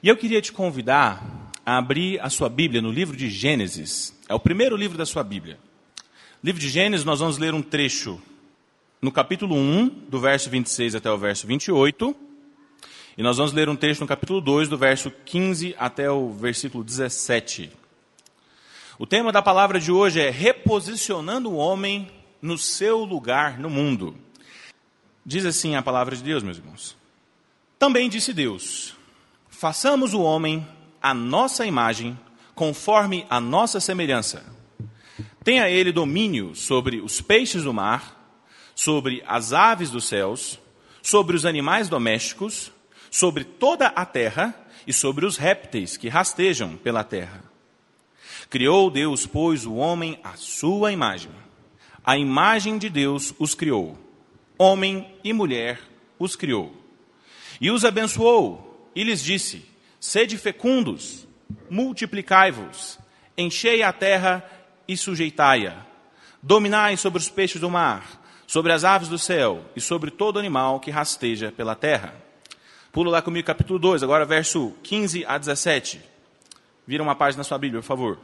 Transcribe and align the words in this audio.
E 0.00 0.08
eu 0.08 0.16
queria 0.16 0.40
te 0.40 0.52
convidar 0.52 1.50
a 1.66 1.76
abrir 1.76 2.20
a 2.20 2.30
sua 2.30 2.48
Bíblia 2.48 2.80
no 2.80 2.90
livro 2.90 3.16
de 3.16 3.28
Gênesis. 3.28 4.16
É 4.28 4.34
o 4.34 4.38
primeiro 4.38 4.76
livro 4.76 4.96
da 4.96 5.04
sua 5.04 5.24
Bíblia. 5.24 5.58
Livro 6.42 6.60
de 6.60 6.68
Gênesis, 6.68 7.04
nós 7.04 7.18
vamos 7.18 7.36
ler 7.36 7.52
um 7.52 7.60
trecho 7.60 8.22
no 9.02 9.10
capítulo 9.10 9.56
1, 9.56 9.88
do 10.08 10.20
verso 10.20 10.48
26 10.48 10.94
até 10.94 11.10
o 11.10 11.18
verso 11.18 11.48
28. 11.48 12.14
E 13.16 13.22
nós 13.24 13.38
vamos 13.38 13.52
ler 13.52 13.68
um 13.68 13.74
trecho 13.74 14.00
no 14.00 14.06
capítulo 14.06 14.40
2, 14.40 14.68
do 14.68 14.78
verso 14.78 15.10
15 15.24 15.74
até 15.76 16.08
o 16.08 16.30
versículo 16.30 16.84
17. 16.84 17.68
O 19.00 19.06
tema 19.06 19.32
da 19.32 19.42
palavra 19.42 19.80
de 19.80 19.90
hoje 19.90 20.20
é 20.20 20.30
reposicionando 20.30 21.50
o 21.50 21.56
homem 21.56 22.08
no 22.40 22.56
seu 22.56 22.98
lugar 22.98 23.58
no 23.58 23.68
mundo. 23.68 24.16
Diz 25.26 25.44
assim 25.44 25.74
a 25.74 25.82
palavra 25.82 26.14
de 26.14 26.22
Deus, 26.22 26.44
meus 26.44 26.58
irmãos. 26.58 26.96
Também 27.80 28.08
disse 28.08 28.32
Deus: 28.32 28.96
Façamos 29.58 30.14
o 30.14 30.20
homem 30.20 30.64
à 31.02 31.12
nossa 31.12 31.66
imagem, 31.66 32.16
conforme 32.54 33.26
a 33.28 33.40
nossa 33.40 33.80
semelhança. 33.80 34.44
Tenha 35.42 35.68
ele 35.68 35.90
domínio 35.90 36.54
sobre 36.54 37.00
os 37.00 37.20
peixes 37.20 37.64
do 37.64 37.74
mar, 37.74 38.38
sobre 38.72 39.20
as 39.26 39.52
aves 39.52 39.90
dos 39.90 40.04
céus, 40.04 40.60
sobre 41.02 41.34
os 41.34 41.44
animais 41.44 41.88
domésticos, 41.88 42.70
sobre 43.10 43.42
toda 43.42 43.88
a 43.88 44.06
terra 44.06 44.54
e 44.86 44.92
sobre 44.92 45.26
os 45.26 45.36
répteis 45.36 45.96
que 45.96 46.08
rastejam 46.08 46.76
pela 46.76 47.02
terra. 47.02 47.42
Criou 48.48 48.88
Deus, 48.88 49.26
pois, 49.26 49.66
o 49.66 49.74
homem 49.74 50.20
à 50.22 50.36
sua 50.36 50.92
imagem. 50.92 51.32
A 52.04 52.16
imagem 52.16 52.78
de 52.78 52.88
Deus 52.88 53.34
os 53.40 53.56
criou. 53.56 53.98
Homem 54.56 55.12
e 55.24 55.32
mulher 55.32 55.80
os 56.16 56.36
criou. 56.36 56.72
E 57.60 57.72
os 57.72 57.84
abençoou 57.84 58.67
e 58.98 59.04
lhes 59.04 59.22
disse: 59.22 59.64
Sede 60.00 60.36
fecundos, 60.36 61.24
multiplicai-vos, 61.70 62.98
enchei 63.36 63.80
a 63.80 63.92
terra 63.92 64.44
e 64.88 64.96
sujeitai-a. 64.96 65.86
Dominai 66.42 66.96
sobre 66.96 67.20
os 67.20 67.28
peixes 67.28 67.60
do 67.60 67.70
mar, 67.70 68.20
sobre 68.44 68.72
as 68.72 68.82
aves 68.82 69.08
do 69.08 69.16
céu 69.16 69.64
e 69.76 69.80
sobre 69.80 70.10
todo 70.10 70.36
animal 70.36 70.80
que 70.80 70.90
rasteja 70.90 71.52
pela 71.52 71.76
terra. 71.76 72.12
Pula 72.90 73.12
lá 73.12 73.22
comigo, 73.22 73.46
capítulo 73.46 73.78
2, 73.78 74.02
agora 74.02 74.24
verso 74.24 74.72
15 74.82 75.24
a 75.26 75.38
17. 75.38 76.00
Vira 76.84 77.00
uma 77.00 77.14
página 77.14 77.38
na 77.38 77.44
sua 77.44 77.56
Bíblia, 77.56 77.80
por 77.80 77.86
favor. 77.86 78.18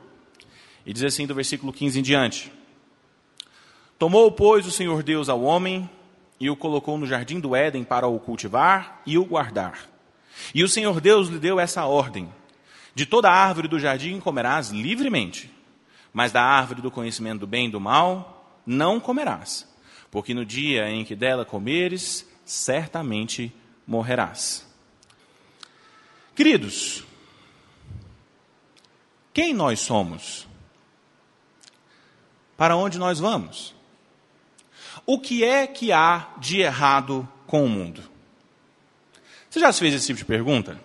E 0.84 0.92
diz 0.92 1.04
assim 1.04 1.24
do 1.24 1.36
versículo 1.36 1.72
15 1.72 2.00
em 2.00 2.02
diante: 2.02 2.52
Tomou, 3.96 4.32
pois, 4.32 4.66
o 4.66 4.72
Senhor 4.72 5.04
Deus 5.04 5.28
ao 5.28 5.40
homem 5.40 5.88
e 6.40 6.50
o 6.50 6.56
colocou 6.56 6.98
no 6.98 7.06
jardim 7.06 7.38
do 7.38 7.54
Éden 7.54 7.84
para 7.84 8.08
o 8.08 8.18
cultivar 8.18 9.00
e 9.06 9.16
o 9.16 9.24
guardar. 9.24 9.93
E 10.54 10.62
o 10.62 10.68
Senhor 10.68 11.00
Deus 11.00 11.28
lhe 11.28 11.38
deu 11.38 11.58
essa 11.60 11.84
ordem: 11.84 12.32
De 12.94 13.06
toda 13.06 13.30
árvore 13.30 13.68
do 13.68 13.78
jardim 13.78 14.20
comerás 14.20 14.70
livremente, 14.70 15.50
mas 16.12 16.32
da 16.32 16.42
árvore 16.42 16.82
do 16.82 16.90
conhecimento 16.90 17.40
do 17.40 17.46
bem 17.46 17.66
e 17.66 17.70
do 17.70 17.80
mal 17.80 18.60
não 18.66 18.98
comerás, 18.98 19.68
porque 20.10 20.32
no 20.32 20.44
dia 20.44 20.88
em 20.88 21.04
que 21.04 21.14
dela 21.14 21.44
comeres, 21.44 22.26
certamente 22.44 23.52
morrerás. 23.86 24.66
Queridos, 26.34 27.04
quem 29.32 29.52
nós 29.52 29.80
somos? 29.80 30.46
Para 32.56 32.76
onde 32.76 32.98
nós 32.98 33.18
vamos? 33.18 33.74
O 35.04 35.18
que 35.18 35.44
é 35.44 35.66
que 35.66 35.92
há 35.92 36.28
de 36.38 36.60
errado 36.60 37.28
com 37.46 37.64
o 37.64 37.68
mundo? 37.68 38.13
Você 39.54 39.60
já 39.60 39.72
se 39.72 39.78
fez 39.78 39.94
esse 39.94 40.08
tipo 40.08 40.18
de 40.18 40.24
pergunta? 40.24 40.80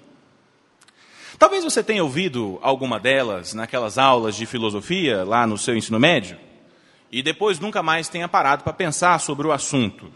Talvez 1.39 1.63
você 1.63 1.81
tenha 1.81 2.03
ouvido 2.03 2.59
alguma 2.61 2.99
delas 2.99 3.55
naquelas 3.55 3.97
aulas 3.97 4.35
de 4.35 4.45
filosofia 4.45 5.23
lá 5.23 5.47
no 5.47 5.57
seu 5.57 5.75
ensino 5.75 5.99
médio 5.99 6.37
e 7.11 7.23
depois 7.23 7.57
nunca 7.57 7.81
mais 7.81 8.09
tenha 8.09 8.27
parado 8.27 8.63
para 8.63 8.71
pensar 8.71 9.19
sobre 9.21 9.47
o 9.47 9.51
assunto. 9.51 10.13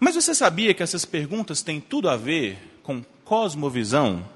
Mas 0.00 0.14
você 0.14 0.34
sabia 0.34 0.72
que 0.72 0.82
essas 0.82 1.04
perguntas 1.04 1.60
têm 1.60 1.82
tudo 1.82 2.08
a 2.08 2.16
ver 2.16 2.80
com 2.82 3.04
cosmovisão 3.26 4.26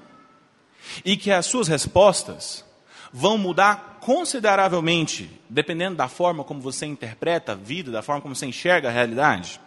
e 1.03 1.17
que 1.17 1.31
as 1.31 1.47
suas 1.47 1.67
respostas 1.67 2.63
vão 3.11 3.39
mudar 3.39 3.97
consideravelmente 4.01 5.27
dependendo 5.49 5.95
da 5.95 6.07
forma 6.07 6.43
como 6.43 6.61
você 6.61 6.85
interpreta 6.85 7.53
a 7.53 7.55
vida, 7.55 7.89
da 7.89 8.03
forma 8.03 8.21
como 8.21 8.35
você 8.35 8.45
enxerga 8.45 8.89
a 8.89 8.91
realidade? 8.91 9.59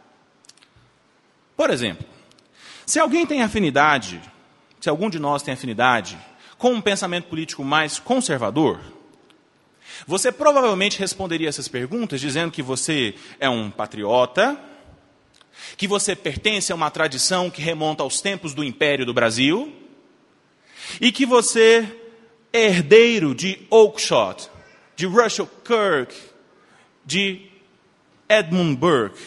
Por 1.56 1.70
exemplo, 1.70 2.06
se 2.90 2.98
alguém 2.98 3.24
tem 3.24 3.40
afinidade, 3.40 4.20
se 4.80 4.88
algum 4.88 5.08
de 5.08 5.20
nós 5.20 5.44
tem 5.44 5.54
afinidade 5.54 6.18
com 6.58 6.72
um 6.72 6.80
pensamento 6.80 7.28
político 7.28 7.62
mais 7.62 8.00
conservador, 8.00 8.80
você 10.08 10.32
provavelmente 10.32 10.98
responderia 10.98 11.48
essas 11.48 11.68
perguntas 11.68 12.20
dizendo 12.20 12.50
que 12.50 12.60
você 12.60 13.14
é 13.38 13.48
um 13.48 13.70
patriota, 13.70 14.60
que 15.76 15.86
você 15.86 16.16
pertence 16.16 16.72
a 16.72 16.74
uma 16.74 16.90
tradição 16.90 17.48
que 17.48 17.62
remonta 17.62 18.02
aos 18.02 18.20
tempos 18.20 18.54
do 18.54 18.64
Império 18.64 19.06
do 19.06 19.14
Brasil, 19.14 19.72
e 21.00 21.12
que 21.12 21.24
você 21.24 21.96
é 22.52 22.66
herdeiro 22.66 23.36
de 23.36 23.68
Oakeshott, 23.70 24.50
de 24.96 25.06
Russell 25.06 25.48
Kirk, 25.64 26.12
de 27.06 27.46
Edmund 28.28 28.74
Burke. 28.74 29.22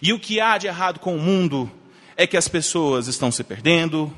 E 0.00 0.12
o 0.12 0.20
que 0.20 0.40
há 0.40 0.56
de 0.58 0.68
errado 0.68 1.00
com 1.00 1.16
o 1.16 1.20
mundo 1.20 1.68
é 2.16 2.26
que 2.26 2.36
as 2.36 2.48
pessoas 2.48 3.06
estão 3.08 3.30
se 3.30 3.42
perdendo 3.42 4.12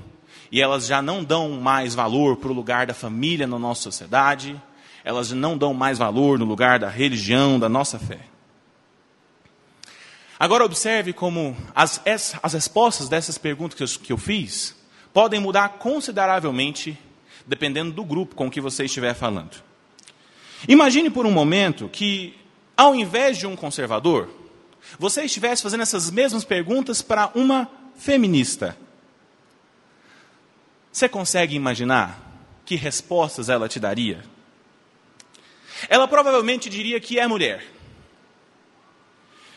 e 0.50 0.60
elas 0.60 0.86
já 0.86 1.00
não 1.02 1.24
dão 1.24 1.50
mais 1.50 1.94
valor 1.94 2.36
para 2.36 2.50
o 2.50 2.54
lugar 2.54 2.86
da 2.86 2.94
família 2.94 3.46
na 3.46 3.58
nossa 3.58 3.82
sociedade, 3.82 4.60
elas 5.04 5.30
não 5.32 5.56
dão 5.56 5.72
mais 5.72 5.98
valor 5.98 6.38
no 6.38 6.44
lugar 6.44 6.78
da 6.78 6.88
religião, 6.88 7.58
da 7.58 7.68
nossa 7.68 7.98
fé. 7.98 8.20
Agora, 10.38 10.64
observe 10.64 11.12
como 11.12 11.56
as, 11.74 12.00
as 12.42 12.52
respostas 12.52 13.08
dessas 13.08 13.38
perguntas 13.38 13.74
que 13.76 13.82
eu, 13.82 14.06
que 14.06 14.12
eu 14.12 14.18
fiz 14.18 14.76
podem 15.12 15.40
mudar 15.40 15.70
consideravelmente 15.78 16.98
dependendo 17.46 17.92
do 17.92 18.04
grupo 18.04 18.34
com 18.34 18.50
que 18.50 18.60
você 18.60 18.84
estiver 18.84 19.14
falando. 19.14 19.62
Imagine 20.68 21.08
por 21.08 21.24
um 21.24 21.30
momento 21.30 21.88
que, 21.88 22.34
ao 22.76 22.94
invés 22.94 23.38
de 23.38 23.46
um 23.46 23.56
conservador, 23.56 24.28
você 24.98 25.24
estivesse 25.24 25.62
fazendo 25.62 25.82
essas 25.82 26.10
mesmas 26.10 26.44
perguntas 26.44 27.00
para 27.00 27.30
uma 27.34 27.70
feminista. 27.96 28.76
Você 30.92 31.08
consegue 31.08 31.54
imaginar 31.54 32.18
que 32.64 32.74
respostas 32.74 33.48
ela 33.48 33.68
te 33.68 33.78
daria? 33.78 34.24
Ela 35.88 36.08
provavelmente 36.08 36.70
diria 36.70 36.98
que 36.98 37.18
é 37.18 37.26
mulher, 37.26 37.62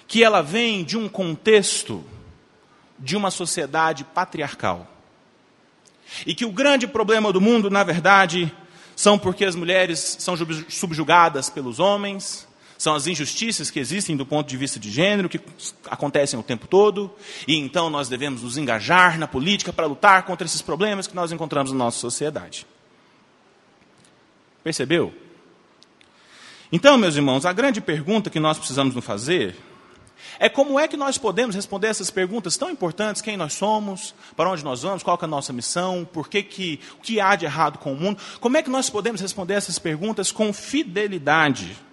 que 0.08 0.24
ela 0.24 0.42
vem 0.42 0.84
de 0.84 0.98
um 0.98 1.08
contexto 1.08 2.04
de 2.98 3.16
uma 3.16 3.32
sociedade 3.32 4.04
patriarcal. 4.04 4.86
E 6.26 6.36
que 6.36 6.44
o 6.44 6.52
grande 6.52 6.88
problema 6.88 7.32
do 7.32 7.40
mundo, 7.40 7.70
na 7.70 7.84
verdade, 7.84 8.52
são 8.96 9.18
porque 9.18 9.46
as 9.46 9.56
mulheres 9.56 10.18
são 10.20 10.36
subjugadas 10.68 11.50
pelos 11.50 11.80
homens, 11.80 12.49
são 12.80 12.96
as 12.96 13.08
injustiças 13.08 13.70
que 13.70 13.78
existem 13.78 14.16
do 14.16 14.26
ponto 14.26 14.48
de 14.48 14.56
vista 14.56 14.80
de 14.80 14.90
gênero, 14.90 15.28
que 15.28 15.42
acontecem 15.86 16.40
o 16.40 16.44
tempo 16.44 16.66
todo, 16.66 17.14
e 17.46 17.58
então 17.58 17.90
nós 17.90 18.08
devemos 18.08 18.42
nos 18.42 18.58
engajar 18.58 19.20
na 19.20 19.28
política 19.28 19.74
para 19.74 19.86
lutar 19.86 20.24
contra 20.24 20.48
esses 20.48 20.62
problemas 20.62 21.06
que 21.06 21.14
nós 21.14 21.30
encontramos 21.34 21.74
na 21.74 21.78
nossa 21.78 22.00
sociedade. 22.00 22.66
Percebeu? 24.64 25.14
Então, 26.72 26.98
meus 26.98 27.18
irmãos, 27.18 27.46
a 27.46 27.52
grande 27.52 27.82
pergunta 27.82 28.30
que 28.30 28.40
nós 28.40 28.58
precisamos 28.58 28.96
nos 28.96 29.04
fazer 29.04 29.58
é 30.40 30.48
como 30.48 30.80
é 30.80 30.88
que 30.88 30.96
nós 30.96 31.18
podemos 31.18 31.58
responder 31.58 31.88
essas 31.88 32.10
perguntas 32.10 32.56
tão 32.56 32.70
importantes: 32.70 33.22
quem 33.22 33.36
nós 33.36 33.52
somos, 33.56 34.16
para 34.38 34.50
onde 34.50 34.64
nós 34.64 34.84
vamos, 34.84 35.04
qual 35.04 35.20
é 35.22 35.26
a 35.26 35.28
nossa 35.28 35.52
missão, 35.52 36.08
por 36.14 36.30
que, 36.30 36.42
que 36.42 36.80
o 36.98 37.02
que 37.02 37.20
há 37.20 37.36
de 37.36 37.44
errado 37.44 37.78
com 37.78 37.92
o 37.92 37.98
mundo? 37.98 38.22
Como 38.40 38.56
é 38.56 38.64
que 38.64 38.70
nós 38.70 38.90
podemos 38.90 39.20
responder 39.20 39.56
essas 39.56 39.78
perguntas 39.78 40.32
com 40.32 40.54
fidelidade? 40.54 41.89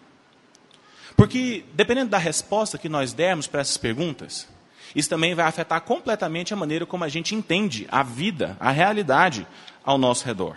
Porque, 1.16 1.64
dependendo 1.72 2.10
da 2.10 2.18
resposta 2.18 2.76
que 2.76 2.88
nós 2.88 3.12
dermos 3.12 3.46
para 3.46 3.62
essas 3.62 3.76
perguntas, 3.76 4.46
isso 4.94 5.08
também 5.08 5.34
vai 5.34 5.46
afetar 5.46 5.80
completamente 5.80 6.52
a 6.52 6.56
maneira 6.56 6.84
como 6.84 7.04
a 7.04 7.08
gente 7.08 7.34
entende 7.34 7.86
a 7.90 8.02
vida, 8.02 8.56
a 8.60 8.70
realidade 8.70 9.46
ao 9.84 9.96
nosso 9.96 10.26
redor. 10.26 10.56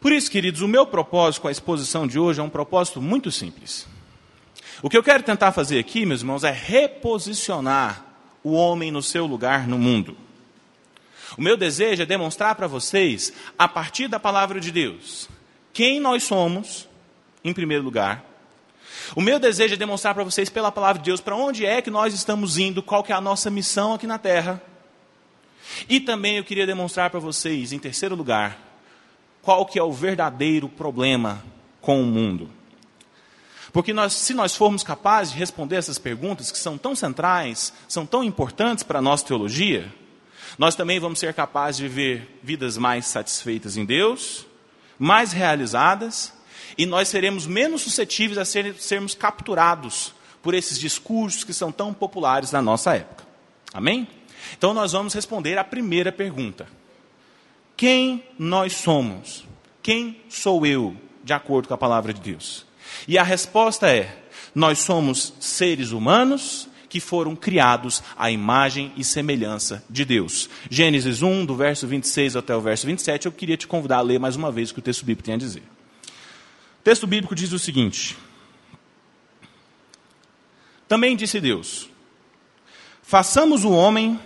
Por 0.00 0.12
isso, 0.12 0.30
queridos, 0.30 0.60
o 0.60 0.68
meu 0.68 0.86
propósito 0.86 1.42
com 1.42 1.48
a 1.48 1.52
exposição 1.52 2.06
de 2.06 2.18
hoje 2.18 2.38
é 2.38 2.42
um 2.42 2.50
propósito 2.50 3.00
muito 3.00 3.32
simples. 3.32 3.86
O 4.82 4.90
que 4.90 4.98
eu 4.98 5.02
quero 5.02 5.22
tentar 5.22 5.52
fazer 5.52 5.78
aqui, 5.78 6.04
meus 6.04 6.20
irmãos, 6.20 6.44
é 6.44 6.50
reposicionar 6.50 8.04
o 8.42 8.52
homem 8.52 8.90
no 8.90 9.02
seu 9.02 9.24
lugar 9.24 9.66
no 9.66 9.78
mundo. 9.78 10.14
O 11.38 11.42
meu 11.42 11.56
desejo 11.56 12.02
é 12.02 12.06
demonstrar 12.06 12.54
para 12.54 12.66
vocês, 12.66 13.32
a 13.58 13.66
partir 13.66 14.08
da 14.08 14.20
palavra 14.20 14.60
de 14.60 14.70
Deus, 14.70 15.28
quem 15.72 15.98
nós 15.98 16.22
somos, 16.24 16.86
em 17.42 17.54
primeiro 17.54 17.82
lugar, 17.82 18.33
o 19.14 19.20
meu 19.20 19.38
desejo 19.38 19.74
é 19.74 19.76
demonstrar 19.76 20.14
para 20.14 20.24
vocês, 20.24 20.48
pela 20.48 20.72
palavra 20.72 21.00
de 21.00 21.06
Deus, 21.06 21.20
para 21.20 21.36
onde 21.36 21.66
é 21.66 21.82
que 21.82 21.90
nós 21.90 22.14
estamos 22.14 22.58
indo, 22.58 22.82
qual 22.82 23.02
que 23.02 23.12
é 23.12 23.14
a 23.14 23.20
nossa 23.20 23.50
missão 23.50 23.92
aqui 23.92 24.06
na 24.06 24.18
Terra. 24.18 24.62
E 25.88 26.00
também 26.00 26.36
eu 26.36 26.44
queria 26.44 26.66
demonstrar 26.66 27.10
para 27.10 27.20
vocês, 27.20 27.72
em 27.72 27.78
terceiro 27.78 28.14
lugar, 28.14 28.58
qual 29.42 29.66
que 29.66 29.78
é 29.78 29.82
o 29.82 29.92
verdadeiro 29.92 30.68
problema 30.68 31.42
com 31.80 32.00
o 32.00 32.06
mundo. 32.06 32.50
Porque 33.72 33.92
nós, 33.92 34.12
se 34.12 34.32
nós 34.32 34.54
formos 34.54 34.84
capazes 34.84 35.32
de 35.32 35.38
responder 35.38 35.76
essas 35.76 35.98
perguntas 35.98 36.52
que 36.52 36.58
são 36.58 36.78
tão 36.78 36.94
centrais, 36.94 37.72
são 37.88 38.06
tão 38.06 38.22
importantes 38.22 38.84
para 38.84 39.00
a 39.00 39.02
nossa 39.02 39.26
teologia, 39.26 39.92
nós 40.56 40.76
também 40.76 41.00
vamos 41.00 41.18
ser 41.18 41.34
capazes 41.34 41.78
de 41.78 41.88
viver 41.88 42.38
vidas 42.42 42.78
mais 42.78 43.06
satisfeitas 43.06 43.76
em 43.76 43.84
Deus, 43.84 44.46
mais 44.98 45.32
realizadas, 45.32 46.32
e 46.76 46.86
nós 46.86 47.08
seremos 47.08 47.46
menos 47.46 47.82
suscetíveis 47.82 48.38
a 48.38 48.44
ser, 48.44 48.74
sermos 48.74 49.14
capturados 49.14 50.14
por 50.42 50.54
esses 50.54 50.78
discursos 50.78 51.44
que 51.44 51.54
são 51.54 51.72
tão 51.72 51.92
populares 51.92 52.52
na 52.52 52.60
nossa 52.60 52.94
época. 52.94 53.24
Amém? 53.72 54.06
Então 54.56 54.74
nós 54.74 54.92
vamos 54.92 55.14
responder 55.14 55.58
a 55.58 55.64
primeira 55.64 56.12
pergunta: 56.12 56.66
Quem 57.76 58.22
nós 58.38 58.74
somos? 58.74 59.44
Quem 59.82 60.20
sou 60.28 60.64
eu, 60.66 60.96
de 61.22 61.32
acordo 61.32 61.68
com 61.68 61.74
a 61.74 61.78
palavra 61.78 62.12
de 62.12 62.20
Deus? 62.20 62.66
E 63.08 63.18
a 63.18 63.22
resposta 63.22 63.88
é: 63.88 64.24
nós 64.54 64.78
somos 64.78 65.34
seres 65.40 65.90
humanos 65.90 66.68
que 66.88 67.00
foram 67.00 67.34
criados 67.34 68.02
à 68.16 68.30
imagem 68.30 68.92
e 68.96 69.02
semelhança 69.02 69.82
de 69.90 70.04
Deus. 70.04 70.48
Gênesis 70.70 71.22
1, 71.22 71.44
do 71.44 71.56
verso 71.56 71.88
26 71.88 72.36
até 72.36 72.54
o 72.54 72.60
verso 72.60 72.86
27, 72.86 73.26
eu 73.26 73.32
queria 73.32 73.56
te 73.56 73.66
convidar 73.66 73.96
a 73.96 74.02
ler 74.02 74.20
mais 74.20 74.36
uma 74.36 74.52
vez 74.52 74.70
o 74.70 74.74
que 74.74 74.78
o 74.78 74.82
texto 74.82 75.04
bíblico 75.04 75.24
tem 75.24 75.34
a 75.34 75.38
dizer. 75.38 75.62
Texto 76.84 77.06
bíblico 77.06 77.34
diz 77.34 77.50
o 77.52 77.58
seguinte: 77.58 78.14
Também 80.86 81.16
disse 81.16 81.40
Deus: 81.40 81.88
Façamos 83.02 83.64
o 83.64 83.70
homem 83.70 84.20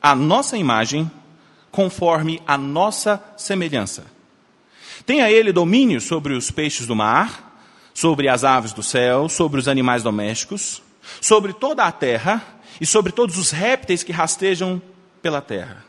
à 0.00 0.14
nossa 0.14 0.58
imagem, 0.58 1.10
conforme 1.70 2.42
a 2.46 2.58
nossa 2.58 3.24
semelhança. 3.38 4.04
Tenha 5.06 5.30
ele 5.30 5.52
domínio 5.52 6.02
sobre 6.02 6.34
os 6.34 6.50
peixes 6.50 6.86
do 6.86 6.94
mar, 6.94 7.58
sobre 7.94 8.28
as 8.28 8.44
aves 8.44 8.74
do 8.74 8.82
céu, 8.82 9.26
sobre 9.26 9.58
os 9.58 9.66
animais 9.66 10.02
domésticos, 10.02 10.82
sobre 11.18 11.54
toda 11.54 11.84
a 11.84 11.90
terra 11.90 12.60
e 12.78 12.84
sobre 12.84 13.10
todos 13.10 13.38
os 13.38 13.50
répteis 13.50 14.02
que 14.02 14.12
rastejam 14.12 14.82
pela 15.22 15.40
terra. 15.40 15.82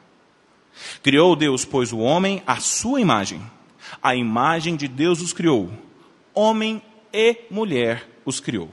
Criou 1.04 1.36
Deus, 1.36 1.66
pois, 1.66 1.92
o 1.92 2.00
homem 2.00 2.42
à 2.48 2.56
sua 2.62 3.02
imagem. 3.02 3.42
A 4.02 4.16
imagem 4.16 4.78
de 4.78 4.88
Deus 4.88 5.20
os 5.20 5.34
criou. 5.34 5.70
Homem 6.34 6.82
e 7.12 7.42
mulher 7.50 8.08
os 8.26 8.40
criou. 8.40 8.72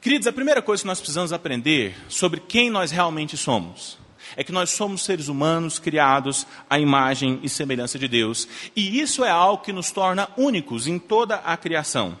Queridos, 0.00 0.26
a 0.26 0.32
primeira 0.32 0.60
coisa 0.60 0.82
que 0.82 0.86
nós 0.86 0.98
precisamos 0.98 1.32
aprender 1.32 1.94
sobre 2.08 2.40
quem 2.40 2.70
nós 2.70 2.90
realmente 2.90 3.36
somos 3.36 3.98
é 4.36 4.42
que 4.42 4.52
nós 4.52 4.70
somos 4.70 5.04
seres 5.04 5.28
humanos 5.28 5.78
criados 5.78 6.46
à 6.68 6.78
imagem 6.78 7.38
e 7.42 7.48
semelhança 7.48 7.98
de 7.98 8.08
Deus. 8.08 8.48
E 8.74 9.00
isso 9.00 9.24
é 9.24 9.30
algo 9.30 9.62
que 9.62 9.72
nos 9.72 9.90
torna 9.90 10.28
únicos 10.36 10.86
em 10.86 10.98
toda 10.98 11.36
a 11.36 11.56
criação. 11.56 12.18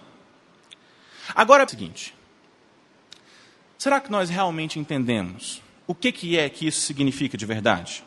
Agora 1.34 1.62
é 1.62 1.66
o 1.66 1.68
seguinte: 1.68 2.14
será 3.78 4.00
que 4.00 4.10
nós 4.10 4.30
realmente 4.30 4.78
entendemos 4.78 5.62
o 5.86 5.94
que, 5.94 6.12
que 6.12 6.38
é 6.38 6.48
que 6.48 6.66
isso 6.66 6.80
significa 6.82 7.36
de 7.36 7.46
verdade? 7.46 8.04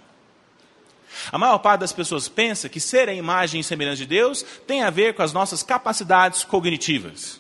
A 1.31 1.37
maior 1.37 1.57
parte 1.59 1.81
das 1.81 1.93
pessoas 1.93 2.27
pensa 2.27 2.69
que 2.69 2.79
ser 2.79 3.09
a 3.09 3.13
imagem 3.13 3.61
e 3.61 3.63
semelhança 3.63 3.97
de 3.97 4.05
Deus 4.05 4.43
tem 4.65 4.83
a 4.83 4.89
ver 4.89 5.13
com 5.13 5.21
as 5.21 5.33
nossas 5.33 5.63
capacidades 5.63 6.43
cognitivas. 6.43 7.39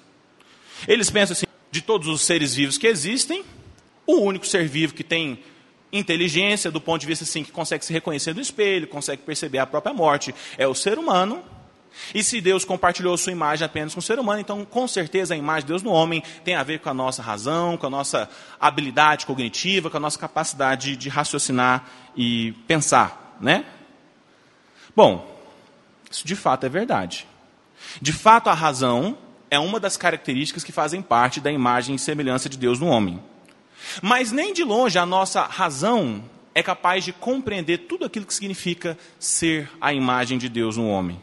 Eles 0.87 1.09
pensam 1.09 1.33
assim: 1.33 1.45
de 1.71 1.81
todos 1.81 2.07
os 2.07 2.21
seres 2.21 2.55
vivos 2.55 2.77
que 2.77 2.87
existem, 2.87 3.43
o 4.05 4.17
único 4.17 4.45
ser 4.45 4.67
vivo 4.67 4.93
que 4.93 5.03
tem 5.03 5.39
inteligência, 5.91 6.71
do 6.71 6.81
ponto 6.81 7.01
de 7.01 7.07
vista 7.07 7.23
assim, 7.23 7.43
que 7.43 7.51
consegue 7.51 7.85
se 7.85 7.93
reconhecer 7.93 8.33
no 8.33 8.41
espelho, 8.41 8.87
consegue 8.87 9.21
perceber 9.21 9.59
a 9.59 9.65
própria 9.65 9.93
morte, 9.93 10.33
é 10.57 10.67
o 10.67 10.75
ser 10.75 10.97
humano. 10.97 11.43
E 12.13 12.23
se 12.23 12.41
Deus 12.41 12.65
compartilhou 12.65 13.15
sua 13.17 13.31
imagem 13.31 13.65
apenas 13.65 13.93
com 13.93 13.99
o 13.99 14.03
ser 14.03 14.19
humano, 14.19 14.41
então 14.41 14.65
com 14.65 14.85
certeza 14.85 15.33
a 15.33 15.37
imagem 15.37 15.61
de 15.61 15.67
Deus 15.67 15.81
no 15.81 15.91
homem 15.91 16.21
tem 16.43 16.53
a 16.55 16.63
ver 16.63 16.79
com 16.79 16.89
a 16.89 16.93
nossa 16.93 17.21
razão, 17.21 17.77
com 17.77 17.87
a 17.87 17.89
nossa 17.89 18.29
habilidade 18.59 19.25
cognitiva, 19.25 19.89
com 19.89 19.95
a 19.95 19.99
nossa 19.99 20.19
capacidade 20.19 20.97
de 20.97 21.07
raciocinar 21.07 21.85
e 22.15 22.51
pensar, 22.67 23.24
né? 23.39 23.65
Bom, 24.95 25.39
isso 26.09 26.25
de 26.25 26.35
fato 26.35 26.65
é 26.65 26.69
verdade. 26.69 27.27
De 28.01 28.13
fato, 28.13 28.49
a 28.49 28.53
razão 28.53 29.17
é 29.49 29.59
uma 29.59 29.79
das 29.79 29.97
características 29.97 30.63
que 30.63 30.71
fazem 30.71 31.01
parte 31.01 31.39
da 31.39 31.51
imagem 31.51 31.95
e 31.95 31.99
semelhança 31.99 32.49
de 32.49 32.57
Deus 32.57 32.79
no 32.79 32.87
homem. 32.87 33.21
Mas 34.01 34.31
nem 34.31 34.53
de 34.53 34.63
longe 34.63 34.97
a 34.97 35.05
nossa 35.05 35.43
razão 35.43 36.23
é 36.53 36.63
capaz 36.63 37.03
de 37.03 37.11
compreender 37.11 37.79
tudo 37.79 38.05
aquilo 38.05 38.25
que 38.25 38.33
significa 38.33 38.97
ser 39.19 39.69
a 39.79 39.93
imagem 39.93 40.37
de 40.37 40.47
Deus 40.47 40.77
no 40.77 40.87
homem. 40.87 41.21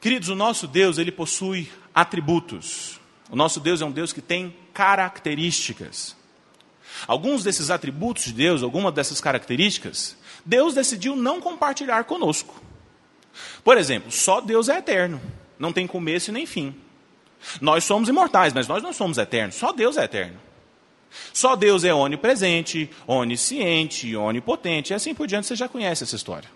Queridos, 0.00 0.28
o 0.28 0.34
nosso 0.34 0.66
Deus, 0.66 0.98
ele 0.98 1.10
possui 1.10 1.70
atributos. 1.94 3.00
O 3.30 3.36
nosso 3.36 3.58
Deus 3.58 3.80
é 3.80 3.84
um 3.84 3.90
Deus 3.90 4.12
que 4.12 4.22
tem 4.22 4.54
características. 4.72 6.14
Alguns 7.06 7.44
desses 7.44 7.70
atributos 7.70 8.24
de 8.24 8.32
Deus, 8.32 8.62
algumas 8.62 8.92
dessas 8.92 9.20
características, 9.20 10.16
Deus 10.44 10.74
decidiu 10.74 11.14
não 11.14 11.40
compartilhar 11.40 12.04
conosco. 12.04 12.60
Por 13.62 13.76
exemplo, 13.76 14.10
só 14.10 14.40
Deus 14.40 14.68
é 14.68 14.78
eterno, 14.78 15.20
não 15.58 15.72
tem 15.72 15.86
começo 15.86 16.32
nem 16.32 16.46
fim. 16.46 16.74
Nós 17.60 17.84
somos 17.84 18.08
imortais, 18.08 18.52
mas 18.52 18.66
nós 18.66 18.82
não 18.82 18.92
somos 18.92 19.18
eternos, 19.18 19.54
só 19.54 19.72
Deus 19.72 19.96
é 19.96 20.04
eterno. 20.04 20.40
Só 21.32 21.56
Deus 21.56 21.84
é 21.84 21.94
onipresente, 21.94 22.90
onisciente, 23.06 24.14
onipotente, 24.14 24.92
e 24.92 24.94
assim 24.94 25.14
por 25.14 25.26
diante, 25.26 25.46
você 25.46 25.56
já 25.56 25.68
conhece 25.68 26.04
essa 26.04 26.16
história. 26.16 26.50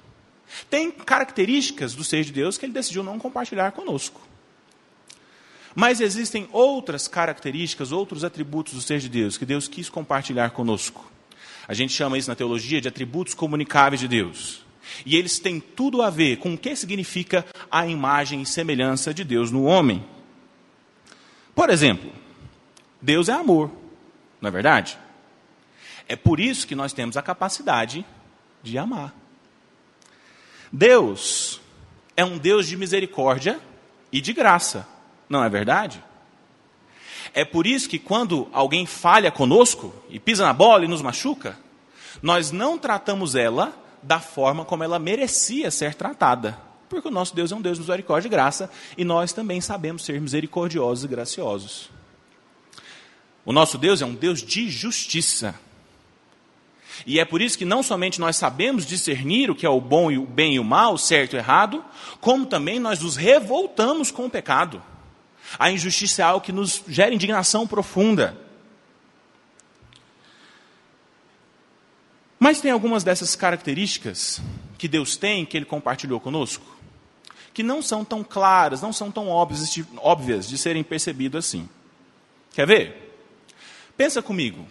Tem 0.69 0.91
características 0.91 1.95
do 1.95 2.05
ser 2.05 2.25
de 2.25 2.33
Deus 2.33 2.59
que 2.59 2.67
ele 2.67 2.73
decidiu 2.73 3.03
não 3.03 3.19
compartilhar 3.19 3.73
conosco. 3.73 4.21
Mas 5.75 6.01
existem 6.01 6.49
outras 6.53 7.09
características, 7.09 7.93
outros 7.93 8.25
atributos 8.25 8.75
do 8.75 8.81
ser 8.81 8.99
de 8.99 9.09
Deus 9.09 9.39
que 9.39 9.47
Deus 9.47 9.69
quis 9.69 9.89
compartilhar 9.89 10.51
conosco. 10.51 11.11
A 11.67 11.75
gente 11.75 11.93
chama 11.93 12.19
isso 12.19 12.29
na 12.29 12.35
teologia 12.35 12.81
de 12.81 12.89
atributos 12.89 13.35
comunicáveis 13.35 14.01
de 14.01 14.09
Deus. 14.09 14.65
E 15.07 15.17
eles 15.17 15.39
têm 15.39 15.61
tudo 15.61 16.03
a 16.03 16.11
ver 16.11 16.37
com 16.37 16.55
o 16.55 16.59
que 16.59 16.75
significa 16.77 17.47
a 17.71 17.87
imagem 17.87 18.43
e 18.43 18.47
semelhança 18.47 19.15
de 19.15 19.25
Deus 19.25 19.51
no 19.51 19.65
homem. 19.65 20.05
Por 21.55 21.71
exemplo, 21.71 22.13
Deus 23.01 23.29
é 23.29 23.33
amor. 23.33 23.71
Não 24.41 24.49
é 24.49 24.51
verdade? 24.51 24.99
É 26.09 26.17
por 26.17 26.41
isso 26.41 26.67
que 26.67 26.75
nós 26.75 26.93
temos 26.93 27.17
a 27.17 27.23
capacidade 27.23 28.05
de 28.63 28.77
amar. 28.77 29.15
Deus 30.71 31.61
é 32.17 32.25
um 32.25 32.39
Deus 32.39 32.67
de 32.67 32.77
misericórdia 32.77 33.61
e 34.11 34.21
de 34.21 34.33
graça, 34.33 34.87
não 35.33 35.43
é 35.43 35.49
verdade? 35.49 36.05
É 37.33 37.43
por 37.43 37.67
isso 37.67 37.89
que 37.89 37.99
quando 37.99 38.47
alguém 38.53 38.85
falha 38.85 39.31
conosco 39.31 39.95
e 40.11 40.21
pisa 40.21 40.45
na 40.45 40.53
bola 40.53 40.85
e 40.85 40.89
nos 40.89 41.01
machuca, 41.01 41.59
nós 42.23 42.51
não 42.53 42.77
tratamos 42.77 43.35
ela 43.35 43.75
da 44.03 44.21
forma 44.21 44.63
como 44.67 44.85
ela 44.85 44.99
merecia 44.99 45.71
ser 45.71 45.95
tratada. 45.95 46.59
Porque 46.87 47.09
o 47.09 47.11
nosso 47.11 47.35
Deus 47.35 47.51
é 47.51 47.57
um 47.57 47.63
Deus 47.63 47.79
de 47.79 47.81
misericórdia 47.81 48.29
e 48.29 48.31
graça, 48.31 48.71
e 48.99 49.05
nós 49.05 49.33
também 49.33 49.63
sabemos 49.63 50.05
ser 50.05 50.21
misericordiosos 50.21 51.05
e 51.05 51.09
graciosos. 51.09 51.89
O 53.43 53.55
nosso 53.55 53.79
Deus 53.79 54.03
é 54.03 54.05
um 54.05 54.15
Deus 54.15 54.43
de 54.43 54.69
justiça. 54.69 55.55
E 57.07 57.19
é 57.19 57.25
por 57.25 57.41
isso 57.41 57.57
que 57.57 57.65
não 57.65 57.83
somente 57.83 58.21
nós 58.21 58.37
sabemos 58.37 58.85
discernir 58.85 59.51
o 59.51 59.55
que 59.55 59.65
é 59.65 59.71
o 59.71 59.81
bom 59.81 60.11
e 60.11 60.19
o 60.19 60.27
bem 60.27 60.57
e 60.57 60.61
o 60.61 60.65
mal, 60.65 60.93
o 60.93 60.99
certo 60.99 61.33
e 61.33 61.37
o 61.37 61.39
errado, 61.39 61.83
como 62.21 62.45
também 62.45 62.79
nós 62.79 63.01
nos 63.01 63.17
revoltamos 63.17 64.11
com 64.11 64.27
o 64.27 64.31
pecado. 64.31 64.92
A 65.59 65.71
injustiça 65.71 66.23
é 66.23 66.25
algo 66.25 66.45
que 66.45 66.53
nos 66.53 66.83
gera 66.89 67.15
indignação 67.15 67.67
profunda. 67.67 68.37
Mas 72.39 72.61
tem 72.61 72.71
algumas 72.71 73.05
dessas 73.05 73.37
características 73.37 74.41
que 74.77 74.89
Deus 74.89 75.17
tem, 75.17 75.47
que 75.47 75.57
Ele 75.57 75.65
compartilhou 75.65 76.19
conosco, 76.19 76.65
que 77.55 77.63
não 77.63 77.81
são 77.81 78.05
tão 78.05 78.25
claras, 78.25 78.83
não 78.83 78.93
são 78.93 79.11
tão 79.11 79.29
óbvias 79.29 79.71
de, 79.71 79.87
óbvias 79.99 80.49
de 80.49 80.59
serem 80.59 80.83
percebidas 80.83 81.47
assim. 81.47 81.69
Quer 82.53 82.67
ver? 82.67 83.17
Pensa 83.97 84.21
comigo. 84.21 84.67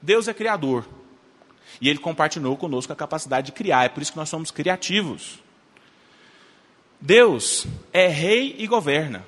Deus 0.00 0.28
é 0.28 0.34
criador. 0.34 0.86
E 1.80 1.88
ele 1.88 1.98
compartilhou 1.98 2.56
conosco 2.56 2.92
a 2.92 2.96
capacidade 2.96 3.46
de 3.46 3.52
criar. 3.52 3.84
É 3.84 3.88
por 3.88 4.02
isso 4.02 4.12
que 4.12 4.18
nós 4.18 4.28
somos 4.28 4.50
criativos. 4.50 5.38
Deus 7.00 7.66
é 7.92 8.06
rei 8.06 8.54
e 8.58 8.66
governa. 8.66 9.24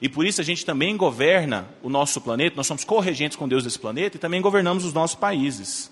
E 0.00 0.08
por 0.08 0.24
isso 0.24 0.40
a 0.40 0.44
gente 0.44 0.64
também 0.64 0.96
governa 0.96 1.68
o 1.82 1.88
nosso 1.88 2.20
planeta, 2.20 2.56
nós 2.56 2.66
somos 2.66 2.84
corregentes 2.84 3.36
com 3.36 3.48
Deus 3.48 3.64
desse 3.64 3.78
planeta 3.78 4.16
e 4.16 4.20
também 4.20 4.40
governamos 4.40 4.84
os 4.84 4.92
nossos 4.92 5.16
países. 5.16 5.90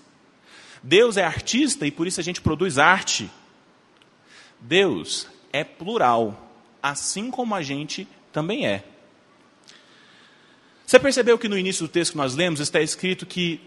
Deus 0.81 1.17
é 1.17 1.23
artista 1.23 1.85
e 1.85 1.91
por 1.91 2.07
isso 2.07 2.19
a 2.19 2.23
gente 2.23 2.39
produz 2.39 2.77
arte. 2.77 3.29
Deus 4.59 5.27
é 5.51 5.63
plural, 5.63 6.51
assim 6.81 7.29
como 7.29 7.53
a 7.53 7.61
gente 7.61 8.07
também 8.31 8.65
é. 8.65 8.83
Você 10.85 10.97
percebeu 10.97 11.37
que 11.37 11.49
no 11.49 11.57
início 11.57 11.85
do 11.85 11.91
texto 11.91 12.11
que 12.11 12.17
nós 12.17 12.33
lemos 12.33 12.61
está 12.61 12.79
escrito 12.79 13.25
que 13.25 13.59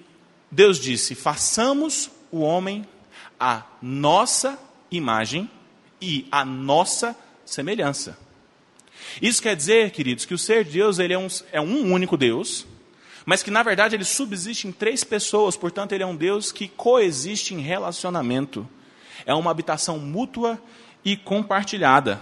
Deus 0.50 0.78
disse: 0.78 1.14
façamos 1.14 2.11
o 2.30 2.40
homem 2.40 2.87
a 3.38 3.62
nossa 3.80 4.59
imagem 4.90 5.50
e 6.00 6.26
a 6.30 6.44
nossa 6.44 7.16
semelhança. 7.44 8.18
Isso 9.21 9.42
quer 9.42 9.57
dizer, 9.57 9.90
queridos, 9.90 10.25
que 10.25 10.35
o 10.35 10.38
ser 10.38 10.64
de 10.64 10.73
Deus 10.73 10.99
ele 10.99 11.12
é, 11.12 11.19
um, 11.19 11.28
é 11.52 11.61
um 11.61 11.92
único 11.92 12.16
Deus, 12.16 12.66
mas 13.25 13.42
que 13.42 13.50
na 13.50 13.62
verdade 13.62 13.95
ele 13.95 14.04
subsiste 14.04 14.66
em 14.66 14.73
três 14.73 15.04
pessoas, 15.04 15.57
portanto, 15.57 15.92
ele 15.92 16.02
é 16.02 16.07
um 16.07 16.16
Deus 16.16 16.50
que 16.52 16.69
coexiste 16.69 17.54
em 17.54 17.61
relacionamento. 17.61 18.69
É 19.26 19.35
uma 19.35 19.50
habitação 19.50 19.99
mútua 19.99 20.61
e 21.04 21.16
compartilhada. 21.16 22.21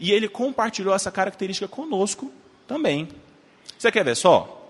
E 0.00 0.10
ele 0.12 0.28
compartilhou 0.28 0.94
essa 0.94 1.10
característica 1.10 1.68
conosco 1.68 2.32
também. 2.66 3.08
Você 3.78 3.92
quer 3.92 4.04
ver 4.04 4.16
só? 4.16 4.60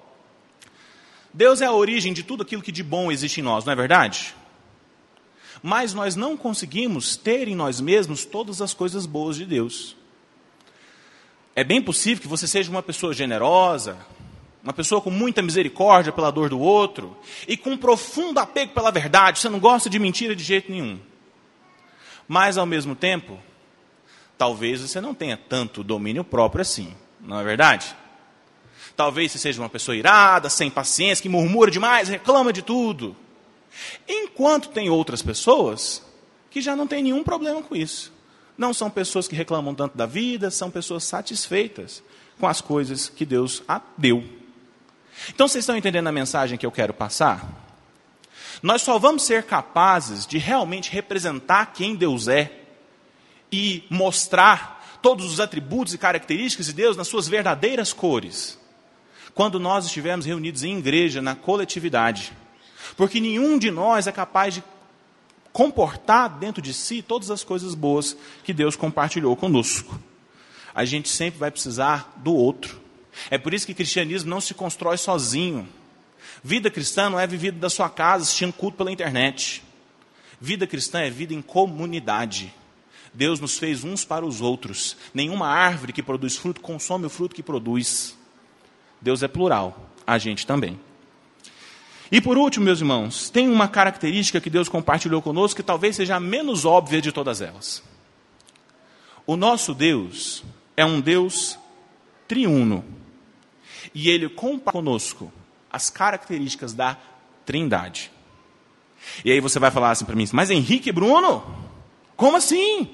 Deus 1.33 1.61
é 1.61 1.67
a 1.67 1.73
origem 1.73 2.13
de 2.13 2.23
tudo 2.23 2.43
aquilo 2.43 2.63
que 2.63 2.73
de 2.73 2.83
bom 2.83 3.11
existe 3.11 3.41
em 3.41 3.43
nós, 3.43 3.65
não 3.65 3.73
é 3.73 3.77
verdade? 3.77 4.35
Mas 5.63 5.95
nós 5.95 6.15
não 6.15 6.37
conseguimos 6.37 7.17
ter 7.17 7.49
em 7.49 7.55
nós 7.55 7.81
mesmos 7.81 8.25
todas 8.25 8.61
as 8.61 8.75
coisas 8.75 9.07
boas 9.07 9.37
de 9.37 9.47
Deus. 9.47 9.97
É 11.57 11.63
bem 11.63 11.81
possível 11.81 12.21
que 12.23 12.29
você 12.29 12.47
seja 12.47 12.71
uma 12.71 12.83
pessoa 12.83 13.15
generosa, 13.15 13.97
uma 14.63 14.73
pessoa 14.73 15.01
com 15.01 15.11
muita 15.11 15.43
misericórdia 15.43 16.13
pela 16.13 16.33
dor 16.33 16.49
do 16.49 16.59
outro 16.59 17.17
e 17.47 17.57
com 17.57 17.71
um 17.71 17.77
profundo 17.77 18.41
apego 18.41 18.73
pela 18.73 18.91
verdade, 18.91 19.39
você 19.39 19.49
não 19.49 19.61
gosta 19.61 19.91
de 19.91 19.99
mentira 19.99 20.35
de 20.35 20.43
jeito 20.43 20.73
nenhum. 20.73 20.99
Mas 22.27 22.57
ao 22.57 22.65
mesmo 22.65 22.97
tempo, 22.97 23.39
talvez 24.39 24.81
você 24.81 25.01
não 25.01 25.15
tenha 25.15 25.37
tanto 25.37 25.85
domínio 25.85 26.25
próprio 26.25 26.63
assim, 26.63 26.95
não 27.21 27.39
é 27.39 27.45
verdade? 27.45 27.95
Talvez 28.97 29.33
você 29.33 29.39
seja 29.39 29.61
uma 29.61 29.69
pessoa 29.69 29.95
irada, 29.95 30.49
sem 30.49 30.71
paciência, 30.71 31.23
que 31.23 31.29
murmura 31.29 31.71
demais, 31.71 32.09
reclama 32.09 32.53
de 32.53 32.63
tudo. 32.63 33.15
Enquanto 34.09 34.71
tem 34.71 34.89
outras 34.89 35.21
pessoas 35.21 36.03
que 36.51 36.61
já 36.61 36.75
não 36.75 36.87
tem 36.87 37.03
nenhum 37.03 37.23
problema 37.23 37.63
com 37.63 37.77
isso. 37.77 38.14
Não 38.57 38.73
são 38.73 38.89
pessoas 38.89 39.27
que 39.27 39.35
reclamam 39.35 39.75
tanto 39.75 39.97
da 39.97 40.07
vida, 40.07 40.51
são 40.51 40.71
pessoas 40.71 41.05
satisfeitas 41.05 42.03
com 42.39 42.47
as 42.47 42.61
coisas 42.61 43.09
que 43.09 43.25
Deus 43.25 43.63
deu. 43.97 44.25
Então 45.29 45.49
vocês 45.49 45.63
estão 45.63 45.77
entendendo 45.77 46.07
a 46.07 46.13
mensagem 46.13 46.59
que 46.59 46.67
eu 46.67 46.73
quero 46.73 46.93
passar? 46.93 47.63
Nós 48.63 48.83
só 48.83 48.99
vamos 48.99 49.25
ser 49.25 49.45
capazes 49.45 50.27
de 50.27 50.39
realmente 50.39 50.91
representar 50.91 51.67
quem 51.67 51.95
Deus 51.95 52.29
é 52.29 52.61
e 53.51 53.85
mostrar 53.91 54.99
todos 55.03 55.27
os 55.31 55.39
atributos 55.39 55.93
e 55.93 55.99
características 55.99 56.67
de 56.67 56.73
Deus 56.73 56.97
nas 56.97 57.09
suas 57.09 57.29
verdadeiras 57.29 57.93
cores, 57.93 58.59
quando 59.35 59.61
nós 59.61 59.85
estivermos 59.85 60.25
reunidos 60.25 60.65
em 60.65 60.79
igreja, 60.79 61.21
na 61.21 61.35
coletividade. 61.35 62.33
Porque 62.97 63.21
nenhum 63.21 63.59
de 63.59 63.71
nós 63.71 64.07
é 64.07 64.13
capaz 64.13 64.55
de 64.55 64.65
comportar 65.55 66.29
dentro 66.29 66.61
de 66.61 66.75
si 66.75 67.01
todas 67.01 67.31
as 67.31 67.45
coisas 67.45 67.77
boas 67.77 68.17
que 68.43 68.53
Deus 68.53 68.75
compartilhou 68.75 69.37
conosco. 69.37 69.97
A 70.75 70.85
gente 70.85 71.09
sempre 71.09 71.39
vai 71.39 71.49
precisar 71.49 72.13
do 72.17 72.35
outro. 72.35 72.81
É 73.31 73.39
por 73.39 73.55
isso 73.55 73.65
que 73.65 73.73
cristianismo 73.73 74.29
não 74.29 74.41
se 74.41 74.53
constrói 74.53 74.99
sozinho. 74.99 75.69
Vida 76.43 76.69
cristã 76.73 77.09
não 77.09 77.21
é 77.21 77.25
vivida 77.25 77.57
da 77.57 77.71
sua 77.71 77.89
casa 77.89 78.25
assistindo 78.25 78.53
culto 78.53 78.77
pela 78.77 78.91
internet. 78.91 79.63
Vida 80.41 80.67
cristã 80.67 81.03
é 81.03 81.09
vida 81.09 81.33
em 81.33 81.41
comunidade. 81.41 82.53
Deus 83.15 83.39
nos 83.39 83.57
fez 83.57 83.85
uns 83.85 84.05
para 84.05 84.27
os 84.27 84.41
outros. 84.41 84.97
Nenhuma 85.15 85.47
árvore 85.47 85.93
que 85.93 86.03
produz 86.03 86.37
fruto 86.37 86.61
consome 86.61 87.07
o 87.07 87.11
fruto 87.11 87.33
que 87.33 87.45
produz. 87.45 88.19
Deus 89.01 89.23
é 89.23 89.29
plural, 89.29 89.89
a 90.05 90.19
gente 90.19 90.45
também. 90.49 90.81
E 92.11 92.21
por 92.21 92.37
último, 92.37 92.65
meus 92.65 92.81
irmãos, 92.81 93.31
tem 93.31 93.49
uma 93.49 93.67
característica 93.67 94.41
que 94.41 94.51
Deus 94.51 94.69
compartilhou 94.69 95.23
conosco 95.23 95.57
que 95.57 95.63
talvez 95.63 95.97
seja 95.97 96.17
a 96.17 96.21
menos 96.21 96.65
óbvia 96.65 97.01
de 97.01 97.11
todas 97.11 97.41
elas. 97.41 97.83
O 99.27 99.37
nosso 99.37 99.75
Deus 99.75 100.45
é 100.77 100.85
um 100.85 101.01
Deus 101.01 101.59
triuno. 102.29 102.85
E 103.95 104.11
ele 104.11 104.29
compartilha 104.29 104.73
conosco 104.73 105.33
as 105.71 105.91
características 105.91 106.73
da 106.73 106.97
Trindade. 107.45 108.11
E 109.25 109.31
aí 109.31 109.41
você 109.41 109.59
vai 109.59 109.71
falar 109.71 109.91
assim 109.91 110.05
para 110.05 110.15
mim, 110.15 110.27
mas 110.33 110.51
Henrique 110.51 110.91
Bruno, 110.91 111.45
como 112.17 112.37
assim? 112.37 112.91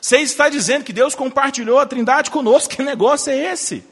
Você 0.00 0.18
está 0.18 0.48
dizendo 0.48 0.84
que 0.84 0.92
Deus 0.92 1.14
compartilhou 1.14 1.78
a 1.78 1.86
Trindade 1.86 2.30
conosco? 2.30 2.74
Que 2.74 2.82
negócio 2.82 3.32
é 3.32 3.52
esse? 3.52 3.84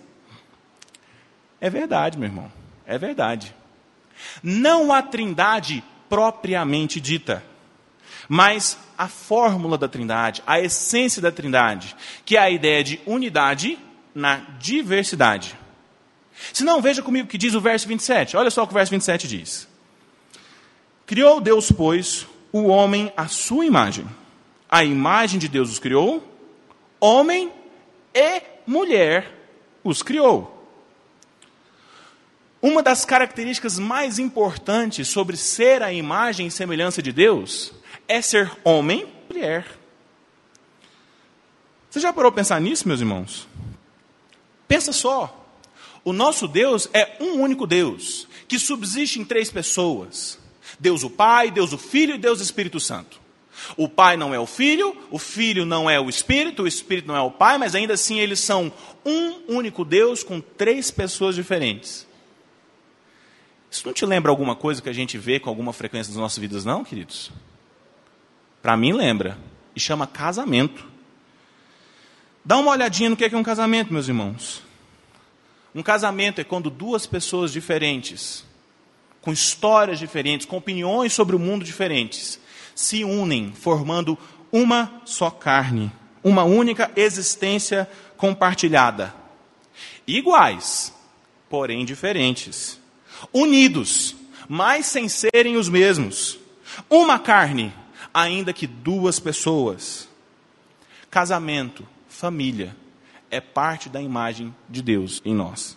É 1.60 1.70
verdade, 1.70 2.18
meu 2.18 2.28
irmão. 2.28 2.50
É 2.86 2.98
verdade. 2.98 3.54
Não 4.42 4.92
a 4.92 5.02
Trindade 5.02 5.82
propriamente 6.08 7.00
dita, 7.00 7.44
mas 8.28 8.78
a 8.98 9.08
fórmula 9.08 9.78
da 9.78 9.88
Trindade, 9.88 10.42
a 10.46 10.60
essência 10.60 11.22
da 11.22 11.32
Trindade, 11.32 11.96
que 12.24 12.36
é 12.36 12.40
a 12.40 12.50
ideia 12.50 12.82
de 12.82 13.00
unidade 13.06 13.78
na 14.14 14.36
diversidade. 14.58 15.56
Se 16.52 16.64
não, 16.64 16.80
veja 16.80 17.02
comigo 17.02 17.26
o 17.26 17.30
que 17.30 17.38
diz 17.38 17.54
o 17.54 17.60
verso 17.60 17.86
27. 17.86 18.36
Olha 18.36 18.50
só 18.50 18.62
o 18.62 18.66
que 18.66 18.72
o 18.72 18.74
verso 18.74 18.90
27 18.90 19.28
diz. 19.28 19.68
Criou 21.06 21.40
Deus, 21.40 21.70
pois, 21.70 22.26
o 22.52 22.66
homem 22.66 23.12
à 23.16 23.26
sua 23.28 23.64
imagem. 23.64 24.06
A 24.68 24.84
imagem 24.84 25.38
de 25.38 25.48
Deus 25.48 25.70
os 25.70 25.78
criou, 25.78 26.22
homem 27.00 27.52
e 28.14 28.42
mulher 28.66 29.36
os 29.82 30.02
criou. 30.02 30.59
Uma 32.62 32.82
das 32.82 33.06
características 33.06 33.78
mais 33.78 34.18
importantes 34.18 35.08
sobre 35.08 35.36
ser 35.36 35.82
a 35.82 35.92
imagem 35.92 36.46
e 36.46 36.50
semelhança 36.50 37.00
de 37.00 37.10
Deus 37.10 37.72
é 38.06 38.20
ser 38.20 38.52
homem 38.62 39.06
e 39.30 39.32
mulher. 39.32 39.66
Você 41.88 42.00
já 42.00 42.12
parou 42.12 42.30
para 42.30 42.42
pensar 42.42 42.60
nisso, 42.60 42.86
meus 42.86 43.00
irmãos? 43.00 43.48
Pensa 44.68 44.92
só. 44.92 45.36
O 46.04 46.12
nosso 46.12 46.46
Deus 46.46 46.88
é 46.92 47.16
um 47.20 47.40
único 47.40 47.66
Deus, 47.66 48.28
que 48.46 48.58
subsiste 48.58 49.18
em 49.18 49.24
três 49.24 49.50
pessoas: 49.50 50.38
Deus 50.78 51.02
o 51.02 51.10
Pai, 51.10 51.50
Deus 51.50 51.72
o 51.72 51.78
Filho 51.78 52.14
e 52.14 52.18
Deus 52.18 52.40
o 52.40 52.42
Espírito 52.42 52.78
Santo. 52.78 53.18
O 53.76 53.88
Pai 53.88 54.16
não 54.16 54.34
é 54.34 54.38
o 54.38 54.46
Filho, 54.46 54.96
o 55.10 55.18
Filho 55.18 55.64
não 55.64 55.88
é 55.88 55.98
o 56.00 56.08
Espírito, 56.08 56.62
o 56.62 56.68
Espírito 56.68 57.08
não 57.08 57.16
é 57.16 57.20
o 57.20 57.30
Pai, 57.30 57.58
mas 57.58 57.74
ainda 57.74 57.94
assim 57.94 58.18
eles 58.18 58.40
são 58.40 58.72
um 59.04 59.56
único 59.56 59.84
Deus 59.84 60.22
com 60.22 60.40
três 60.40 60.90
pessoas 60.90 61.34
diferentes. 61.34 62.06
Isso 63.70 63.86
não 63.86 63.92
te 63.94 64.04
lembra 64.04 64.32
alguma 64.32 64.56
coisa 64.56 64.82
que 64.82 64.88
a 64.88 64.92
gente 64.92 65.16
vê 65.16 65.38
com 65.38 65.48
alguma 65.48 65.72
frequência 65.72 66.10
nas 66.10 66.20
nossas 66.20 66.38
vidas, 66.38 66.64
não, 66.64 66.82
queridos? 66.82 67.30
Para 68.60 68.76
mim, 68.76 68.92
lembra. 68.92 69.38
E 69.76 69.78
chama 69.78 70.06
casamento. 70.06 70.84
Dá 72.44 72.56
uma 72.56 72.72
olhadinha 72.72 73.08
no 73.08 73.16
que 73.16 73.24
é 73.24 73.36
um 73.36 73.42
casamento, 73.42 73.92
meus 73.92 74.08
irmãos. 74.08 74.62
Um 75.72 75.82
casamento 75.82 76.40
é 76.40 76.44
quando 76.44 76.68
duas 76.68 77.06
pessoas 77.06 77.52
diferentes, 77.52 78.44
com 79.20 79.32
histórias 79.32 80.00
diferentes, 80.00 80.46
com 80.46 80.56
opiniões 80.56 81.12
sobre 81.12 81.36
o 81.36 81.38
mundo 81.38 81.64
diferentes, 81.64 82.40
se 82.74 83.04
unem, 83.04 83.52
formando 83.52 84.18
uma 84.50 85.00
só 85.04 85.30
carne, 85.30 85.92
uma 86.24 86.42
única 86.42 86.90
existência 86.96 87.88
compartilhada. 88.16 89.14
Iguais, 90.08 90.92
porém 91.48 91.84
diferentes 91.84 92.79
unidos, 93.32 94.16
mas 94.48 94.86
sem 94.86 95.08
serem 95.08 95.56
os 95.56 95.68
mesmos. 95.68 96.38
Uma 96.88 97.18
carne, 97.18 97.72
ainda 98.12 98.52
que 98.52 98.66
duas 98.66 99.18
pessoas. 99.18 100.08
Casamento, 101.10 101.86
família, 102.08 102.76
é 103.30 103.40
parte 103.40 103.88
da 103.88 104.00
imagem 104.00 104.54
de 104.68 104.82
Deus 104.82 105.20
em 105.24 105.34
nós. 105.34 105.76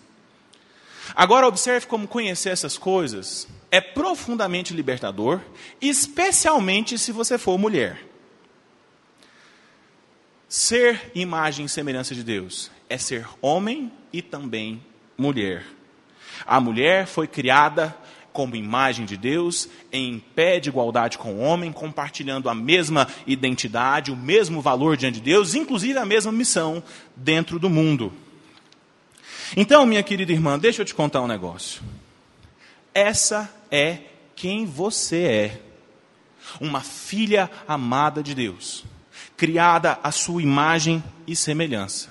Agora, 1.16 1.48
observe 1.48 1.86
como 1.86 2.08
conhecer 2.08 2.50
essas 2.50 2.78
coisas 2.78 3.48
é 3.70 3.82
profundamente 3.82 4.74
libertador, 4.74 5.42
especialmente 5.82 6.98
se 6.98 7.12
você 7.12 7.38
for 7.38 7.58
mulher. 7.58 8.08
Ser 10.48 11.12
imagem 11.16 11.66
e 11.66 11.70
semelhança 11.70 12.14
de 12.14 12.24
Deus 12.24 12.70
é 12.88 12.98
ser 12.98 13.28
homem 13.42 13.92
e 14.14 14.22
também 14.22 14.84
mulher. 15.18 15.66
A 16.46 16.60
mulher 16.60 17.08
foi 17.08 17.28
criada 17.28 17.96
como 18.34 18.56
imagem 18.56 19.06
de 19.06 19.16
Deus, 19.16 19.70
em 19.92 20.20
pé 20.20 20.60
de 20.60 20.68
igualdade 20.68 21.20
com 21.20 21.36
o 21.36 21.40
homem, 21.40 21.72
compartilhando 21.72 22.50
a 22.50 22.56
mesma 22.56 23.08
identidade, 23.28 24.12
o 24.12 24.16
mesmo 24.16 24.60
valor 24.60 24.98
diante 24.98 25.16
de 25.16 25.22
Deus, 25.22 25.54
inclusive 25.54 25.98
a 26.00 26.06
mesma 26.06 26.32
missão 26.32 26.84
dentro 27.16 27.60
do 27.60 27.70
mundo. 27.70 28.12
Então, 29.56 29.86
minha 29.86 30.02
querida 30.02 30.32
irmã, 30.32 30.58
deixa 30.58 30.82
eu 30.82 30.86
te 30.86 30.96
contar 30.96 31.22
um 31.22 31.28
negócio. 31.28 31.84
Essa 32.94 33.54
é 33.70 34.00
quem 34.36 34.66
você 34.66 35.22
é. 35.22 35.62
Uma 36.60 36.82
filha 36.82 37.50
amada 37.68 38.22
de 38.22 38.36
Deus, 38.36 38.84
criada 39.38 39.98
à 40.04 40.12
sua 40.12 40.42
imagem 40.42 41.02
e 41.26 41.36
semelhança. 41.36 42.10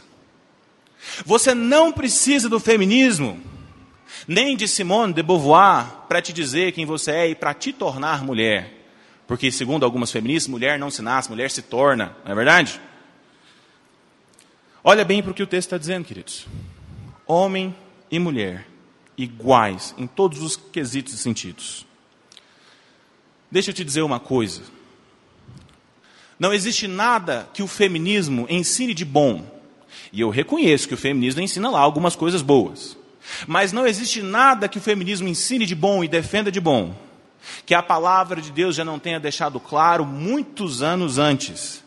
Você 1.26 1.52
não 1.52 1.93
precisa 1.93 2.49
do 2.49 2.61
feminismo 2.61 3.41
nem 4.26 4.57
de 4.57 4.69
Simone 4.69 5.12
de 5.12 5.23
Beauvoir 5.23 5.87
para 6.09 6.23
te 6.23 6.33
dizer 6.33 6.73
quem 6.73 6.87
você 6.87 7.11
é 7.11 7.29
e 7.29 7.35
para 7.35 7.55
te 7.55 7.73
tornar 7.73 8.23
mulher. 8.25 8.83
Porque, 9.26 9.50
segundo 9.50 9.85
algumas 9.85 10.11
feministas, 10.11 10.49
mulher 10.49 10.79
não 10.79 10.91
se 10.91 11.02
nasce, 11.02 11.31
mulher 11.31 11.50
se 11.50 11.62
torna, 11.62 12.17
não 12.25 12.33
é 12.33 12.35
verdade? 12.35 12.81
Olha 14.85 15.05
bem 15.05 15.23
para 15.23 15.31
o 15.31 15.35
que 15.35 15.43
o 15.43 15.47
texto 15.47 15.69
está 15.69 15.79
dizendo, 15.79 16.05
queridos. 16.05 16.47
Homem 17.26 17.75
e 18.11 18.19
mulher, 18.19 18.67
iguais 19.17 19.95
em 19.97 20.07
todos 20.07 20.43
os 20.43 20.57
quesitos 20.57 21.14
e 21.14 21.19
sentidos. 21.19 21.87
Deixa 23.50 23.71
eu 23.71 23.75
te 23.75 23.85
dizer 23.85 24.02
uma 24.02 24.19
coisa. 24.19 24.62
Não 26.38 26.52
existe 26.52 26.88
nada 26.88 27.49
que 27.55 27.62
o 27.62 27.69
feminismo 27.69 28.47
ensine 28.50 28.93
de 28.93 29.05
bom. 29.05 29.47
E 30.12 30.21
eu 30.21 30.31
reconheço 30.31 30.88
que 30.88 30.95
o 30.95 30.99
feminismo 30.99 31.41
ensina 31.41 31.71
lá 31.71 31.79
algumas 31.79 32.17
coisas 32.17 32.43
boas. 32.43 32.97
Mas 33.47 33.73
não 33.73 33.87
existe 33.87 34.23
nada 34.23 34.69
que 34.69 34.79
o 34.79 34.83
feminismo 34.83 35.29
ensine 35.29 35.67
de 35.67 35.75
bom 35.75 36.03
e 36.03 36.09
defenda 36.09 36.51
de 36.51 36.61
bom 36.61 36.95
que 37.67 37.75
a 37.75 37.83
palavra 37.83 38.41
de 38.41 38.51
Deus 38.51 38.77
já 38.77 38.85
não 38.85 38.99
tenha 38.99 39.21
deixado 39.21 39.59
claro 39.59 40.05
muitos 40.05 40.83
anos 40.83 41.19
antes. 41.19 41.83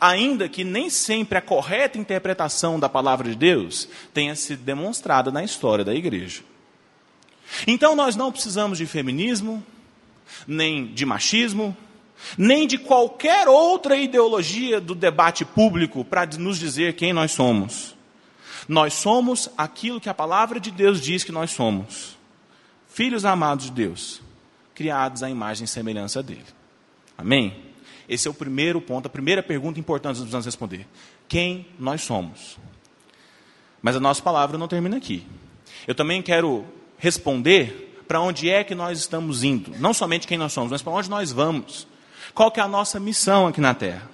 Ainda 0.00 0.48
que 0.48 0.62
nem 0.62 0.90
sempre 0.90 1.38
a 1.38 1.42
correta 1.42 1.98
interpretação 1.98 2.78
da 2.78 2.88
palavra 2.88 3.28
de 3.28 3.34
Deus 3.34 3.88
tenha 4.12 4.34
sido 4.36 4.62
demonstrada 4.62 5.30
na 5.30 5.42
história 5.42 5.84
da 5.84 5.94
igreja. 5.94 6.42
Então 7.66 7.96
nós 7.96 8.14
não 8.14 8.30
precisamos 8.30 8.78
de 8.78 8.86
feminismo, 8.86 9.64
nem 10.46 10.86
de 10.86 11.06
machismo, 11.06 11.76
nem 12.36 12.66
de 12.66 12.76
qualquer 12.76 13.48
outra 13.48 13.96
ideologia 13.96 14.80
do 14.80 14.94
debate 14.94 15.44
público 15.44 16.04
para 16.04 16.26
nos 16.38 16.58
dizer 16.58 16.94
quem 16.94 17.12
nós 17.12 17.32
somos. 17.32 17.96
Nós 18.68 18.94
somos 18.94 19.48
aquilo 19.56 20.00
que 20.00 20.08
a 20.08 20.14
palavra 20.14 20.60
de 20.60 20.70
Deus 20.70 21.00
diz 21.00 21.24
que 21.24 21.32
nós 21.32 21.50
somos: 21.50 22.16
filhos 22.88 23.24
amados 23.24 23.66
de 23.66 23.72
Deus, 23.72 24.20
criados 24.74 25.22
à 25.22 25.30
imagem 25.30 25.64
e 25.64 25.68
semelhança 25.68 26.22
dele. 26.22 26.46
Amém? 27.16 27.70
Esse 28.08 28.26
é 28.26 28.30
o 28.30 28.34
primeiro 28.34 28.80
ponto, 28.80 29.06
a 29.06 29.10
primeira 29.10 29.42
pergunta 29.42 29.78
importante 29.78 30.16
que 30.16 30.22
precisamos 30.22 30.46
responder: 30.46 30.86
quem 31.28 31.66
nós 31.78 32.02
somos? 32.02 32.58
Mas 33.80 33.96
a 33.96 34.00
nossa 34.00 34.22
palavra 34.22 34.58
não 34.58 34.68
termina 34.68 34.96
aqui. 34.96 35.26
Eu 35.86 35.94
também 35.94 36.20
quero 36.20 36.64
responder 36.98 38.02
para 38.06 38.20
onde 38.20 38.50
é 38.50 38.64
que 38.64 38.74
nós 38.74 38.98
estamos 38.98 39.44
indo. 39.44 39.72
Não 39.78 39.94
somente 39.94 40.26
quem 40.26 40.36
nós 40.36 40.52
somos, 40.52 40.72
mas 40.72 40.82
para 40.82 40.92
onde 40.92 41.08
nós 41.08 41.30
vamos. 41.30 41.86
Qual 42.34 42.50
que 42.50 42.58
é 42.58 42.62
a 42.62 42.68
nossa 42.68 42.98
missão 42.98 43.46
aqui 43.46 43.60
na 43.60 43.72
Terra? 43.74 44.09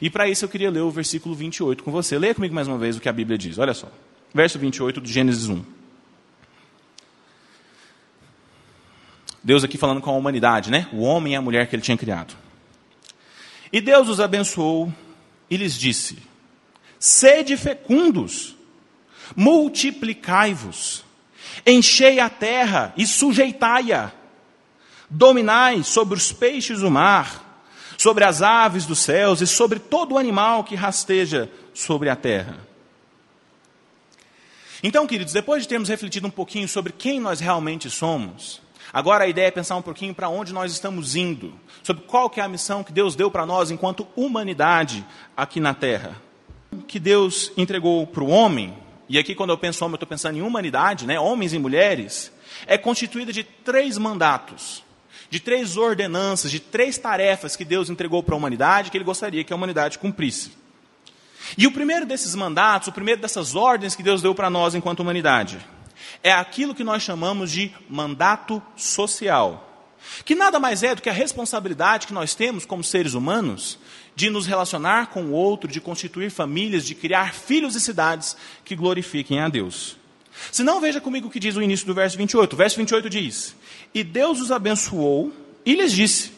E 0.00 0.10
para 0.10 0.28
isso 0.28 0.44
eu 0.44 0.48
queria 0.48 0.70
ler 0.70 0.80
o 0.80 0.90
versículo 0.90 1.34
28 1.34 1.82
com 1.82 1.90
você. 1.90 2.18
Leia 2.18 2.34
comigo 2.34 2.54
mais 2.54 2.68
uma 2.68 2.78
vez 2.78 2.96
o 2.96 3.00
que 3.00 3.08
a 3.08 3.12
Bíblia 3.12 3.38
diz. 3.38 3.58
Olha 3.58 3.74
só. 3.74 3.90
Verso 4.32 4.58
28 4.58 5.00
de 5.00 5.12
Gênesis 5.12 5.48
1. 5.48 5.62
Deus 9.44 9.62
aqui 9.62 9.76
falando 9.76 10.00
com 10.00 10.10
a 10.10 10.14
humanidade, 10.14 10.70
né? 10.70 10.88
O 10.90 11.02
homem 11.02 11.34
e 11.34 11.36
a 11.36 11.42
mulher 11.42 11.66
que 11.68 11.76
ele 11.76 11.82
tinha 11.82 11.98
criado. 11.98 12.34
E 13.70 13.80
Deus 13.80 14.08
os 14.08 14.20
abençoou 14.20 14.90
e 15.50 15.56
lhes 15.56 15.74
disse: 15.78 16.18
Sede 16.98 17.54
fecundos, 17.56 18.56
multiplicai-vos, 19.36 21.04
enchei 21.66 22.20
a 22.20 22.30
terra 22.30 22.94
e 22.96 23.06
sujeitai-a, 23.06 24.12
dominai 25.10 25.82
sobre 25.82 26.16
os 26.16 26.32
peixes 26.32 26.80
do 26.80 26.90
mar, 26.90 27.43
sobre 27.96 28.24
as 28.24 28.42
aves 28.42 28.86
dos 28.86 28.98
céus 29.00 29.40
e 29.40 29.46
sobre 29.46 29.78
todo 29.78 30.18
animal 30.18 30.64
que 30.64 30.74
rasteja 30.74 31.50
sobre 31.72 32.08
a 32.08 32.16
terra. 32.16 32.56
Então, 34.82 35.06
queridos, 35.06 35.32
depois 35.32 35.62
de 35.62 35.68
termos 35.68 35.88
refletido 35.88 36.26
um 36.26 36.30
pouquinho 36.30 36.68
sobre 36.68 36.92
quem 36.92 37.18
nós 37.18 37.40
realmente 37.40 37.88
somos, 37.88 38.62
Agora 38.94 39.24
a 39.24 39.26
ideia 39.26 39.48
é 39.48 39.50
pensar 39.50 39.74
um 39.74 39.82
pouquinho 39.82 40.14
para 40.14 40.28
onde 40.28 40.52
nós 40.52 40.70
estamos 40.70 41.16
indo, 41.16 41.52
sobre 41.82 42.04
qual 42.04 42.30
que 42.30 42.40
é 42.40 42.44
a 42.44 42.48
missão 42.48 42.84
que 42.84 42.92
Deus 42.92 43.16
deu 43.16 43.28
para 43.28 43.44
nós 43.44 43.72
enquanto 43.72 44.06
humanidade 44.14 45.04
aqui 45.36 45.58
na 45.58 45.74
Terra. 45.74 46.16
Que 46.86 47.00
Deus 47.00 47.50
entregou 47.56 48.06
para 48.06 48.22
o 48.22 48.28
homem, 48.28 48.72
e 49.08 49.18
aqui 49.18 49.34
quando 49.34 49.50
eu 49.50 49.58
penso 49.58 49.84
homem, 49.84 49.94
eu 49.94 49.96
estou 49.96 50.08
pensando 50.08 50.38
em 50.38 50.42
humanidade, 50.42 51.08
né? 51.08 51.18
homens 51.18 51.52
e 51.52 51.58
mulheres, 51.58 52.32
é 52.68 52.78
constituída 52.78 53.32
de 53.32 53.42
três 53.42 53.98
mandatos, 53.98 54.83
de 55.34 55.40
três 55.40 55.76
ordenanças, 55.76 56.48
de 56.48 56.60
três 56.60 56.96
tarefas 56.96 57.56
que 57.56 57.64
Deus 57.64 57.90
entregou 57.90 58.22
para 58.22 58.36
a 58.36 58.38
humanidade, 58.38 58.88
que 58.88 58.96
Ele 58.96 59.02
gostaria 59.02 59.42
que 59.42 59.52
a 59.52 59.56
humanidade 59.56 59.98
cumprisse. 59.98 60.52
E 61.58 61.66
o 61.66 61.72
primeiro 61.72 62.06
desses 62.06 62.36
mandatos, 62.36 62.86
o 62.86 62.92
primeiro 62.92 63.20
dessas 63.20 63.56
ordens 63.56 63.96
que 63.96 64.02
Deus 64.04 64.22
deu 64.22 64.32
para 64.32 64.48
nós 64.48 64.76
enquanto 64.76 65.00
humanidade, 65.00 65.58
é 66.22 66.30
aquilo 66.30 66.72
que 66.72 66.84
nós 66.84 67.02
chamamos 67.02 67.50
de 67.50 67.72
mandato 67.90 68.62
social. 68.76 69.90
Que 70.24 70.36
nada 70.36 70.60
mais 70.60 70.84
é 70.84 70.94
do 70.94 71.02
que 71.02 71.10
a 71.10 71.12
responsabilidade 71.12 72.06
que 72.06 72.14
nós 72.14 72.36
temos 72.36 72.64
como 72.64 72.84
seres 72.84 73.14
humanos 73.14 73.76
de 74.14 74.30
nos 74.30 74.46
relacionar 74.46 75.08
com 75.08 75.24
o 75.24 75.32
outro, 75.32 75.68
de 75.68 75.80
constituir 75.80 76.30
famílias, 76.30 76.86
de 76.86 76.94
criar 76.94 77.34
filhos 77.34 77.74
e 77.74 77.80
cidades 77.80 78.36
que 78.64 78.76
glorifiquem 78.76 79.40
a 79.40 79.48
Deus. 79.48 79.96
Se 80.50 80.62
não, 80.62 80.80
veja 80.80 81.00
comigo 81.00 81.26
o 81.26 81.30
que 81.30 81.40
diz 81.40 81.56
o 81.56 81.62
início 81.62 81.86
do 81.86 81.94
verso 81.94 82.16
28. 82.16 82.52
O 82.52 82.56
verso 82.56 82.76
28 82.76 83.10
diz: 83.10 83.56
E 83.94 84.02
Deus 84.02 84.40
os 84.40 84.50
abençoou 84.50 85.32
e 85.64 85.74
lhes 85.74 85.92
disse: 85.92 86.32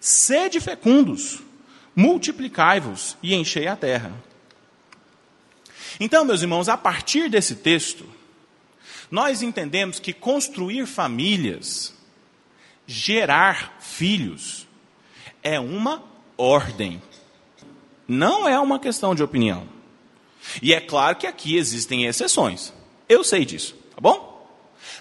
Sede 0.00 0.60
fecundos, 0.60 1.40
multiplicai-vos 1.94 3.16
e 3.22 3.34
enchei 3.34 3.66
a 3.66 3.76
terra. 3.76 4.12
Então, 6.00 6.24
meus 6.24 6.40
irmãos, 6.40 6.68
a 6.68 6.76
partir 6.76 7.28
desse 7.28 7.56
texto, 7.56 8.08
nós 9.10 9.42
entendemos 9.42 9.98
que 9.98 10.12
construir 10.12 10.86
famílias, 10.86 11.92
gerar 12.86 13.76
filhos, 13.78 14.66
é 15.42 15.60
uma 15.60 16.02
ordem, 16.38 17.02
não 18.08 18.48
é 18.48 18.58
uma 18.58 18.78
questão 18.78 19.14
de 19.14 19.22
opinião. 19.22 19.68
E 20.62 20.72
é 20.72 20.80
claro 20.80 21.16
que 21.16 21.26
aqui 21.26 21.56
existem 21.56 22.06
exceções, 22.06 22.72
eu 23.08 23.22
sei 23.22 23.44
disso, 23.44 23.76
tá 23.94 24.00
bom? 24.00 24.31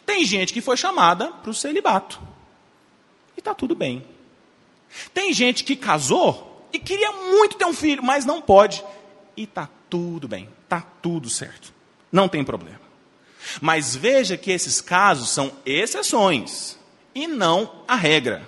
Tem 0.06 0.26
gente 0.26 0.54
que 0.54 0.62
foi 0.62 0.78
chamada 0.78 1.28
para 1.28 1.52
o 1.52 1.54
celibato, 1.54 2.22
e 3.36 3.40
está 3.40 3.54
tudo 3.54 3.76
bem. 3.76 4.06
Tem 5.14 5.34
gente 5.34 5.64
que 5.64 5.76
casou 5.76 6.68
e 6.74 6.80
queria 6.80 7.12
muito 7.12 7.56
ter 7.56 7.66
um 7.66 7.74
filho, 7.74 8.04
mas 8.04 8.26
não 8.26 8.42
pode, 8.42 8.84
e 9.36 9.44
está 9.44 9.70
tudo 9.90 10.28
bem, 10.28 10.50
está 10.64 10.82
tudo 11.02 11.30
certo, 11.30 11.74
não 12.12 12.28
tem 12.28 12.44
problema. 12.44 12.82
Mas 13.60 13.96
veja 13.96 14.38
que 14.38 14.52
esses 14.52 14.82
casos 14.82 15.30
são 15.30 15.52
exceções 15.66 16.78
e 17.14 17.28
não 17.28 17.84
a 17.88 17.96
regra. 17.96 18.48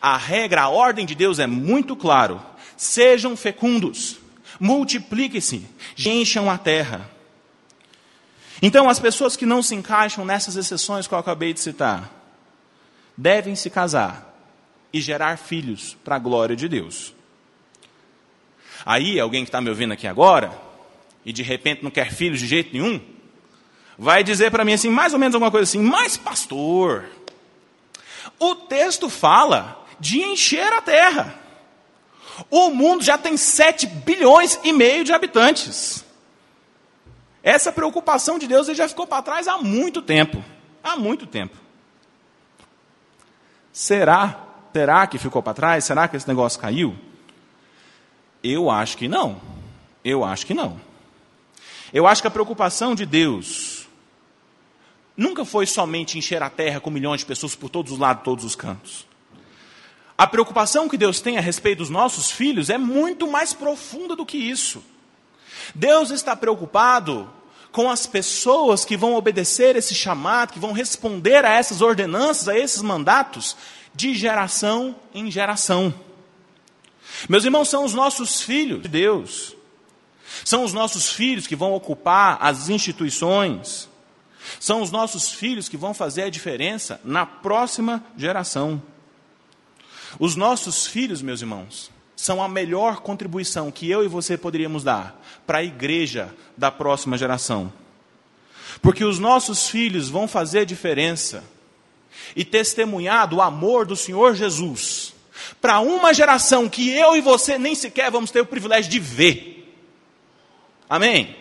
A 0.00 0.16
regra, 0.16 0.62
a 0.62 0.68
ordem 0.68 1.06
de 1.06 1.14
Deus 1.14 1.38
é 1.38 1.46
muito 1.46 1.96
claro. 1.96 2.40
Sejam 2.76 3.36
fecundos, 3.36 4.18
multipliquem-se, 4.58 5.66
encham 5.98 6.50
a 6.50 6.58
terra. 6.58 7.10
Então, 8.62 8.88
as 8.88 8.98
pessoas 8.98 9.36
que 9.36 9.46
não 9.46 9.62
se 9.62 9.74
encaixam 9.74 10.24
nessas 10.24 10.56
exceções 10.56 11.06
que 11.06 11.14
eu 11.14 11.18
acabei 11.18 11.52
de 11.52 11.60
citar, 11.60 12.10
devem 13.16 13.54
se 13.54 13.70
casar 13.70 14.32
e 14.92 15.00
gerar 15.00 15.36
filhos 15.38 15.96
para 16.04 16.16
a 16.16 16.18
glória 16.18 16.54
de 16.54 16.68
Deus. 16.68 17.12
Aí, 18.86 19.18
alguém 19.18 19.44
que 19.44 19.48
está 19.48 19.60
me 19.60 19.70
ouvindo 19.70 19.92
aqui 19.92 20.06
agora, 20.06 20.52
e 21.24 21.32
de 21.32 21.42
repente 21.42 21.82
não 21.82 21.90
quer 21.90 22.12
filhos 22.12 22.38
de 22.38 22.46
jeito 22.46 22.72
nenhum, 22.72 23.00
vai 23.98 24.22
dizer 24.22 24.50
para 24.50 24.64
mim 24.64 24.74
assim, 24.74 24.90
mais 24.90 25.12
ou 25.12 25.18
menos 25.18 25.34
alguma 25.34 25.50
coisa 25.50 25.64
assim, 25.64 25.80
mas 25.80 26.16
pastor, 26.16 27.06
o 28.38 28.54
texto 28.54 29.08
fala 29.08 29.84
de 29.98 30.20
encher 30.20 30.72
a 30.72 30.82
terra. 30.82 31.40
O 32.50 32.70
mundo 32.70 33.02
já 33.02 33.16
tem 33.16 33.36
7 33.36 33.86
bilhões 33.86 34.58
e 34.64 34.72
meio 34.72 35.04
de 35.04 35.12
habitantes. 35.12 36.04
Essa 37.44 37.70
preocupação 37.70 38.38
de 38.38 38.48
Deus 38.48 38.68
ele 38.68 38.78
já 38.78 38.88
ficou 38.88 39.06
para 39.06 39.22
trás 39.22 39.46
há 39.46 39.58
muito 39.58 40.00
tempo. 40.00 40.42
Há 40.82 40.96
muito 40.96 41.26
tempo. 41.26 41.54
Será? 43.70 44.40
Será 44.72 45.06
que 45.06 45.18
ficou 45.18 45.42
para 45.42 45.52
trás? 45.52 45.84
Será 45.84 46.08
que 46.08 46.16
esse 46.16 46.26
negócio 46.26 46.58
caiu? 46.58 46.96
Eu 48.42 48.70
acho 48.70 48.96
que 48.96 49.06
não. 49.06 49.42
Eu 50.02 50.24
acho 50.24 50.46
que 50.46 50.54
não. 50.54 50.80
Eu 51.92 52.06
acho 52.06 52.22
que 52.22 52.28
a 52.28 52.30
preocupação 52.30 52.94
de 52.94 53.04
Deus 53.04 53.86
nunca 55.14 55.44
foi 55.44 55.66
somente 55.66 56.16
encher 56.16 56.42
a 56.42 56.48
terra 56.48 56.80
com 56.80 56.88
milhões 56.88 57.20
de 57.20 57.26
pessoas 57.26 57.54
por 57.54 57.68
todos 57.68 57.92
os 57.92 57.98
lados, 57.98 58.24
todos 58.24 58.42
os 58.42 58.56
cantos. 58.56 59.06
A 60.16 60.26
preocupação 60.26 60.88
que 60.88 60.96
Deus 60.96 61.20
tem 61.20 61.36
a 61.36 61.42
respeito 61.42 61.78
dos 61.78 61.90
nossos 61.90 62.30
filhos 62.30 62.70
é 62.70 62.78
muito 62.78 63.30
mais 63.30 63.52
profunda 63.52 64.16
do 64.16 64.24
que 64.24 64.38
isso. 64.38 64.82
Deus 65.74 66.10
está 66.10 66.34
preocupado 66.34 67.30
com 67.70 67.90
as 67.90 68.06
pessoas 68.06 68.84
que 68.84 68.96
vão 68.96 69.14
obedecer 69.14 69.76
esse 69.76 69.94
chamado, 69.94 70.52
que 70.52 70.60
vão 70.60 70.72
responder 70.72 71.44
a 71.44 71.50
essas 71.50 71.80
ordenanças, 71.80 72.48
a 72.48 72.58
esses 72.58 72.82
mandatos, 72.82 73.56
de 73.94 74.14
geração 74.14 74.96
em 75.14 75.30
geração. 75.30 75.94
Meus 77.28 77.44
irmãos, 77.44 77.68
são 77.68 77.84
os 77.84 77.94
nossos 77.94 78.40
filhos 78.40 78.82
de 78.82 78.88
Deus. 78.88 79.56
São 80.44 80.64
os 80.64 80.72
nossos 80.72 81.10
filhos 81.10 81.46
que 81.46 81.54
vão 81.54 81.72
ocupar 81.72 82.38
as 82.40 82.68
instituições, 82.68 83.88
São 84.60 84.82
os 84.82 84.90
nossos 84.90 85.32
filhos 85.32 85.68
que 85.68 85.76
vão 85.76 85.94
fazer 85.94 86.24
a 86.24 86.30
diferença 86.30 87.00
na 87.04 87.24
próxima 87.24 88.04
geração. 88.16 88.82
Os 90.18 90.36
nossos 90.36 90.86
filhos, 90.86 91.22
meus 91.22 91.40
irmãos, 91.40 91.90
são 92.24 92.42
a 92.42 92.48
melhor 92.48 93.02
contribuição 93.02 93.70
que 93.70 93.90
eu 93.90 94.02
e 94.02 94.08
você 94.08 94.38
poderíamos 94.38 94.82
dar 94.82 95.22
para 95.46 95.58
a 95.58 95.62
igreja 95.62 96.34
da 96.56 96.70
próxima 96.70 97.18
geração. 97.18 97.70
Porque 98.80 99.04
os 99.04 99.18
nossos 99.18 99.68
filhos 99.68 100.08
vão 100.08 100.26
fazer 100.26 100.64
diferença 100.64 101.44
e 102.34 102.42
testemunhar 102.42 103.28
do 103.28 103.42
amor 103.42 103.84
do 103.84 103.94
Senhor 103.94 104.34
Jesus 104.34 105.12
para 105.60 105.80
uma 105.80 106.14
geração 106.14 106.66
que 106.66 106.88
eu 106.88 107.14
e 107.14 107.20
você 107.20 107.58
nem 107.58 107.74
sequer 107.74 108.10
vamos 108.10 108.30
ter 108.30 108.40
o 108.40 108.46
privilégio 108.46 108.90
de 108.90 108.98
ver. 108.98 109.76
Amém? 110.88 111.36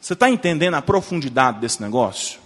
Você 0.00 0.14
está 0.14 0.30
entendendo 0.30 0.76
a 0.76 0.82
profundidade 0.82 1.60
desse 1.60 1.82
negócio? 1.82 2.45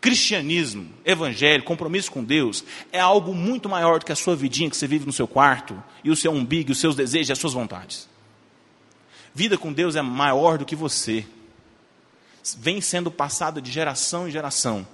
Cristianismo, 0.00 0.88
evangelho, 1.04 1.62
compromisso 1.62 2.10
com 2.10 2.24
Deus 2.24 2.64
é 2.90 2.98
algo 2.98 3.34
muito 3.34 3.68
maior 3.68 3.98
do 3.98 4.06
que 4.06 4.12
a 4.12 4.16
sua 4.16 4.34
vidinha 4.34 4.70
que 4.70 4.76
você 4.76 4.86
vive 4.86 5.04
no 5.04 5.12
seu 5.12 5.28
quarto 5.28 5.80
e 6.02 6.10
o 6.10 6.16
seu 6.16 6.32
umbigo, 6.32 6.72
os 6.72 6.78
seus 6.78 6.96
desejos 6.96 7.28
e 7.28 7.32
as 7.32 7.38
suas 7.38 7.52
vontades. 7.52 8.08
Vida 9.34 9.58
com 9.58 9.70
Deus 9.70 9.96
é 9.96 10.02
maior 10.02 10.56
do 10.56 10.64
que 10.64 10.74
você. 10.74 11.26
Vem 12.58 12.80
sendo 12.80 13.10
passada 13.10 13.60
de 13.60 13.70
geração 13.70 14.26
em 14.26 14.30
geração. 14.30 14.86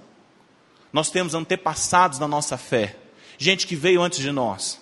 Nós 0.91 1.09
temos 1.09 1.33
antepassados 1.33 2.19
na 2.19 2.27
nossa 2.27 2.57
fé, 2.57 2.97
gente 3.37 3.65
que 3.65 3.77
veio 3.77 4.01
antes 4.01 4.19
de 4.19 4.31
nós. 4.31 4.79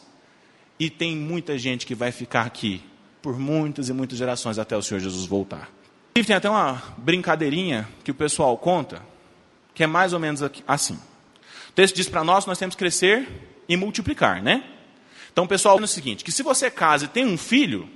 E 0.79 0.89
tem 0.89 1.15
muita 1.15 1.57
gente 1.57 1.85
que 1.85 1.93
vai 1.93 2.11
ficar 2.11 2.45
aqui 2.45 2.83
por 3.21 3.39
muitas 3.39 3.89
e 3.89 3.93
muitas 3.93 4.17
gerações 4.17 4.57
até 4.57 4.75
o 4.75 4.81
Senhor 4.81 4.99
Jesus 4.99 5.25
voltar. 5.25 5.69
E 6.15 6.23
tem 6.23 6.35
até 6.35 6.49
uma 6.49 6.81
brincadeirinha 6.97 7.87
que 8.03 8.11
o 8.11 8.15
pessoal 8.15 8.57
conta 8.57 9.01
que 9.75 9.83
é 9.83 9.87
mais 9.87 10.13
ou 10.13 10.19
menos 10.19 10.41
assim. 10.67 10.95
O 11.69 11.73
texto 11.75 11.95
diz 11.95 12.09
para 12.09 12.23
nós 12.23 12.45
nós 12.45 12.57
temos 12.57 12.73
que 12.73 12.79
crescer 12.79 13.27
e 13.69 13.77
multiplicar, 13.77 14.41
né? 14.41 14.63
Então, 15.31 15.45
pessoal, 15.45 15.77
é 15.77 15.83
o 15.83 15.87
seguinte, 15.87 16.23
que 16.23 16.31
se 16.31 16.41
você 16.41 16.71
casa 16.71 17.05
e 17.05 17.07
tem 17.09 17.25
um 17.25 17.37
filho, 17.37 17.89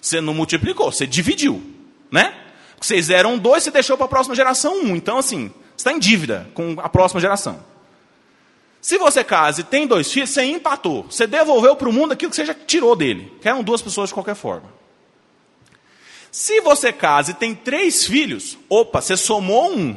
você 0.00 0.20
não 0.20 0.32
multiplicou, 0.32 0.90
você 0.90 1.06
dividiu, 1.06 1.62
né? 2.10 2.34
Vocês 2.80 3.10
eram 3.10 3.38
dois, 3.38 3.62
você 3.62 3.70
deixou 3.70 3.96
para 3.96 4.06
a 4.06 4.08
próxima 4.08 4.34
geração 4.34 4.82
um. 4.82 4.96
Então, 4.96 5.18
assim, 5.18 5.48
você 5.48 5.76
está 5.76 5.92
em 5.92 5.98
dívida 5.98 6.50
com 6.54 6.76
a 6.80 6.88
próxima 6.88 7.20
geração. 7.20 7.62
Se 8.80 8.98
você 8.98 9.22
casa 9.22 9.60
e 9.60 9.64
tem 9.64 9.86
dois 9.86 10.10
filhos, 10.10 10.30
você 10.30 10.42
empatou. 10.42 11.04
Você 11.04 11.24
devolveu 11.24 11.76
para 11.76 11.88
o 11.88 11.92
mundo 11.92 12.12
aquilo 12.12 12.30
que 12.30 12.36
você 12.36 12.44
já 12.44 12.54
tirou 12.54 12.96
dele. 12.96 13.32
Que 13.40 13.48
eram 13.48 13.62
duas 13.62 13.80
pessoas 13.80 14.10
de 14.10 14.14
qualquer 14.14 14.34
forma. 14.34 14.68
Se 16.32 16.60
você 16.62 16.92
casa 16.92 17.30
e 17.30 17.34
tem 17.34 17.54
três 17.54 18.04
filhos, 18.04 18.58
opa, 18.68 19.00
você 19.00 19.16
somou 19.16 19.72
um. 19.72 19.94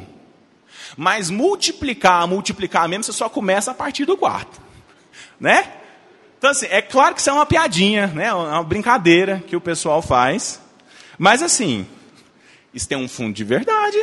Mas 0.96 1.28
multiplicar, 1.28 2.26
multiplicar 2.26 2.88
mesmo, 2.88 3.04
você 3.04 3.12
só 3.12 3.28
começa 3.28 3.70
a 3.70 3.74
partir 3.74 4.04
do 4.04 4.16
quarto. 4.16 4.60
Né? 5.38 5.72
Então, 6.38 6.50
assim, 6.50 6.66
é 6.70 6.80
claro 6.80 7.14
que 7.14 7.20
isso 7.20 7.30
é 7.30 7.32
uma 7.32 7.46
piadinha, 7.46 8.06
né? 8.08 8.32
uma 8.32 8.62
brincadeira 8.62 9.42
que 9.46 9.56
o 9.56 9.60
pessoal 9.60 10.00
faz. 10.00 10.60
Mas, 11.18 11.42
assim, 11.42 11.86
isso 12.72 12.88
tem 12.88 12.96
um 12.96 13.08
fundo 13.08 13.34
de 13.34 13.44
verdade. 13.44 13.98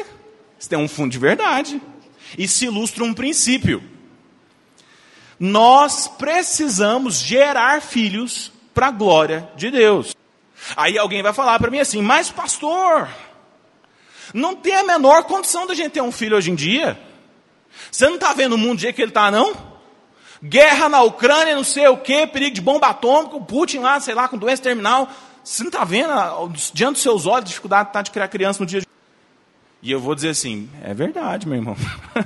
Isso 0.60 0.70
tem 0.70 0.78
um 0.78 0.88
fundo 0.88 1.12
de 1.12 1.20
verdade. 1.20 1.82
E 2.38 2.48
se 2.48 2.66
ilustra 2.66 3.04
um 3.04 3.14
princípio. 3.14 3.84
Nós 5.40 6.08
precisamos 6.08 7.20
gerar 7.20 7.82
filhos 7.82 8.52
para 8.74 8.88
a 8.88 8.92
glória 8.92 9.50
de 9.56 9.70
Deus. 9.70 10.16
Aí 10.76 10.98
alguém 10.98 11.22
vai 11.22 11.34
falar 11.34 11.60
para 11.60 11.70
mim 11.70 11.80
assim, 11.80 12.02
mas 12.02 12.30
pastor, 12.30 13.10
não 14.34 14.56
tem 14.56 14.76
a 14.76 14.84
menor 14.84 15.24
condição 15.24 15.66
da 15.66 15.74
gente 15.74 15.92
ter 15.92 16.02
um 16.02 16.12
filho 16.12 16.38
hoje 16.38 16.52
em 16.52 16.56
dia. 16.56 17.00
Você 17.92 18.06
não 18.08 18.16
está 18.16 18.34
vendo 18.34 18.54
o 18.54 18.58
mundo 18.58 18.76
do 18.76 18.82
jeito 18.82 18.96
que 18.96 19.02
ele 19.02 19.12
está, 19.12 19.32
não? 19.32 19.56
Guerra 20.44 20.90
na 20.90 21.02
Ucrânia, 21.02 21.56
não 21.56 21.64
sei 21.64 21.88
o 21.88 21.98
quê, 21.98 22.28
perigo 22.28 22.56
de 22.56 22.62
bomba 22.62 22.88
atômica, 22.88 23.36
o 23.36 23.44
Putin 23.44 23.80
lá, 23.80 24.00
sei 24.00 24.14
lá, 24.14 24.28
com 24.28 24.38
doença 24.38 24.62
terminal. 24.62 25.10
Você 25.44 25.64
não 25.64 25.70
está 25.70 25.84
vendo, 25.84 26.12
diante 26.74 26.94
dos 26.94 27.02
seus 27.02 27.26
olhos, 27.26 27.46
a 27.46 27.48
dificuldade 27.48 27.92
tá 27.92 28.02
de 28.02 28.12
criar 28.12 28.28
criança 28.28 28.62
no 28.62 28.66
dia 28.66 28.82
de... 28.82 28.88
E 29.82 29.92
eu 29.92 30.00
vou 30.00 30.16
dizer 30.16 30.30
assim, 30.30 30.70
é 30.82 30.94
verdade, 30.94 31.48
meu 31.48 31.58
irmão. 31.58 31.76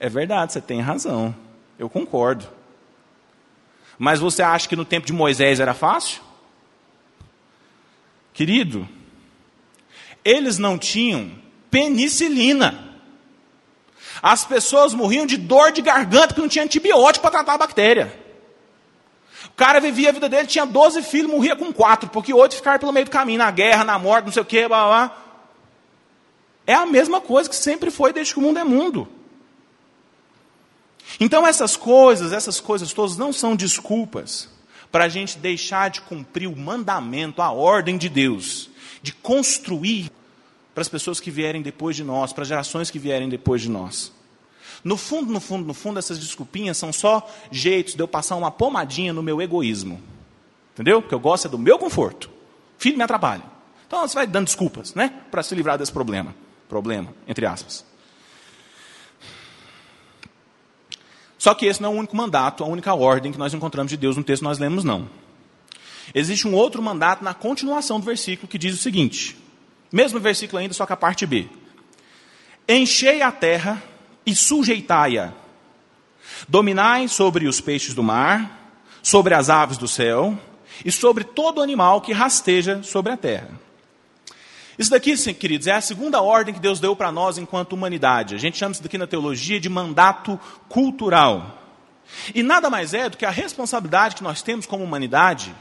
é 0.00 0.08
verdade, 0.08 0.52
você 0.52 0.60
tem 0.60 0.80
razão. 0.80 1.34
Eu 1.78 1.88
concordo. 1.88 2.48
Mas 3.98 4.20
você 4.20 4.42
acha 4.42 4.68
que 4.68 4.76
no 4.76 4.84
tempo 4.84 5.06
de 5.06 5.12
Moisés 5.12 5.60
era 5.60 5.74
fácil? 5.74 6.22
Querido, 8.32 8.88
eles 10.28 10.58
não 10.58 10.76
tinham 10.76 11.32
penicilina. 11.70 12.86
As 14.22 14.44
pessoas 14.44 14.92
morriam 14.92 15.24
de 15.24 15.38
dor 15.38 15.72
de 15.72 15.80
garganta 15.80 16.28
porque 16.28 16.42
não 16.42 16.48
tinha 16.48 16.64
antibiótico 16.64 17.22
para 17.22 17.30
tratar 17.30 17.54
a 17.54 17.58
bactéria. 17.58 18.14
O 19.46 19.52
cara 19.56 19.80
vivia 19.80 20.10
a 20.10 20.12
vida 20.12 20.28
dele, 20.28 20.46
tinha 20.46 20.66
12 20.66 21.02
filhos, 21.02 21.30
morria 21.30 21.56
com 21.56 21.72
quatro, 21.72 22.10
porque 22.10 22.34
oito 22.34 22.56
ficaram 22.56 22.78
pelo 22.78 22.92
meio 22.92 23.06
do 23.06 23.10
caminho, 23.10 23.38
na 23.38 23.50
guerra, 23.50 23.84
na 23.84 23.98
morte, 23.98 24.26
não 24.26 24.32
sei 24.32 24.42
o 24.42 24.44
que, 24.44 24.68
blá, 24.68 24.86
blá. 24.86 25.16
É 26.66 26.74
a 26.74 26.84
mesma 26.84 27.20
coisa 27.20 27.48
que 27.48 27.56
sempre 27.56 27.90
foi 27.90 28.12
desde 28.12 28.34
que 28.34 28.38
o 28.38 28.42
mundo 28.42 28.58
é 28.58 28.64
mundo. 28.64 29.08
Então 31.18 31.46
essas 31.46 31.74
coisas, 31.74 32.32
essas 32.32 32.60
coisas 32.60 32.92
todas 32.92 33.16
não 33.16 33.32
são 33.32 33.56
desculpas 33.56 34.48
para 34.92 35.04
a 35.04 35.08
gente 35.08 35.38
deixar 35.38 35.88
de 35.88 36.02
cumprir 36.02 36.46
o 36.46 36.56
mandamento, 36.56 37.40
a 37.40 37.50
ordem 37.50 37.96
de 37.96 38.08
Deus, 38.08 38.68
de 39.02 39.12
construir 39.12 40.10
para 40.78 40.82
as 40.82 40.88
pessoas 40.88 41.18
que 41.18 41.28
vierem 41.28 41.60
depois 41.60 41.96
de 41.96 42.04
nós, 42.04 42.32
para 42.32 42.42
as 42.42 42.48
gerações 42.48 42.88
que 42.88 43.00
vierem 43.00 43.28
depois 43.28 43.60
de 43.60 43.68
nós. 43.68 44.12
No 44.84 44.96
fundo, 44.96 45.32
no 45.32 45.40
fundo, 45.40 45.66
no 45.66 45.74
fundo, 45.74 45.98
essas 45.98 46.20
desculpinhas 46.20 46.76
são 46.76 46.92
só 46.92 47.28
jeitos 47.50 47.96
de 47.96 48.00
eu 48.00 48.06
passar 48.06 48.36
uma 48.36 48.52
pomadinha 48.52 49.12
no 49.12 49.20
meu 49.20 49.42
egoísmo. 49.42 50.00
Entendeu? 50.74 51.02
Porque 51.02 51.16
eu 51.16 51.18
gosto 51.18 51.48
é 51.48 51.50
do 51.50 51.58
meu 51.58 51.80
conforto. 51.80 52.30
Filho 52.78 52.96
me 52.96 53.02
atrapalha. 53.02 53.42
Então 53.88 54.06
você 54.06 54.14
vai 54.14 54.24
dando 54.24 54.44
desculpas, 54.44 54.94
né? 54.94 55.12
Para 55.32 55.42
se 55.42 55.52
livrar 55.52 55.76
desse 55.78 55.90
problema. 55.90 56.32
Problema, 56.68 57.12
entre 57.26 57.44
aspas. 57.44 57.84
Só 61.36 61.54
que 61.54 61.66
esse 61.66 61.82
não 61.82 61.90
é 61.90 61.94
o 61.96 61.98
único 61.98 62.16
mandato, 62.16 62.62
a 62.62 62.68
única 62.68 62.94
ordem 62.94 63.32
que 63.32 63.38
nós 63.38 63.52
encontramos 63.52 63.90
de 63.90 63.96
Deus 63.96 64.16
no 64.16 64.22
texto 64.22 64.42
que 64.42 64.48
nós 64.48 64.60
lemos, 64.60 64.84
não. 64.84 65.10
Existe 66.14 66.46
um 66.46 66.54
outro 66.54 66.80
mandato 66.80 67.24
na 67.24 67.34
continuação 67.34 67.98
do 67.98 68.06
versículo 68.06 68.46
que 68.46 68.56
diz 68.56 68.76
o 68.76 68.78
seguinte: 68.78 69.47
mesmo 69.92 70.20
versículo 70.20 70.60
ainda, 70.60 70.74
só 70.74 70.86
que 70.86 70.92
a 70.92 70.96
parte 70.96 71.26
B. 71.26 71.48
Enchei 72.68 73.22
a 73.22 73.32
terra 73.32 73.82
e 74.26 74.34
sujeitai-a. 74.34 75.32
Dominai 76.48 77.08
sobre 77.08 77.48
os 77.48 77.60
peixes 77.60 77.94
do 77.94 78.02
mar, 78.02 78.76
sobre 79.02 79.34
as 79.34 79.48
aves 79.48 79.78
do 79.78 79.88
céu 79.88 80.38
e 80.84 80.92
sobre 80.92 81.24
todo 81.24 81.62
animal 81.62 82.00
que 82.00 82.12
rasteja 82.12 82.82
sobre 82.82 83.12
a 83.12 83.16
terra. 83.16 83.50
Isso 84.78 84.90
daqui, 84.90 85.16
queridos, 85.34 85.66
é 85.66 85.72
a 85.72 85.80
segunda 85.80 86.22
ordem 86.22 86.54
que 86.54 86.60
Deus 86.60 86.78
deu 86.78 86.94
para 86.94 87.10
nós 87.10 87.36
enquanto 87.36 87.72
humanidade. 87.72 88.36
A 88.36 88.38
gente 88.38 88.56
chama 88.56 88.72
isso 88.72 88.82
daqui 88.82 88.96
na 88.96 89.08
teologia 89.08 89.58
de 89.58 89.68
mandato 89.68 90.38
cultural. 90.68 91.58
E 92.32 92.42
nada 92.42 92.70
mais 92.70 92.94
é 92.94 93.08
do 93.08 93.16
que 93.16 93.26
a 93.26 93.30
responsabilidade 93.30 94.14
que 94.14 94.22
nós 94.22 94.40
temos 94.40 94.66
como 94.66 94.84
humanidade 94.84 95.52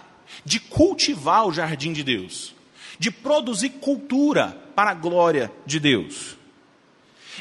de 0.45 0.59
cultivar 0.59 1.47
o 1.47 1.53
jardim 1.53 1.93
de 1.93 2.03
Deus, 2.03 2.53
de 2.99 3.11
produzir 3.11 3.69
cultura 3.69 4.57
para 4.75 4.91
a 4.91 4.93
glória 4.93 5.51
de 5.65 5.79
Deus. 5.79 6.37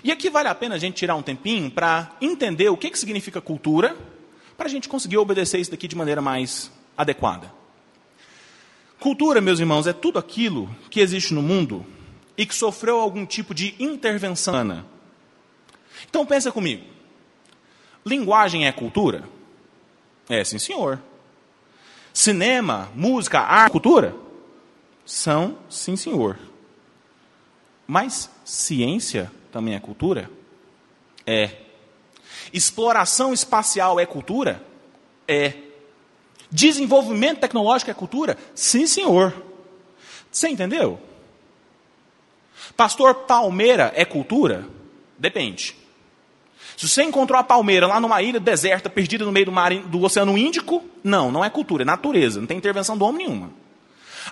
E 0.04 0.12
aqui 0.12 0.28
vale 0.28 0.48
a 0.48 0.54
pena 0.54 0.74
a 0.74 0.78
gente 0.78 0.96
tirar 0.96 1.14
um 1.14 1.22
tempinho 1.22 1.70
para 1.70 2.14
entender 2.20 2.68
o 2.68 2.76
que, 2.76 2.90
que 2.90 2.98
significa 2.98 3.40
cultura, 3.40 3.96
para 4.56 4.66
a 4.66 4.70
gente 4.70 4.88
conseguir 4.88 5.18
obedecer 5.18 5.60
isso 5.60 5.70
daqui 5.70 5.88
de 5.88 5.96
maneira 5.96 6.22
mais 6.22 6.70
adequada. 6.96 7.52
Cultura, 8.98 9.40
meus 9.40 9.60
irmãos, 9.60 9.86
é 9.86 9.92
tudo 9.92 10.18
aquilo 10.18 10.74
que 10.90 11.00
existe 11.00 11.34
no 11.34 11.42
mundo 11.42 11.84
e 12.36 12.46
que 12.46 12.54
sofreu 12.54 13.00
algum 13.00 13.26
tipo 13.26 13.54
de 13.54 13.74
intervenção. 13.78 14.84
Então 16.08 16.24
pensa 16.24 16.50
comigo. 16.50 16.84
Linguagem 18.04 18.66
é 18.66 18.72
cultura? 18.72 19.28
É, 20.28 20.42
sim, 20.44 20.58
senhor. 20.58 21.00
Cinema, 22.12 22.90
música, 22.94 23.40
arte, 23.40 23.72
cultura? 23.72 24.14
São, 25.06 25.56
sim, 25.70 25.94
senhor. 25.94 26.36
Mas 27.86 28.28
ciência 28.44 29.30
também 29.52 29.76
é 29.76 29.80
cultura? 29.80 30.28
É. 31.24 31.50
Exploração 32.52 33.32
espacial 33.32 34.00
é 34.00 34.04
cultura? 34.04 34.62
É. 35.28 35.54
Desenvolvimento 36.50 37.40
tecnológico 37.40 37.90
é 37.90 37.94
cultura? 37.94 38.36
Sim, 38.52 38.86
senhor. 38.86 39.32
Você 40.30 40.48
entendeu? 40.48 41.00
Pastor, 42.76 43.14
palmeira 43.14 43.92
é 43.94 44.04
cultura? 44.04 44.68
Depende. 45.16 45.76
Se 46.76 46.88
você 46.88 47.04
encontrou 47.04 47.38
a 47.38 47.44
palmeira 47.44 47.86
lá 47.86 48.00
numa 48.00 48.20
ilha 48.20 48.40
deserta, 48.40 48.90
perdida 48.90 49.24
no 49.24 49.32
meio 49.32 49.46
do, 49.46 49.52
mar, 49.52 49.72
do 49.72 50.02
Oceano 50.02 50.36
Índico, 50.36 50.84
não, 51.02 51.30
não 51.30 51.44
é 51.44 51.48
cultura, 51.48 51.84
é 51.84 51.86
natureza, 51.86 52.40
não 52.40 52.46
tem 52.46 52.58
intervenção 52.58 52.98
do 52.98 53.04
homem 53.04 53.26
nenhuma. 53.26 53.65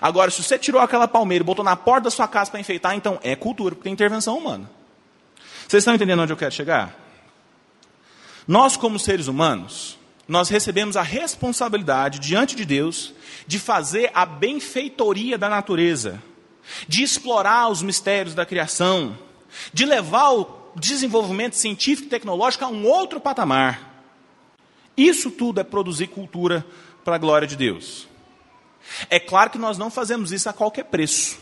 Agora, 0.01 0.29
se 0.31 0.43
você 0.43 0.57
tirou 0.57 0.81
aquela 0.81 1.07
palmeira 1.07 1.43
e 1.43 1.45
botou 1.45 1.63
na 1.63 1.75
porta 1.75 2.05
da 2.05 2.11
sua 2.11 2.27
casa 2.27 2.51
para 2.51 2.59
enfeitar, 2.59 2.95
então 2.95 3.19
é 3.23 3.35
cultura, 3.35 3.75
porque 3.75 3.83
tem 3.83 3.93
intervenção 3.93 4.37
humana. 4.37 4.69
Vocês 5.67 5.81
estão 5.81 5.95
entendendo 5.95 6.21
onde 6.21 6.33
eu 6.33 6.37
quero 6.37 6.53
chegar? 6.53 6.95
Nós, 8.47 8.77
como 8.77 8.99
seres 8.99 9.27
humanos, 9.27 9.97
nós 10.27 10.49
recebemos 10.49 10.95
a 10.97 11.01
responsabilidade 11.01 12.19
diante 12.19 12.55
de 12.55 12.65
Deus 12.65 13.13
de 13.47 13.59
fazer 13.59 14.11
a 14.13 14.25
benfeitoria 14.25 15.37
da 15.37 15.49
natureza, 15.49 16.21
de 16.87 17.03
explorar 17.03 17.69
os 17.69 17.81
mistérios 17.81 18.35
da 18.35 18.45
criação, 18.45 19.17
de 19.73 19.85
levar 19.85 20.31
o 20.31 20.65
desenvolvimento 20.75 21.55
científico 21.55 22.07
e 22.07 22.09
tecnológico 22.09 22.65
a 22.65 22.67
um 22.67 22.85
outro 22.85 23.19
patamar. 23.19 24.03
Isso 24.97 25.31
tudo 25.31 25.59
é 25.59 25.63
produzir 25.63 26.07
cultura 26.07 26.65
para 27.03 27.15
a 27.15 27.19
glória 27.19 27.47
de 27.47 27.55
Deus. 27.55 28.07
É 29.09 29.19
claro 29.19 29.49
que 29.49 29.57
nós 29.57 29.77
não 29.77 29.89
fazemos 29.89 30.31
isso 30.31 30.49
a 30.49 30.53
qualquer 30.53 30.85
preço. 30.85 31.37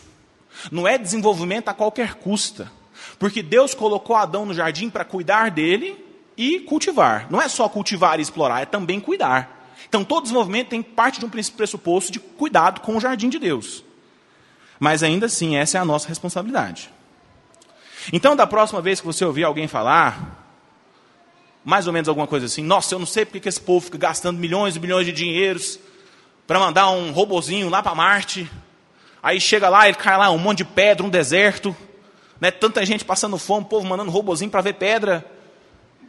Não 0.71 0.87
é 0.87 0.97
desenvolvimento 0.97 1.69
a 1.69 1.73
qualquer 1.73 2.15
custa. 2.15 2.71
Porque 3.19 3.41
Deus 3.41 3.73
colocou 3.73 4.15
Adão 4.15 4.45
no 4.45 4.53
jardim 4.53 4.89
para 4.89 5.05
cuidar 5.05 5.51
dele 5.51 6.03
e 6.37 6.59
cultivar. 6.61 7.27
Não 7.29 7.41
é 7.41 7.47
só 7.47 7.67
cultivar 7.69 8.19
e 8.19 8.21
explorar, 8.21 8.61
é 8.61 8.65
também 8.65 8.99
cuidar. 8.99 9.73
Então 9.87 10.03
todo 10.03 10.23
desenvolvimento 10.23 10.69
tem 10.69 10.81
parte 10.81 11.19
de 11.19 11.25
um 11.25 11.29
pressuposto 11.29 12.11
de 12.11 12.19
cuidado 12.19 12.81
com 12.81 12.95
o 12.95 12.99
jardim 12.99 13.29
de 13.29 13.39
Deus. 13.39 13.83
Mas 14.79 15.03
ainda 15.03 15.27
assim, 15.27 15.55
essa 15.55 15.77
é 15.77 15.81
a 15.81 15.85
nossa 15.85 16.07
responsabilidade. 16.07 16.89
Então, 18.11 18.35
da 18.35 18.45
próxima 18.45 18.81
vez 18.81 18.99
que 18.99 19.05
você 19.05 19.23
ouvir 19.23 19.43
alguém 19.43 19.67
falar, 19.67 20.45
mais 21.63 21.87
ou 21.87 21.93
menos 21.93 22.09
alguma 22.09 22.27
coisa 22.27 22.47
assim, 22.47 22.61
nossa, 22.61 22.93
eu 22.93 22.99
não 22.99 23.05
sei 23.05 23.23
porque 23.23 23.39
que 23.39 23.47
esse 23.47 23.61
povo 23.61 23.85
fica 23.85 23.97
gastando 23.97 24.39
milhões 24.39 24.75
e 24.75 24.79
milhões 24.79 25.05
de 25.05 25.13
dinheiros 25.13 25.79
para 26.45 26.59
mandar 26.59 26.89
um 26.89 27.11
robozinho 27.11 27.69
lá 27.69 27.81
para 27.81 27.95
Marte. 27.95 28.49
Aí 29.21 29.39
chega 29.39 29.69
lá, 29.69 29.87
ele 29.87 29.97
cai 29.97 30.17
lá, 30.17 30.29
um 30.29 30.37
monte 30.37 30.59
de 30.59 30.65
pedra, 30.65 31.05
um 31.05 31.09
deserto, 31.09 31.75
né? 32.39 32.51
tanta 32.51 32.85
gente 32.85 33.05
passando 33.05 33.37
fome, 33.37 33.65
o 33.65 33.69
povo 33.69 33.87
mandando 33.87 34.11
robozinho 34.11 34.51
para 34.51 34.61
ver 34.61 34.73
pedra. 34.73 35.25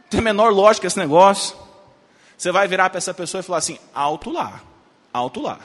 Tem 0.09 0.19
a 0.19 0.23
menor 0.23 0.51
lógica 0.51 0.87
esse 0.87 0.99
negócio. 0.99 1.55
Você 2.37 2.51
vai 2.51 2.67
virar 2.67 2.89
para 2.89 2.97
essa 2.97 3.13
pessoa 3.13 3.39
e 3.39 3.43
falar 3.43 3.59
assim: 3.59 3.79
alto 3.93 4.29
lá, 4.29 4.61
alto 5.13 5.41
lá. 5.41 5.59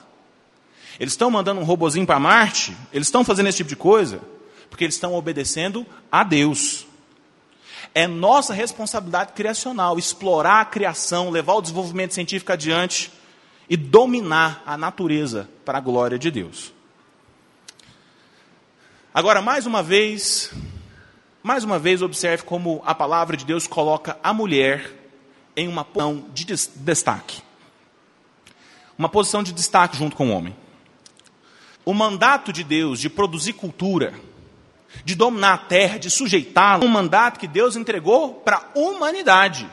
Eles 0.99 1.13
estão 1.13 1.31
mandando 1.31 1.61
um 1.61 1.65
robozinho 1.65 2.07
para 2.07 2.21
Marte, 2.21 2.77
eles 2.93 3.09
estão 3.09 3.25
fazendo 3.25 3.49
esse 3.49 3.59
tipo 3.59 3.71
de 3.71 3.77
coisa, 3.77 4.21
porque 4.69 4.85
eles 4.85 4.95
estão 4.95 5.15
obedecendo 5.15 5.85
a 6.13 6.23
Deus. 6.23 6.87
É 7.93 8.07
nossa 8.07 8.55
responsabilidade 8.55 9.33
criacional 9.33 9.99
explorar 9.99 10.61
a 10.61 10.65
criação, 10.65 11.31
levar 11.31 11.55
o 11.55 11.63
desenvolvimento 11.63 12.15
científico 12.15 12.53
adiante 12.53 13.11
e 13.71 13.77
dominar 13.77 14.65
a 14.67 14.77
natureza 14.77 15.49
para 15.65 15.79
a 15.79 15.81
glória 15.81 16.19
de 16.19 16.29
Deus. 16.29 16.73
Agora, 19.15 19.41
mais 19.41 19.65
uma 19.65 19.81
vez, 19.81 20.53
mais 21.41 21.63
uma 21.63 21.79
vez, 21.79 22.03
observe 22.03 22.43
como 22.43 22.83
a 22.85 22.97
palavra 22.97 23.37
de 23.37 23.45
Deus 23.45 23.69
coloca 23.69 24.19
a 24.25 24.35
mulher 24.35 24.93
em 25.57 25.69
uma 25.69 25.85
posição 25.85 26.27
de 26.35 26.45
destaque. 26.45 27.43
Uma 28.99 29.09
posição 29.09 29.41
de 29.41 29.53
destaque 29.53 29.97
junto 29.97 30.17
com 30.17 30.31
o 30.31 30.33
homem. 30.33 30.55
O 31.85 31.95
mandato 31.95 32.53
de 32.53 32.65
Deus 32.65 33.01
de 33.01 33.09
produzir 33.09 33.53
cultura, 33.53 34.15
de 35.05 35.15
dominar 35.15 35.55
a 35.55 35.59
terra, 35.59 35.99
de 35.99 36.11
sujeitá-la, 36.11 36.85
um 36.85 36.89
mandato 36.89 37.39
que 37.39 37.47
Deus 37.47 37.77
entregou 37.77 38.35
para 38.35 38.57
a 38.57 38.79
humanidade. 38.79 39.69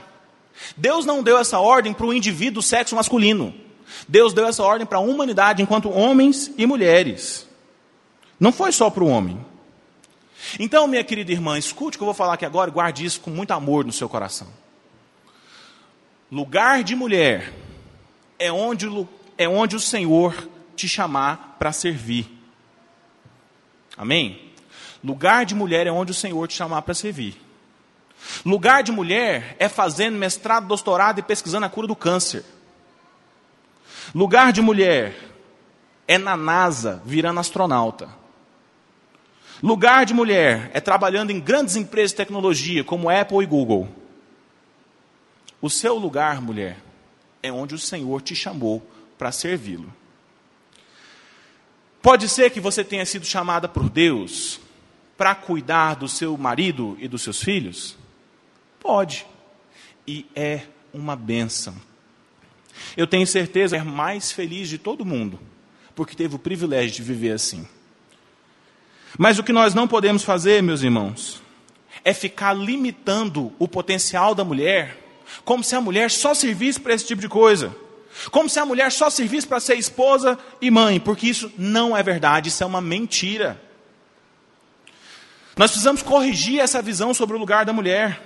Deus 0.76 1.04
não 1.06 1.24
deu 1.24 1.38
essa 1.38 1.60
ordem 1.60 1.94
para 1.94 2.06
o 2.06 2.14
indivíduo 2.14 2.62
sexo 2.62 2.96
masculino. 2.96 3.67
Deus 4.08 4.34
deu 4.34 4.48
essa 4.48 4.64
ordem 4.64 4.86
para 4.86 4.98
a 4.98 5.02
humanidade 5.02 5.62
enquanto 5.62 5.90
homens 5.90 6.52
e 6.58 6.66
mulheres. 6.66 7.48
Não 8.40 8.52
foi 8.52 8.72
só 8.72 8.90
para 8.90 9.04
o 9.04 9.08
homem. 9.08 9.44
Então, 10.60 10.88
minha 10.88 11.04
querida 11.04 11.32
irmã, 11.32 11.58
escute 11.58 11.98
o 11.98 12.00
que 12.00 12.04
eu 12.04 12.08
vou 12.08 12.14
falar 12.14 12.34
aqui 12.34 12.46
agora 12.46 12.70
e 12.70 12.74
guarde 12.74 13.06
isso 13.06 13.20
com 13.22 13.32
muito 13.32 13.52
amor 13.52 13.86
no 13.86 13.92
seu 13.92 14.08
coração. 14.08 14.48
Lugar 16.32 16.84
de 16.84 16.96
mulher 16.96 17.54
é 18.38 18.52
onde, 18.52 18.88
é 19.38 19.48
onde 19.48 19.76
o 19.76 19.80
Senhor 19.80 20.50
te 20.76 20.88
chamar 20.88 21.56
para 21.58 21.72
servir. 21.72 22.28
Amém? 23.98 24.52
Lugar 25.04 25.46
de 25.46 25.56
mulher 25.56 25.88
é 25.88 25.92
onde 25.92 26.12
o 26.12 26.16
Senhor 26.16 26.48
te 26.48 26.54
chamar 26.54 26.82
para 26.84 26.94
servir. 26.94 27.42
Lugar 28.46 28.84
de 28.84 28.92
mulher 28.92 29.56
é 29.60 29.70
fazendo 29.70 30.18
mestrado, 30.18 30.68
doutorado 30.68 31.20
e 31.20 31.24
pesquisando 31.24 31.66
a 31.66 31.70
cura 31.70 31.88
do 31.88 31.96
câncer. 31.96 32.44
Lugar 34.14 34.54
de 34.54 34.62
mulher 34.62 35.16
é 36.08 36.18
na 36.18 36.38
NASA 36.38 37.02
virando 37.06 37.40
astronauta. 37.40 38.10
Lugar 39.62 40.06
de 40.06 40.14
mulher 40.14 40.70
é 40.74 40.80
trabalhando 40.80 41.32
em 41.32 41.40
grandes 41.40 41.76
empresas 41.76 42.12
de 42.12 42.18
tecnologia 42.18 42.84
como 42.84 43.10
Apple 43.10 43.44
e 43.44 43.46
Google. 43.46 43.90
O 45.60 45.70
seu 45.70 45.96
lugar, 45.96 46.42
mulher, 46.42 46.78
é 47.42 47.52
onde 47.52 47.74
o 47.74 47.80
Senhor 47.80 48.22
te 48.22 48.36
chamou 48.36 48.86
para 49.18 49.32
servi-lo. 49.32 49.92
Pode 52.02 52.30
ser 52.30 52.52
que 52.52 52.60
você 52.60 52.84
tenha 52.84 53.06
sido 53.06 53.26
chamada 53.26 53.68
por 53.68 53.90
Deus 53.90 54.60
para 55.18 55.34
cuidar 55.34 55.96
do 55.96 56.08
seu 56.08 56.38
marido 56.38 56.96
e 57.00 57.08
dos 57.08 57.24
seus 57.24 57.42
filhos? 57.42 57.98
Pode. 58.80 59.26
E 60.08 60.26
é 60.36 60.62
uma 60.94 61.16
benção. 61.16 61.76
Eu 62.96 63.08
tenho 63.08 63.26
certeza 63.28 63.76
que 63.76 63.82
é 63.82 63.86
mais 63.86 64.32
feliz 64.32 64.70
de 64.70 64.78
todo 64.78 65.06
mundo, 65.06 65.40
porque 65.96 66.16
teve 66.16 66.36
o 66.36 66.40
privilégio 66.40 66.96
de 66.96 67.04
viver 67.04 67.32
assim. 67.32 67.68
Mas 69.18 69.40
o 69.40 69.44
que 69.44 69.54
nós 69.54 69.74
não 69.74 69.88
podemos 69.88 70.24
fazer, 70.24 70.62
meus 70.62 70.84
irmãos, 70.84 71.42
é 72.04 72.14
ficar 72.14 72.54
limitando 72.54 73.54
o 73.58 73.68
potencial 73.68 74.36
da 74.36 74.44
mulher, 74.44 74.98
como 75.44 75.64
se 75.64 75.76
a 75.76 75.82
mulher 75.82 76.12
só 76.12 76.34
servisse 76.34 76.80
para 76.80 76.94
esse 76.94 77.06
tipo 77.06 77.22
de 77.22 77.28
coisa. 77.28 77.76
Como 78.32 78.50
se 78.50 78.60
a 78.60 78.66
mulher 78.66 78.92
só 78.92 79.10
servisse 79.10 79.46
para 79.46 79.60
ser 79.60 79.76
esposa 79.76 80.38
e 80.60 80.72
mãe, 80.72 81.00
porque 81.00 81.28
isso 81.28 81.52
não 81.58 81.96
é 81.96 82.02
verdade, 82.02 82.50
isso 82.50 82.64
é 82.64 82.66
uma 82.66 82.82
mentira. 82.82 83.62
Nós 85.56 85.72
precisamos 85.72 86.02
corrigir 86.02 86.60
essa 86.60 86.82
visão 86.82 87.14
sobre 87.14 87.36
o 87.36 87.40
lugar 87.40 87.66
da 87.66 87.74
mulher. 87.74 88.22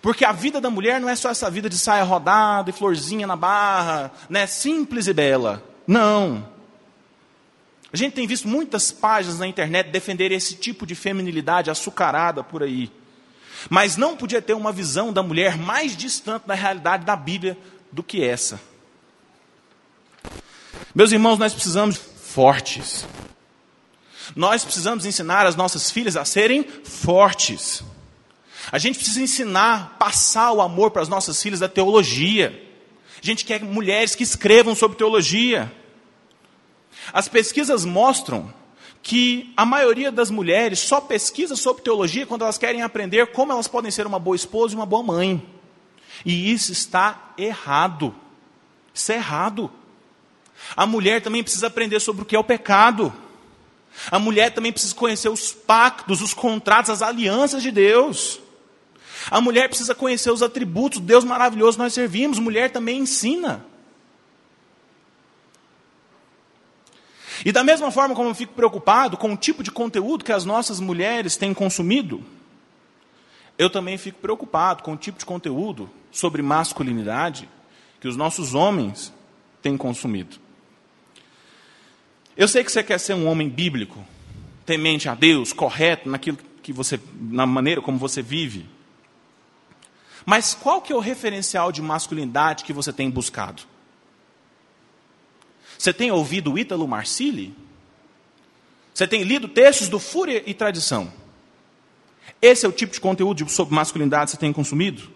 Porque 0.00 0.24
a 0.24 0.32
vida 0.32 0.60
da 0.60 0.70
mulher 0.70 1.00
não 1.00 1.08
é 1.08 1.16
só 1.16 1.30
essa 1.30 1.50
vida 1.50 1.68
de 1.68 1.76
saia 1.76 2.04
rodada 2.04 2.70
e 2.70 2.72
florzinha 2.72 3.26
na 3.26 3.36
barra, 3.36 4.12
né, 4.28 4.46
simples 4.46 5.06
e 5.06 5.12
bela. 5.12 5.62
Não. 5.86 6.48
A 7.92 7.96
gente 7.96 8.14
tem 8.14 8.26
visto 8.26 8.48
muitas 8.48 8.90
páginas 8.90 9.38
na 9.38 9.46
internet 9.46 9.90
defender 9.90 10.32
esse 10.32 10.54
tipo 10.54 10.86
de 10.86 10.94
feminilidade 10.94 11.70
açucarada 11.70 12.42
por 12.42 12.62
aí. 12.62 12.90
Mas 13.68 13.96
não 13.96 14.16
podia 14.16 14.40
ter 14.40 14.54
uma 14.54 14.72
visão 14.72 15.12
da 15.12 15.22
mulher 15.22 15.58
mais 15.58 15.96
distante 15.96 16.46
da 16.46 16.54
realidade 16.54 17.04
da 17.04 17.14
Bíblia 17.14 17.56
do 17.92 18.02
que 18.02 18.24
essa. 18.24 18.60
Meus 20.94 21.12
irmãos, 21.12 21.38
nós 21.38 21.52
precisamos 21.52 21.96
fortes. 21.96 23.06
Nós 24.34 24.64
precisamos 24.64 25.04
ensinar 25.04 25.46
as 25.46 25.54
nossas 25.54 25.90
filhas 25.90 26.16
a 26.16 26.24
serem 26.24 26.64
fortes. 26.64 27.84
A 28.72 28.78
gente 28.78 28.96
precisa 28.98 29.20
ensinar, 29.20 29.96
passar 29.98 30.50
o 30.52 30.62
amor 30.62 30.90
para 30.90 31.02
as 31.02 31.08
nossas 31.08 31.40
filhas 31.42 31.60
da 31.60 31.68
teologia. 31.68 32.58
A 33.22 33.26
gente 33.26 33.44
quer 33.44 33.62
mulheres 33.62 34.14
que 34.14 34.22
escrevam 34.22 34.74
sobre 34.74 34.96
teologia. 34.96 35.70
As 37.12 37.28
pesquisas 37.28 37.84
mostram 37.84 38.52
que 39.02 39.52
a 39.56 39.66
maioria 39.66 40.10
das 40.10 40.30
mulheres 40.30 40.78
só 40.78 41.02
pesquisa 41.02 41.54
sobre 41.54 41.82
teologia 41.82 42.24
quando 42.24 42.42
elas 42.42 42.56
querem 42.56 42.80
aprender 42.80 43.26
como 43.26 43.52
elas 43.52 43.68
podem 43.68 43.90
ser 43.90 44.06
uma 44.06 44.18
boa 44.18 44.36
esposa 44.36 44.72
e 44.72 44.76
uma 44.76 44.86
boa 44.86 45.02
mãe. 45.02 45.46
E 46.24 46.50
isso 46.50 46.72
está 46.72 47.34
errado. 47.36 48.14
Isso 48.94 49.12
é 49.12 49.16
errado. 49.16 49.70
A 50.74 50.86
mulher 50.86 51.20
também 51.20 51.42
precisa 51.42 51.66
aprender 51.66 52.00
sobre 52.00 52.22
o 52.22 52.24
que 52.24 52.36
é 52.36 52.38
o 52.38 52.44
pecado. 52.44 53.12
A 54.10 54.18
mulher 54.18 54.54
também 54.54 54.72
precisa 54.72 54.94
conhecer 54.94 55.28
os 55.28 55.52
pactos, 55.52 56.22
os 56.22 56.32
contratos, 56.32 56.90
as 56.90 57.02
alianças 57.02 57.62
de 57.62 57.70
Deus. 57.70 58.41
A 59.30 59.40
mulher 59.40 59.68
precisa 59.68 59.94
conhecer 59.94 60.30
os 60.30 60.42
atributos 60.42 60.98
do 61.00 61.06
Deus 61.06 61.24
maravilhoso 61.24 61.76
que 61.76 61.82
nós 61.82 61.94
servimos. 61.94 62.38
Mulher 62.38 62.70
também 62.70 63.00
ensina. 63.00 63.64
E 67.44 67.50
da 67.50 67.64
mesma 67.64 67.90
forma 67.90 68.14
como 68.14 68.30
eu 68.30 68.34
fico 68.34 68.54
preocupado 68.54 69.16
com 69.16 69.32
o 69.32 69.36
tipo 69.36 69.62
de 69.62 69.70
conteúdo 69.70 70.24
que 70.24 70.32
as 70.32 70.44
nossas 70.44 70.78
mulheres 70.78 71.36
têm 71.36 71.52
consumido, 71.52 72.22
eu 73.58 73.68
também 73.68 73.98
fico 73.98 74.20
preocupado 74.20 74.82
com 74.82 74.92
o 74.92 74.96
tipo 74.96 75.18
de 75.18 75.24
conteúdo 75.24 75.90
sobre 76.10 76.42
masculinidade 76.42 77.48
que 78.00 78.08
os 78.08 78.16
nossos 78.16 78.54
homens 78.54 79.12
têm 79.60 79.76
consumido. 79.76 80.36
Eu 82.36 82.48
sei 82.48 82.64
que 82.64 82.72
você 82.72 82.82
quer 82.82 82.98
ser 82.98 83.14
um 83.14 83.26
homem 83.26 83.48
bíblico, 83.48 84.04
temente 84.64 85.08
a 85.08 85.14
Deus, 85.14 85.52
correto 85.52 86.08
naquilo 86.08 86.38
que 86.62 86.72
você, 86.72 86.98
na 87.20 87.44
maneira 87.44 87.82
como 87.82 87.98
você 87.98 88.22
vive. 88.22 88.66
Mas 90.24 90.54
qual 90.54 90.80
que 90.80 90.92
é 90.92 90.96
o 90.96 91.00
referencial 91.00 91.72
de 91.72 91.82
masculinidade 91.82 92.64
que 92.64 92.72
você 92.72 92.92
tem 92.92 93.10
buscado? 93.10 93.62
Você 95.78 95.92
tem 95.92 96.10
ouvido 96.10 96.58
Ítalo 96.58 96.86
Marcilli? 96.86 97.54
Você 98.94 99.06
tem 99.06 99.22
lido 99.22 99.48
textos 99.48 99.88
do 99.88 99.98
Fúria 99.98 100.42
e 100.46 100.54
Tradição. 100.54 101.12
Esse 102.40 102.66
é 102.66 102.68
o 102.68 102.72
tipo 102.72 102.92
de 102.92 103.00
conteúdo 103.00 103.48
sobre 103.48 103.74
masculinidade 103.74 104.26
que 104.26 104.30
você 104.32 104.36
tem 104.36 104.52
consumido? 104.52 105.10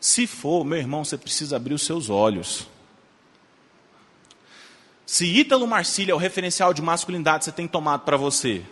Se 0.00 0.26
for, 0.26 0.64
meu 0.64 0.78
irmão, 0.78 1.04
você 1.04 1.16
precisa 1.16 1.56
abrir 1.56 1.74
os 1.74 1.84
seus 1.84 2.08
olhos. 2.10 2.66
Se 5.04 5.26
Ítalo 5.26 5.66
Marcília 5.66 6.12
é 6.12 6.14
o 6.14 6.18
referencial 6.18 6.72
de 6.72 6.80
masculinidade 6.80 7.40
que 7.40 7.44
você 7.46 7.52
tem 7.52 7.68
tomado 7.68 8.00
para 8.00 8.16
você, 8.16 8.64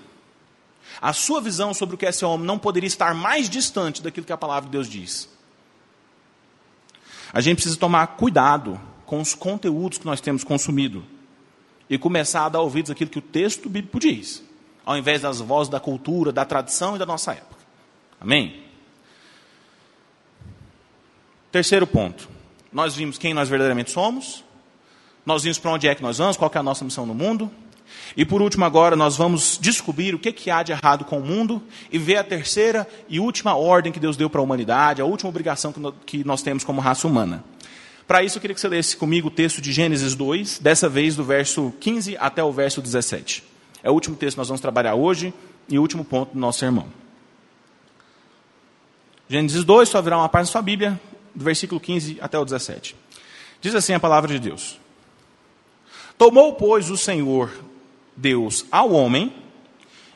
a 1.00 1.12
sua 1.12 1.40
visão 1.40 1.72
sobre 1.72 1.94
o 1.94 1.98
que 1.98 2.04
é 2.04 2.12
ser 2.12 2.26
homem 2.26 2.46
não 2.46 2.58
poderia 2.58 2.86
estar 2.86 3.14
mais 3.14 3.48
distante 3.48 4.02
daquilo 4.02 4.26
que 4.26 4.32
a 4.32 4.36
palavra 4.36 4.68
de 4.68 4.72
Deus 4.72 4.88
diz. 4.88 5.28
A 7.32 7.40
gente 7.40 7.56
precisa 7.56 7.76
tomar 7.76 8.06
cuidado 8.08 8.80
com 9.06 9.20
os 9.20 9.34
conteúdos 9.34 9.98
que 9.98 10.04
nós 10.06 10.20
temos 10.20 10.44
consumido 10.44 11.04
e 11.88 11.96
começar 11.96 12.44
a 12.44 12.48
dar 12.48 12.60
ouvidos 12.60 12.90
àquilo 12.90 13.10
que 13.10 13.18
o 13.18 13.22
texto 13.22 13.68
bíblico 13.68 13.98
diz, 13.98 14.42
ao 14.84 14.96
invés 14.96 15.22
das 15.22 15.40
vozes 15.40 15.70
da 15.70 15.80
cultura, 15.80 16.32
da 16.32 16.44
tradição 16.44 16.96
e 16.96 16.98
da 16.98 17.06
nossa 17.06 17.32
época. 17.32 17.60
Amém? 18.20 18.62
Terceiro 21.50 21.86
ponto. 21.86 22.28
Nós 22.72 22.94
vimos 22.94 23.18
quem 23.18 23.34
nós 23.34 23.48
verdadeiramente 23.48 23.90
somos, 23.90 24.44
nós 25.24 25.42
vimos 25.42 25.58
para 25.58 25.72
onde 25.72 25.88
é 25.88 25.94
que 25.94 26.02
nós 26.02 26.18
vamos, 26.18 26.36
qual 26.36 26.50
é 26.54 26.58
a 26.58 26.62
nossa 26.62 26.84
missão 26.84 27.04
no 27.04 27.14
mundo, 27.14 27.50
e 28.16 28.25
por 28.25 28.42
último, 28.42 28.64
agora, 28.64 28.96
nós 28.96 29.16
vamos 29.16 29.59
descobrir 29.61 30.14
o 30.14 30.18
que, 30.18 30.33
que 30.33 30.51
há 30.51 30.62
de 30.62 30.73
errado 30.73 31.05
com 31.05 31.18
o 31.18 31.25
mundo 31.25 31.62
e 31.90 31.99
ver 31.99 32.16
a 32.16 32.25
terceira 32.25 32.87
e 33.09 33.20
última 33.20 33.55
ordem 33.55 33.92
que 33.92 34.01
Deus 34.01 34.16
deu 34.16 34.29
para 34.29 34.40
a 34.40 34.44
humanidade, 34.44 35.01
a 35.01 35.05
última 35.05 35.31
obrigação 35.31 35.73
que 36.05 36.25
nós 36.25 36.42
temos 36.42 36.64
como 36.64 36.81
raça 36.81 37.07
humana. 37.07 37.44
Para 38.07 38.25
isso, 38.25 38.38
eu 38.38 38.40
queria 38.40 38.55
que 38.55 38.61
você 38.61 38.68
lesse 38.68 38.96
comigo 38.96 39.29
o 39.29 39.31
texto 39.31 39.61
de 39.61 39.70
Gênesis 39.73 40.16
2, 40.16 40.59
dessa 40.59 40.88
vez 40.88 41.14
do 41.14 41.23
verso 41.23 41.73
15 41.79 42.16
até 42.18 42.42
o 42.42 42.51
verso 42.51 42.83
17. 42.83 43.44
É 43.83 43.90
o 43.90 43.92
último 43.94 44.16
texto 44.16 44.35
que 44.35 44.38
nós 44.38 44.49
vamos 44.49 44.61
trabalhar 44.61 44.96
hoje 44.96 45.33
e 45.68 45.79
o 45.79 45.83
último 45.83 46.05
ponto 46.05 46.35
do 46.35 46.40
nosso 46.40 46.59
sermão. 46.59 46.88
Gênesis 49.29 49.62
2, 49.62 49.88
só 49.88 50.03
virá 50.03 50.18
uma 50.18 50.29
parte 50.29 50.46
da 50.46 50.53
sua 50.53 50.62
Bíblia, 50.62 51.01
do 51.33 51.44
versículo 51.44 51.81
15 51.81 52.18
até 52.20 52.37
o 52.37 52.44
17. 52.44 52.96
Diz 53.61 53.75
assim 53.77 53.94
a 53.94 54.01
palavra 54.01 54.33
de 54.33 54.40
Deus: 54.40 54.81
Tomou, 56.18 56.55
pois, 56.55 56.90
o 56.90 56.96
Senhor 56.96 57.51
Deus 58.20 58.66
ao 58.70 58.92
homem 58.92 59.35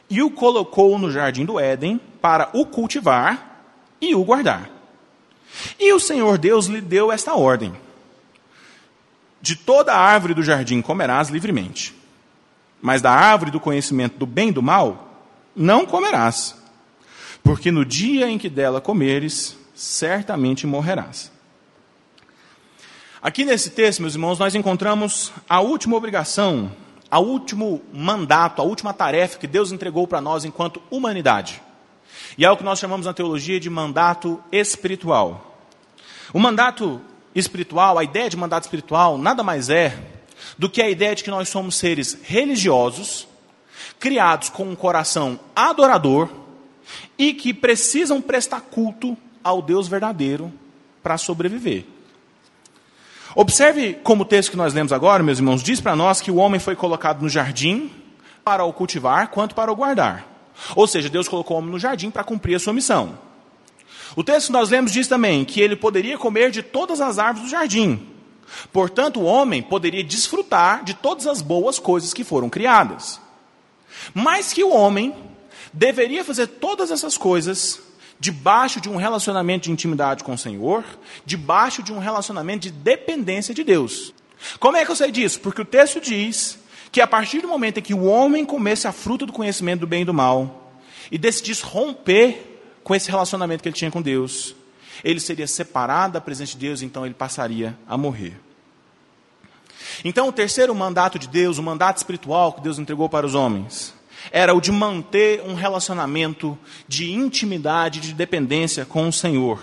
e 0.08 0.22
o 0.22 0.30
colocou 0.30 0.98
no 0.98 1.10
jardim 1.10 1.44
do 1.44 1.58
Éden 1.58 2.00
para 2.20 2.50
o 2.52 2.66
cultivar 2.66 3.64
e 4.00 4.14
o 4.14 4.22
guardar. 4.22 4.70
E 5.78 5.92
o 5.92 6.00
Senhor 6.00 6.36
Deus 6.38 6.66
lhe 6.66 6.80
deu 6.80 7.10
esta 7.10 7.34
ordem: 7.34 7.74
De 9.40 9.56
toda 9.56 9.94
árvore 9.94 10.34
do 10.34 10.42
jardim 10.42 10.82
comerás 10.82 11.28
livremente, 11.28 11.94
mas 12.82 13.00
da 13.00 13.10
árvore 13.10 13.50
do 13.50 13.60
conhecimento 13.60 14.18
do 14.18 14.26
bem 14.26 14.50
e 14.50 14.52
do 14.52 14.62
mal 14.62 15.22
não 15.56 15.86
comerás, 15.86 16.56
porque 17.42 17.70
no 17.70 17.84
dia 17.84 18.28
em 18.28 18.38
que 18.38 18.48
dela 18.48 18.80
comeres, 18.80 19.56
certamente 19.74 20.66
morrerás. 20.66 21.32
Aqui 23.22 23.44
nesse 23.44 23.70
texto, 23.70 24.00
meus 24.00 24.14
irmãos, 24.14 24.38
nós 24.38 24.54
encontramos 24.54 25.32
a 25.48 25.60
última 25.60 25.96
obrigação 25.96 26.70
a 27.10 27.20
último 27.20 27.80
mandato, 27.92 28.60
a 28.60 28.64
última 28.64 28.92
tarefa 28.92 29.38
que 29.38 29.46
Deus 29.46 29.72
entregou 29.72 30.06
para 30.06 30.20
nós 30.20 30.44
enquanto 30.44 30.82
humanidade. 30.90 31.62
E 32.36 32.44
é 32.44 32.50
o 32.50 32.56
que 32.56 32.64
nós 32.64 32.78
chamamos 32.78 33.06
na 33.06 33.14
teologia 33.14 33.60
de 33.60 33.70
mandato 33.70 34.42
espiritual. 34.50 35.58
O 36.32 36.38
mandato 36.38 37.00
espiritual, 37.34 37.98
a 37.98 38.04
ideia 38.04 38.30
de 38.30 38.36
mandato 38.36 38.64
espiritual, 38.64 39.18
nada 39.18 39.42
mais 39.42 39.68
é 39.68 39.96
do 40.58 40.68
que 40.68 40.82
a 40.82 40.90
ideia 40.90 41.14
de 41.14 41.24
que 41.24 41.30
nós 41.30 41.48
somos 41.48 41.76
seres 41.76 42.18
religiosos, 42.22 43.26
criados 43.98 44.48
com 44.48 44.64
um 44.64 44.74
coração 44.74 45.38
adorador 45.54 46.28
e 47.18 47.32
que 47.32 47.54
precisam 47.54 48.20
prestar 48.20 48.60
culto 48.60 49.16
ao 49.42 49.62
Deus 49.62 49.88
verdadeiro 49.88 50.52
para 51.02 51.18
sobreviver. 51.18 51.84
Observe 53.34 53.94
como 53.94 54.22
o 54.22 54.26
texto 54.26 54.50
que 54.50 54.56
nós 54.56 54.72
lemos 54.72 54.92
agora, 54.92 55.22
meus 55.22 55.38
irmãos, 55.38 55.62
diz 55.62 55.80
para 55.80 55.96
nós 55.96 56.20
que 56.20 56.30
o 56.30 56.36
homem 56.36 56.60
foi 56.60 56.76
colocado 56.76 57.20
no 57.20 57.28
jardim 57.28 57.90
para 58.44 58.64
o 58.64 58.72
cultivar 58.72 59.28
quanto 59.28 59.54
para 59.54 59.72
o 59.72 59.76
guardar. 59.76 60.26
Ou 60.76 60.86
seja, 60.86 61.08
Deus 61.08 61.26
colocou 61.26 61.56
o 61.56 61.58
homem 61.58 61.72
no 61.72 61.78
jardim 61.78 62.10
para 62.10 62.22
cumprir 62.22 62.54
a 62.54 62.60
sua 62.60 62.72
missão. 62.72 63.18
O 64.14 64.22
texto 64.22 64.46
que 64.46 64.52
nós 64.52 64.70
lemos 64.70 64.92
diz 64.92 65.08
também 65.08 65.44
que 65.44 65.60
ele 65.60 65.74
poderia 65.74 66.16
comer 66.16 66.52
de 66.52 66.62
todas 66.62 67.00
as 67.00 67.18
árvores 67.18 67.48
do 67.48 67.50
jardim. 67.50 68.06
Portanto, 68.72 69.20
o 69.20 69.24
homem 69.24 69.62
poderia 69.62 70.04
desfrutar 70.04 70.84
de 70.84 70.94
todas 70.94 71.26
as 71.26 71.42
boas 71.42 71.80
coisas 71.80 72.14
que 72.14 72.22
foram 72.22 72.48
criadas. 72.48 73.20
Mas 74.12 74.52
que 74.52 74.62
o 74.62 74.72
homem 74.72 75.12
deveria 75.72 76.24
fazer 76.24 76.46
todas 76.46 76.92
essas 76.92 77.16
coisas 77.16 77.80
debaixo 78.24 78.80
de 78.80 78.88
um 78.88 78.96
relacionamento 78.96 79.64
de 79.64 79.70
intimidade 79.70 80.24
com 80.24 80.32
o 80.32 80.38
Senhor, 80.38 80.82
debaixo 81.26 81.82
de 81.82 81.92
um 81.92 81.98
relacionamento 81.98 82.62
de 82.62 82.70
dependência 82.70 83.52
de 83.52 83.62
Deus. 83.62 84.14
Como 84.58 84.78
é 84.78 84.84
que 84.84 84.90
eu 84.90 84.96
sei 84.96 85.12
disso? 85.12 85.40
Porque 85.40 85.60
o 85.60 85.64
texto 85.64 86.00
diz 86.00 86.58
que 86.90 87.02
a 87.02 87.06
partir 87.06 87.42
do 87.42 87.48
momento 87.48 87.80
em 87.80 87.82
que 87.82 87.92
o 87.92 88.04
homem 88.04 88.42
comesse 88.42 88.88
a 88.88 88.92
fruta 88.92 89.26
do 89.26 89.32
conhecimento 89.32 89.80
do 89.80 89.86
bem 89.86 90.00
e 90.00 90.04
do 90.06 90.14
mal 90.14 90.72
e 91.12 91.18
decidisse 91.18 91.62
romper 91.62 92.62
com 92.82 92.94
esse 92.94 93.10
relacionamento 93.10 93.62
que 93.62 93.68
ele 93.68 93.76
tinha 93.76 93.90
com 93.90 94.00
Deus, 94.00 94.56
ele 95.04 95.20
seria 95.20 95.46
separado 95.46 96.14
da 96.14 96.20
presença 96.20 96.52
de 96.52 96.58
Deus, 96.58 96.80
então 96.80 97.04
ele 97.04 97.14
passaria 97.14 97.76
a 97.86 97.98
morrer. 97.98 98.40
Então, 100.02 100.28
o 100.28 100.32
terceiro 100.32 100.74
mandato 100.74 101.18
de 101.18 101.28
Deus, 101.28 101.58
o 101.58 101.62
mandato 101.62 101.98
espiritual 101.98 102.54
que 102.54 102.62
Deus 102.62 102.78
entregou 102.78 103.06
para 103.06 103.26
os 103.26 103.34
homens, 103.34 103.92
era 104.30 104.54
o 104.54 104.60
de 104.60 104.72
manter 104.72 105.42
um 105.42 105.54
relacionamento 105.54 106.58
de 106.88 107.12
intimidade, 107.12 108.00
de 108.00 108.12
dependência 108.12 108.84
com 108.84 109.08
o 109.08 109.12
Senhor. 109.12 109.60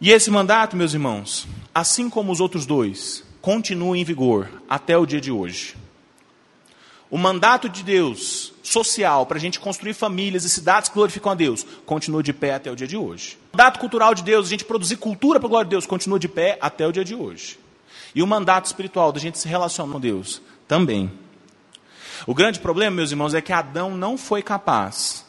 E 0.00 0.10
esse 0.10 0.30
mandato, 0.30 0.76
meus 0.76 0.92
irmãos, 0.92 1.46
assim 1.74 2.10
como 2.10 2.30
os 2.30 2.40
outros 2.40 2.66
dois, 2.66 3.24
continua 3.40 3.96
em 3.96 4.04
vigor 4.04 4.48
até 4.68 4.96
o 4.96 5.06
dia 5.06 5.20
de 5.20 5.30
hoje. 5.30 5.76
O 7.08 7.16
mandato 7.16 7.68
de 7.68 7.82
Deus 7.82 8.52
social 8.62 9.24
para 9.24 9.38
a 9.38 9.40
gente 9.40 9.60
construir 9.60 9.94
famílias 9.94 10.44
e 10.44 10.50
cidades 10.50 10.88
que 10.88 10.94
glorificam 10.94 11.32
a 11.32 11.34
Deus 11.34 11.64
continua 11.86 12.22
de 12.22 12.32
pé 12.32 12.54
até 12.54 12.70
o 12.70 12.76
dia 12.76 12.86
de 12.86 12.96
hoje. 12.96 13.38
O 13.52 13.56
mandato 13.56 13.78
cultural 13.78 14.14
de 14.14 14.24
Deus, 14.24 14.46
a 14.46 14.50
gente 14.50 14.64
produzir 14.64 14.96
cultura 14.96 15.38
para 15.38 15.46
a 15.46 15.50
glória 15.50 15.64
de 15.66 15.70
Deus, 15.70 15.86
continua 15.86 16.18
de 16.18 16.28
pé 16.28 16.58
até 16.60 16.86
o 16.86 16.92
dia 16.92 17.04
de 17.04 17.14
hoje. 17.14 17.58
E 18.14 18.22
o 18.22 18.26
mandato 18.26 18.66
espiritual 18.66 19.12
da 19.12 19.20
gente 19.20 19.38
se 19.38 19.48
relacionar 19.48 19.92
com 19.92 20.00
Deus 20.00 20.42
também 20.66 21.10
o 22.26 22.34
grande 22.34 22.58
problema, 22.58 22.96
meus 22.96 23.12
irmãos, 23.12 23.34
é 23.34 23.40
que 23.40 23.52
Adão 23.52 23.96
não 23.96 24.18
foi 24.18 24.42
capaz 24.42 25.24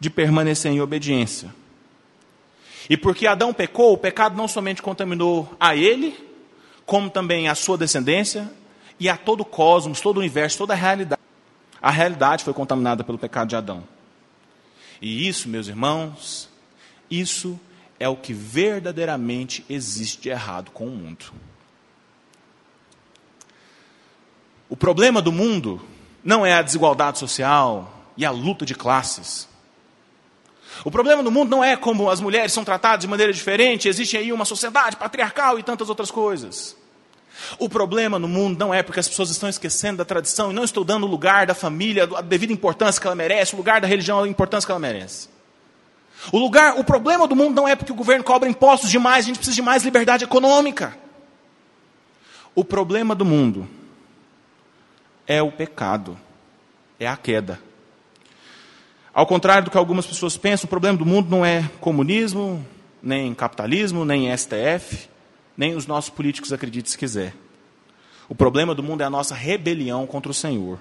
de 0.00 0.08
permanecer 0.08 0.72
em 0.72 0.80
obediência. 0.80 1.54
E 2.88 2.96
porque 2.96 3.26
Adão 3.26 3.52
pecou, 3.52 3.92
o 3.92 3.98
pecado 3.98 4.36
não 4.36 4.48
somente 4.48 4.80
contaminou 4.80 5.54
a 5.60 5.76
ele, 5.76 6.16
como 6.86 7.10
também 7.10 7.48
a 7.48 7.54
sua 7.54 7.76
descendência 7.76 8.50
e 8.98 9.10
a 9.10 9.16
todo 9.16 9.42
o 9.42 9.44
cosmos, 9.44 10.00
todo 10.00 10.16
o 10.16 10.20
universo, 10.20 10.56
toda 10.56 10.72
a 10.72 10.76
realidade. 10.76 11.20
A 11.82 11.90
realidade 11.90 12.44
foi 12.44 12.54
contaminada 12.54 13.04
pelo 13.04 13.18
pecado 13.18 13.48
de 13.48 13.56
Adão. 13.56 13.84
E 15.02 15.28
isso, 15.28 15.48
meus 15.48 15.68
irmãos, 15.68 16.48
isso 17.10 17.60
é 18.00 18.08
o 18.08 18.16
que 18.16 18.32
verdadeiramente 18.32 19.64
existe 19.68 20.22
de 20.22 20.28
errado 20.30 20.70
com 20.70 20.86
o 20.86 20.90
mundo. 20.90 21.26
O 24.68 24.76
problema 24.76 25.20
do 25.20 25.30
mundo 25.30 25.80
não 26.24 26.44
é 26.44 26.54
a 26.54 26.62
desigualdade 26.62 27.18
social 27.18 27.92
e 28.16 28.24
a 28.24 28.30
luta 28.30 28.66
de 28.66 28.74
classes. 28.74 29.48
O 30.84 30.90
problema 30.90 31.22
do 31.22 31.30
mundo 31.30 31.50
não 31.50 31.64
é 31.64 31.76
como 31.76 32.10
as 32.10 32.20
mulheres 32.20 32.52
são 32.52 32.64
tratadas 32.64 33.00
de 33.00 33.08
maneira 33.08 33.32
diferente, 33.32 33.88
existe 33.88 34.16
aí 34.16 34.32
uma 34.32 34.44
sociedade 34.44 34.96
patriarcal 34.96 35.58
e 35.58 35.62
tantas 35.62 35.88
outras 35.88 36.10
coisas. 36.10 36.76
O 37.58 37.68
problema 37.68 38.18
no 38.18 38.28
mundo 38.28 38.58
não 38.58 38.74
é 38.74 38.82
porque 38.82 39.00
as 39.00 39.08
pessoas 39.08 39.30
estão 39.30 39.48
esquecendo 39.48 39.98
da 39.98 40.04
tradição 40.04 40.50
e 40.50 40.54
não 40.54 40.64
estão 40.64 40.84
dando 40.84 41.06
o 41.06 41.10
lugar 41.10 41.46
da 41.46 41.54
família, 41.54 42.08
a 42.16 42.20
devida 42.20 42.52
importância 42.52 43.00
que 43.00 43.06
ela 43.06 43.16
merece, 43.16 43.54
o 43.54 43.56
lugar 43.56 43.80
da 43.80 43.86
religião, 43.86 44.22
a 44.22 44.28
importância 44.28 44.66
que 44.66 44.72
ela 44.72 44.80
merece. 44.80 45.28
O 46.32 46.38
lugar, 46.38 46.78
o 46.78 46.84
problema 46.84 47.28
do 47.28 47.36
mundo 47.36 47.54
não 47.54 47.68
é 47.68 47.76
porque 47.76 47.92
o 47.92 47.94
governo 47.94 48.24
cobra 48.24 48.48
impostos 48.48 48.90
demais, 48.90 49.24
a 49.24 49.28
gente 49.28 49.36
precisa 49.36 49.54
de 49.54 49.62
mais 49.62 49.84
liberdade 49.84 50.24
econômica. 50.24 50.96
O 52.54 52.64
problema 52.64 53.14
do 53.14 53.24
mundo 53.24 53.68
é 55.28 55.42
o 55.42 55.52
pecado, 55.52 56.18
é 56.98 57.06
a 57.06 57.14
queda. 57.14 57.60
Ao 59.12 59.26
contrário 59.26 59.66
do 59.66 59.70
que 59.70 59.76
algumas 59.76 60.06
pessoas 60.06 60.38
pensam, 60.38 60.64
o 60.64 60.70
problema 60.70 60.96
do 60.96 61.04
mundo 61.04 61.28
não 61.28 61.44
é 61.44 61.68
comunismo, 61.80 62.66
nem 63.02 63.34
capitalismo, 63.34 64.06
nem 64.06 64.34
STF, 64.34 65.08
nem 65.54 65.74
os 65.74 65.86
nossos 65.86 66.08
políticos 66.08 66.50
acreditem 66.50 66.90
se 66.90 66.96
quiser. 66.96 67.34
O 68.26 68.34
problema 68.34 68.74
do 68.74 68.82
mundo 68.82 69.02
é 69.02 69.04
a 69.04 69.10
nossa 69.10 69.34
rebelião 69.34 70.06
contra 70.06 70.30
o 70.30 70.34
Senhor. 70.34 70.78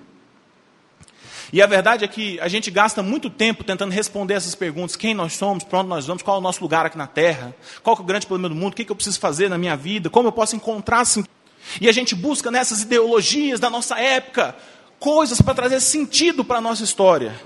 E 1.51 1.61
a 1.61 1.67
verdade 1.67 2.03
é 2.03 2.07
que 2.07 2.39
a 2.39 2.47
gente 2.47 2.69
gasta 2.69 3.01
muito 3.01 3.29
tempo 3.29 3.63
tentando 3.63 3.91
responder 3.91 4.33
essas 4.35 4.55
perguntas: 4.55 4.95
quem 4.95 5.13
nós 5.13 5.33
somos, 5.33 5.63
para 5.63 5.79
onde 5.79 5.89
nós 5.89 6.05
vamos, 6.05 6.23
qual 6.23 6.37
é 6.37 6.39
o 6.39 6.43
nosso 6.43 6.61
lugar 6.61 6.85
aqui 6.85 6.97
na 6.97 7.07
Terra, 7.07 7.55
qual 7.83 7.97
é 7.97 7.99
o 7.99 8.03
grande 8.03 8.27
problema 8.27 8.53
do 8.53 8.55
mundo, 8.55 8.73
o 8.73 8.75
que 8.75 8.89
eu 8.89 8.95
preciso 8.95 9.19
fazer 9.19 9.49
na 9.49 9.57
minha 9.57 9.75
vida, 9.75 10.09
como 10.09 10.27
eu 10.27 10.31
posso 10.31 10.55
encontrar 10.55 11.03
sentido. 11.05 11.36
E 11.81 11.87
a 11.87 11.91
gente 11.91 12.15
busca 12.15 12.49
nessas 12.49 12.81
ideologias 12.81 13.59
da 13.59 13.69
nossa 13.69 13.99
época 13.99 14.55
coisas 14.99 15.41
para 15.41 15.53
trazer 15.53 15.79
sentido 15.79 16.43
para 16.43 16.57
a 16.57 16.61
nossa 16.61 16.83
história. 16.83 17.39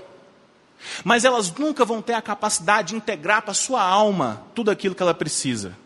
Mas 1.04 1.24
elas 1.24 1.52
nunca 1.52 1.84
vão 1.84 2.02
ter 2.02 2.14
a 2.14 2.22
capacidade 2.22 2.88
de 2.88 2.96
integrar 2.96 3.42
para 3.42 3.52
a 3.52 3.54
sua 3.54 3.82
alma 3.82 4.44
tudo 4.54 4.70
aquilo 4.70 4.94
que 4.94 5.02
ela 5.02 5.14
precisa. 5.14 5.76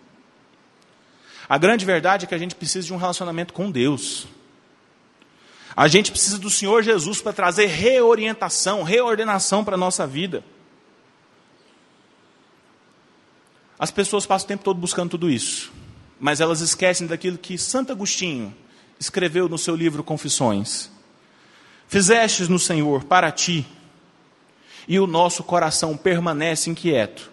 A 1.48 1.58
grande 1.58 1.84
verdade 1.84 2.24
é 2.24 2.28
que 2.28 2.34
a 2.34 2.38
gente 2.38 2.54
precisa 2.54 2.86
de 2.86 2.92
um 2.92 2.96
relacionamento 2.96 3.52
com 3.52 3.70
Deus. 3.70 4.26
A 5.76 5.88
gente 5.88 6.10
precisa 6.10 6.38
do 6.38 6.48
Senhor 6.48 6.82
Jesus 6.82 7.20
para 7.20 7.32
trazer 7.32 7.66
reorientação, 7.66 8.82
reordenação 8.82 9.62
para 9.62 9.74
a 9.74 9.78
nossa 9.78 10.06
vida. 10.06 10.42
As 13.78 13.90
pessoas 13.90 14.24
passam 14.24 14.46
o 14.46 14.48
tempo 14.48 14.64
todo 14.64 14.80
buscando 14.80 15.10
tudo 15.10 15.30
isso, 15.30 15.70
mas 16.18 16.40
elas 16.40 16.60
esquecem 16.60 17.06
daquilo 17.06 17.38
que 17.38 17.58
Santo 17.58 17.92
Agostinho 17.92 18.54
escreveu 18.98 19.48
no 19.48 19.58
seu 19.58 19.76
livro 19.76 20.02
Confissões. 20.02 20.90
Fizestes 21.88 22.48
no 22.48 22.58
Senhor 22.58 23.04
para 23.04 23.30
ti, 23.30 23.66
e 24.88 24.98
o 24.98 25.06
nosso 25.06 25.42
coração 25.42 25.96
permanece 25.96 26.70
inquieto, 26.70 27.30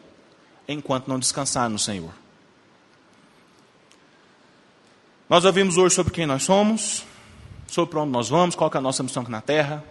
enquanto 0.67 1.07
não 1.07 1.19
descansar 1.19 1.69
no 1.69 1.79
Senhor. 1.79 2.13
Nós 5.29 5.45
ouvimos 5.45 5.77
hoje 5.77 5.95
sobre 5.95 6.13
quem 6.13 6.25
nós 6.25 6.43
somos, 6.43 7.05
sobre 7.67 7.91
para 7.91 8.01
onde 8.01 8.11
nós 8.11 8.29
vamos, 8.29 8.55
qual 8.55 8.69
é 8.73 8.77
a 8.77 8.81
nossa 8.81 9.01
missão 9.01 9.23
aqui 9.23 9.31
na 9.31 9.41
Terra, 9.41 9.83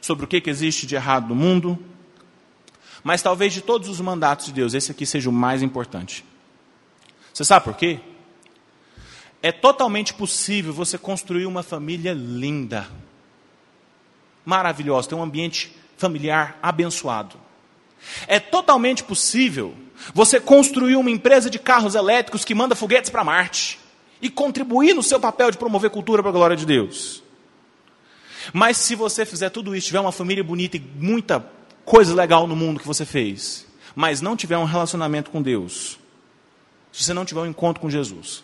sobre 0.00 0.24
o 0.24 0.28
que, 0.28 0.40
que 0.40 0.50
existe 0.50 0.86
de 0.86 0.94
errado 0.94 1.28
no 1.28 1.34
mundo. 1.34 1.78
Mas 3.02 3.22
talvez 3.22 3.52
de 3.52 3.60
todos 3.60 3.88
os 3.88 4.00
mandatos 4.00 4.46
de 4.46 4.52
Deus, 4.52 4.74
esse 4.74 4.90
aqui 4.90 5.06
seja 5.06 5.30
o 5.30 5.32
mais 5.32 5.62
importante. 5.62 6.24
Você 7.32 7.44
sabe 7.44 7.64
por 7.64 7.76
quê? 7.76 8.00
É 9.42 9.50
totalmente 9.50 10.12
possível 10.12 10.72
você 10.72 10.98
construir 10.98 11.46
uma 11.46 11.62
família 11.62 12.12
linda, 12.12 12.86
maravilhosa, 14.44 15.08
ter 15.08 15.14
um 15.14 15.22
ambiente 15.22 15.74
familiar 15.96 16.58
abençoado. 16.62 17.36
É 18.26 18.38
totalmente 18.38 19.02
possível 19.04 19.74
você 20.14 20.40
construir 20.40 20.96
uma 20.96 21.10
empresa 21.10 21.50
de 21.50 21.58
carros 21.58 21.94
elétricos 21.94 22.44
que 22.44 22.54
manda 22.54 22.74
foguetes 22.74 23.10
para 23.10 23.24
Marte 23.24 23.78
e 24.20 24.28
contribuir 24.28 24.94
no 24.94 25.02
seu 25.02 25.18
papel 25.18 25.50
de 25.50 25.58
promover 25.58 25.90
cultura 25.90 26.22
para 26.22 26.30
a 26.30 26.34
glória 26.34 26.56
de 26.56 26.66
Deus. 26.66 27.22
Mas 28.52 28.76
se 28.78 28.94
você 28.94 29.24
fizer 29.26 29.50
tudo 29.50 29.74
isso, 29.74 29.88
tiver 29.88 30.00
uma 30.00 30.12
família 30.12 30.42
bonita 30.42 30.76
e 30.76 30.80
muita 30.80 31.44
coisa 31.84 32.14
legal 32.14 32.46
no 32.46 32.56
mundo 32.56 32.80
que 32.80 32.86
você 32.86 33.04
fez, 33.04 33.66
mas 33.94 34.20
não 34.20 34.36
tiver 34.36 34.56
um 34.56 34.64
relacionamento 34.64 35.30
com 35.30 35.42
Deus, 35.42 35.98
se 36.92 37.04
você 37.04 37.12
não 37.12 37.24
tiver 37.24 37.40
um 37.40 37.46
encontro 37.46 37.80
com 37.80 37.90
Jesus, 37.90 38.42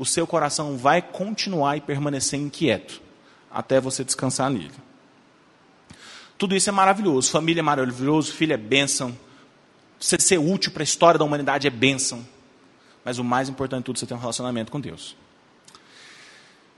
o 0.00 0.06
seu 0.06 0.26
coração 0.26 0.78
vai 0.78 1.02
continuar 1.02 1.76
e 1.76 1.80
permanecer 1.82 2.40
inquieto 2.40 3.02
até 3.50 3.78
você 3.78 4.02
descansar 4.02 4.48
nele. 4.48 4.72
Tudo 6.38 6.56
isso 6.56 6.70
é 6.70 6.72
maravilhoso. 6.72 7.30
Família 7.30 7.60
é 7.60 7.62
maravilhoso, 7.62 8.32
filho 8.32 8.54
é 8.54 8.56
bênção. 8.56 9.14
Você 10.00 10.18
ser 10.18 10.38
útil 10.38 10.72
para 10.72 10.82
a 10.82 10.84
história 10.84 11.18
da 11.18 11.24
humanidade 11.26 11.66
é 11.66 11.70
bênção. 11.70 12.26
Mas 13.04 13.18
o 13.18 13.24
mais 13.24 13.50
importante 13.50 13.80
de 13.80 13.84
tudo, 13.84 13.96
é 13.96 14.00
você 14.00 14.06
ter 14.06 14.14
um 14.14 14.18
relacionamento 14.18 14.72
com 14.72 14.80
Deus. 14.80 15.14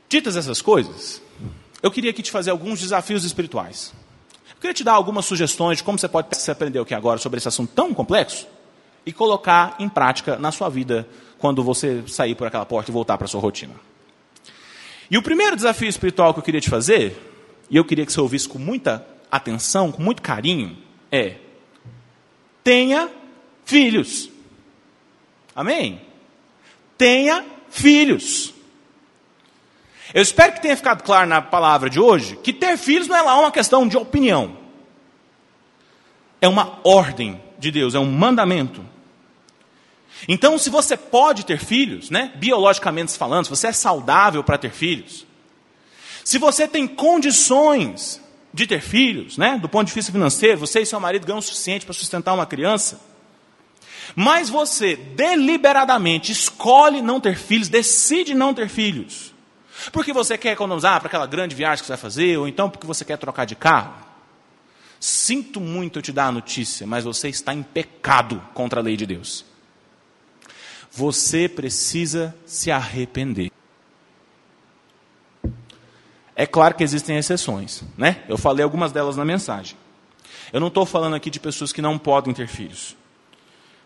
Ditas 0.08 0.36
essas 0.36 0.60
coisas, 0.60 1.22
eu 1.80 1.92
queria 1.92 2.10
aqui 2.10 2.24
te 2.24 2.30
fazer 2.32 2.50
alguns 2.50 2.80
desafios 2.80 3.22
espirituais. 3.22 3.94
Eu 4.50 4.56
queria 4.60 4.74
te 4.74 4.82
dar 4.82 4.94
algumas 4.94 5.26
sugestões 5.26 5.78
de 5.78 5.84
como 5.84 5.96
você 5.96 6.08
pode 6.08 6.36
se 6.36 6.50
aprender 6.50 6.80
aqui 6.80 6.92
agora 6.92 7.20
sobre 7.20 7.38
esse 7.38 7.46
assunto 7.46 7.72
tão 7.72 7.94
complexo 7.94 8.48
e 9.06 9.12
colocar 9.12 9.76
em 9.78 9.88
prática 9.88 10.36
na 10.40 10.50
sua 10.50 10.68
vida 10.68 11.06
quando 11.42 11.60
você 11.64 12.04
sair 12.06 12.36
por 12.36 12.46
aquela 12.46 12.64
porta 12.64 12.88
e 12.88 12.94
voltar 12.94 13.18
para 13.18 13.26
sua 13.26 13.40
rotina. 13.40 13.74
E 15.10 15.18
o 15.18 15.22
primeiro 15.22 15.56
desafio 15.56 15.88
espiritual 15.88 16.32
que 16.32 16.38
eu 16.38 16.44
queria 16.44 16.60
te 16.60 16.70
fazer, 16.70 17.20
e 17.68 17.76
eu 17.76 17.84
queria 17.84 18.06
que 18.06 18.12
você 18.12 18.20
ouvisse 18.20 18.48
com 18.48 18.60
muita 18.60 19.04
atenção, 19.28 19.90
com 19.90 20.00
muito 20.00 20.22
carinho, 20.22 20.78
é: 21.10 21.34
tenha 22.62 23.10
filhos. 23.64 24.30
Amém? 25.52 26.00
Tenha 26.96 27.44
filhos. 27.68 28.54
Eu 30.14 30.22
espero 30.22 30.52
que 30.52 30.62
tenha 30.62 30.76
ficado 30.76 31.02
claro 31.02 31.28
na 31.28 31.42
palavra 31.42 31.90
de 31.90 31.98
hoje 31.98 32.36
que 32.36 32.52
ter 32.52 32.76
filhos 32.76 33.08
não 33.08 33.16
é 33.16 33.22
lá 33.22 33.36
uma 33.40 33.50
questão 33.50 33.88
de 33.88 33.96
opinião. 33.96 34.56
É 36.40 36.46
uma 36.46 36.78
ordem 36.84 37.42
de 37.58 37.72
Deus, 37.72 37.96
é 37.96 37.98
um 37.98 38.12
mandamento. 38.12 38.91
Então, 40.28 40.56
se 40.56 40.70
você 40.70 40.96
pode 40.96 41.44
ter 41.44 41.58
filhos, 41.58 42.10
né, 42.10 42.32
biologicamente 42.36 43.16
falando, 43.16 43.44
se 43.44 43.50
você 43.50 43.68
é 43.68 43.72
saudável 43.72 44.44
para 44.44 44.58
ter 44.58 44.70
filhos, 44.70 45.26
se 46.24 46.38
você 46.38 46.68
tem 46.68 46.86
condições 46.86 48.20
de 48.54 48.66
ter 48.66 48.80
filhos, 48.80 49.36
né, 49.36 49.58
do 49.58 49.68
ponto 49.68 49.88
de 49.88 49.94
vista 49.94 50.12
financeiro, 50.12 50.58
você 50.58 50.80
e 50.80 50.86
seu 50.86 51.00
marido 51.00 51.26
ganham 51.26 51.38
o 51.38 51.42
suficiente 51.42 51.84
para 51.84 51.94
sustentar 51.94 52.34
uma 52.34 52.46
criança, 52.46 53.00
mas 54.14 54.48
você 54.48 54.94
deliberadamente 54.94 56.30
escolhe 56.30 57.00
não 57.00 57.20
ter 57.20 57.36
filhos, 57.36 57.68
decide 57.68 58.34
não 58.34 58.52
ter 58.52 58.68
filhos, 58.68 59.32
porque 59.90 60.12
você 60.12 60.38
quer 60.38 60.52
economizar 60.52 61.00
para 61.00 61.08
aquela 61.08 61.26
grande 61.26 61.56
viagem 61.56 61.82
que 61.82 61.86
você 61.86 61.92
vai 61.92 61.98
fazer, 61.98 62.36
ou 62.36 62.46
então 62.46 62.70
porque 62.70 62.86
você 62.86 63.04
quer 63.04 63.16
trocar 63.16 63.44
de 63.44 63.56
carro. 63.56 63.94
Sinto 65.00 65.60
muito 65.60 65.98
eu 65.98 66.02
te 66.02 66.12
dar 66.12 66.26
a 66.26 66.32
notícia, 66.32 66.86
mas 66.86 67.02
você 67.02 67.28
está 67.28 67.52
em 67.52 67.62
pecado 67.62 68.40
contra 68.54 68.78
a 68.78 68.82
lei 68.82 68.96
de 68.96 69.04
Deus. 69.04 69.44
Você 70.94 71.48
precisa 71.48 72.34
se 72.44 72.70
arrepender. 72.70 73.50
É 76.36 76.46
claro 76.46 76.74
que 76.74 76.84
existem 76.84 77.16
exceções, 77.16 77.82
né? 77.96 78.22
Eu 78.28 78.36
falei 78.36 78.62
algumas 78.62 78.92
delas 78.92 79.16
na 79.16 79.24
mensagem. 79.24 79.76
Eu 80.52 80.60
não 80.60 80.68
estou 80.68 80.84
falando 80.84 81.14
aqui 81.16 81.30
de 81.30 81.40
pessoas 81.40 81.72
que 81.72 81.80
não 81.80 81.98
podem 81.98 82.34
ter 82.34 82.46
filhos. 82.46 82.94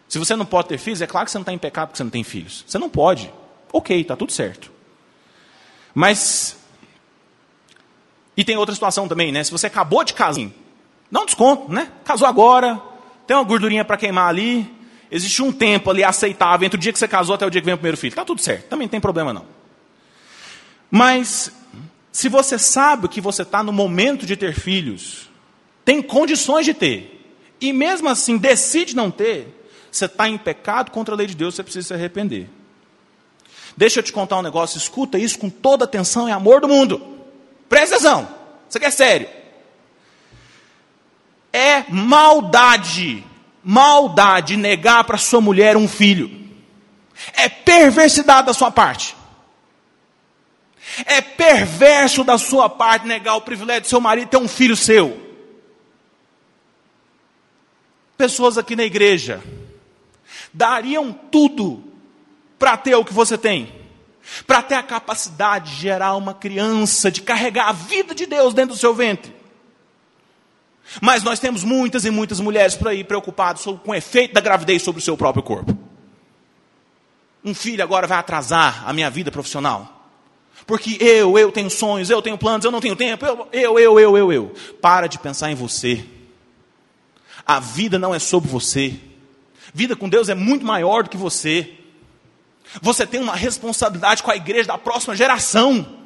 Se 0.08 0.18
você 0.18 0.34
não 0.34 0.44
pode 0.44 0.68
ter 0.68 0.78
filhos, 0.78 1.00
é 1.00 1.06
claro 1.06 1.26
que 1.26 1.30
você 1.30 1.38
não 1.38 1.42
está 1.42 1.52
em 1.52 1.58
pecado 1.58 1.88
porque 1.88 1.98
você 1.98 2.04
não 2.04 2.10
tem 2.10 2.24
filhos. 2.24 2.64
Você 2.66 2.78
não 2.78 2.90
pode. 2.90 3.32
Ok, 3.72 4.00
está 4.00 4.16
tudo 4.16 4.32
certo. 4.32 4.72
Mas. 5.94 6.56
E 8.36 8.44
tem 8.44 8.56
outra 8.56 8.74
situação 8.74 9.06
também, 9.06 9.30
né? 9.30 9.44
Se 9.44 9.52
você 9.52 9.68
acabou 9.68 10.02
de 10.02 10.12
casar, 10.12 10.48
dá 11.10 11.20
um 11.20 11.24
desconto, 11.24 11.72
né? 11.72 11.90
Casou 12.04 12.26
agora, 12.26 12.80
tem 13.26 13.36
uma 13.36 13.44
gordurinha 13.44 13.84
para 13.84 13.96
queimar 13.96 14.28
ali, 14.28 14.75
existe 15.10 15.42
um 15.42 15.52
tempo 15.52 15.90
ali 15.90 16.02
aceitável 16.02 16.66
entre 16.66 16.76
o 16.76 16.80
dia 16.80 16.92
que 16.92 16.98
você 16.98 17.08
casou 17.08 17.34
até 17.34 17.46
o 17.46 17.50
dia 17.50 17.60
que 17.60 17.64
vem 17.64 17.74
o 17.74 17.78
primeiro 17.78 17.96
filho. 17.96 18.14
Tá 18.14 18.24
tudo 18.24 18.40
certo, 18.40 18.68
também 18.68 18.86
não 18.86 18.90
tem 18.90 19.00
problema 19.00 19.32
não. 19.32 19.46
Mas, 20.90 21.52
se 22.12 22.28
você 22.28 22.58
sabe 22.58 23.08
que 23.08 23.20
você 23.20 23.42
está 23.42 23.62
no 23.62 23.72
momento 23.72 24.24
de 24.24 24.36
ter 24.36 24.54
filhos, 24.54 25.28
tem 25.84 26.02
condições 26.02 26.64
de 26.64 26.74
ter, 26.74 27.34
e 27.60 27.72
mesmo 27.72 28.08
assim 28.08 28.36
decide 28.36 28.94
não 28.94 29.10
ter, 29.10 29.68
você 29.90 30.06
está 30.06 30.28
em 30.28 30.36
pecado 30.36 30.90
contra 30.90 31.14
a 31.14 31.18
lei 31.18 31.26
de 31.26 31.34
Deus, 31.34 31.54
você 31.54 31.62
precisa 31.62 31.88
se 31.88 31.94
arrepender. 31.94 32.48
Deixa 33.76 34.00
eu 34.00 34.02
te 34.02 34.12
contar 34.12 34.38
um 34.38 34.42
negócio, 34.42 34.78
escuta 34.78 35.18
isso 35.18 35.38
com 35.38 35.50
toda 35.50 35.84
atenção 35.84 36.28
e 36.28 36.32
amor 36.32 36.60
do 36.60 36.68
mundo. 36.68 37.18
Presta 37.68 37.96
atenção, 37.96 38.28
isso 38.68 38.78
aqui 38.78 38.86
é 38.86 38.90
sério. 38.90 39.28
É 41.52 41.84
maldade, 41.90 43.24
maldade 43.68 44.56
negar 44.56 45.02
para 45.02 45.18
sua 45.18 45.40
mulher 45.40 45.76
um 45.76 45.88
filho. 45.88 46.30
É 47.32 47.48
perversidade 47.48 48.46
da 48.46 48.54
sua 48.54 48.70
parte. 48.70 49.16
É 51.04 51.20
perverso 51.20 52.22
da 52.22 52.38
sua 52.38 52.68
parte 52.68 53.08
negar 53.08 53.34
o 53.34 53.40
privilégio 53.40 53.82
de 53.82 53.88
seu 53.88 54.00
marido 54.00 54.28
ter 54.28 54.36
um 54.36 54.46
filho 54.46 54.76
seu. 54.76 55.20
Pessoas 58.16 58.56
aqui 58.56 58.76
na 58.76 58.84
igreja 58.84 59.42
dariam 60.54 61.12
tudo 61.12 61.82
para 62.60 62.76
ter 62.76 62.94
o 62.94 63.04
que 63.04 63.12
você 63.12 63.36
tem, 63.36 63.74
para 64.46 64.62
ter 64.62 64.76
a 64.76 64.82
capacidade 64.82 65.72
de 65.74 65.80
gerar 65.80 66.14
uma 66.14 66.32
criança, 66.32 67.10
de 67.10 67.20
carregar 67.20 67.68
a 67.68 67.72
vida 67.72 68.14
de 68.14 68.26
Deus 68.26 68.54
dentro 68.54 68.76
do 68.76 68.80
seu 68.80 68.94
ventre. 68.94 69.35
Mas 71.00 71.22
nós 71.22 71.38
temos 71.38 71.64
muitas 71.64 72.04
e 72.04 72.10
muitas 72.10 72.40
mulheres 72.40 72.74
por 72.74 72.88
aí 72.88 73.02
preocupadas 73.04 73.64
com 73.64 73.90
o 73.90 73.94
efeito 73.94 74.34
da 74.34 74.40
gravidez 74.40 74.82
sobre 74.82 75.00
o 75.00 75.04
seu 75.04 75.16
próprio 75.16 75.42
corpo. 75.42 75.76
Um 77.44 77.54
filho 77.54 77.82
agora 77.82 78.06
vai 78.06 78.18
atrasar 78.18 78.88
a 78.88 78.92
minha 78.92 79.10
vida 79.10 79.30
profissional. 79.30 79.92
Porque 80.66 80.96
eu, 81.00 81.38
eu 81.38 81.52
tenho 81.52 81.70
sonhos, 81.70 82.10
eu 82.10 82.20
tenho 82.20 82.36
planos, 82.36 82.64
eu 82.64 82.72
não 82.72 82.80
tenho 82.80 82.96
tempo, 82.96 83.24
eu, 83.24 83.48
eu, 83.52 83.78
eu, 83.78 84.00
eu, 84.00 84.16
eu, 84.16 84.32
eu. 84.32 84.54
Para 84.80 85.06
de 85.06 85.18
pensar 85.18 85.50
em 85.50 85.54
você. 85.54 86.04
A 87.46 87.60
vida 87.60 87.98
não 87.98 88.14
é 88.14 88.18
sobre 88.18 88.50
você. 88.50 88.94
Vida 89.72 89.94
com 89.94 90.08
Deus 90.08 90.28
é 90.28 90.34
muito 90.34 90.66
maior 90.66 91.04
do 91.04 91.10
que 91.10 91.16
você. 91.16 91.74
Você 92.82 93.06
tem 93.06 93.20
uma 93.20 93.36
responsabilidade 93.36 94.22
com 94.22 94.30
a 94.30 94.36
igreja 94.36 94.68
da 94.68 94.78
próxima 94.78 95.14
geração. 95.14 96.05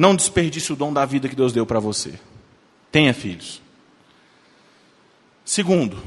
Não 0.00 0.16
desperdice 0.16 0.72
o 0.72 0.76
dom 0.76 0.94
da 0.94 1.04
vida 1.04 1.28
que 1.28 1.36
Deus 1.36 1.52
deu 1.52 1.66
para 1.66 1.78
você. 1.78 2.18
Tenha 2.90 3.12
filhos. 3.12 3.60
Segundo, 5.44 6.02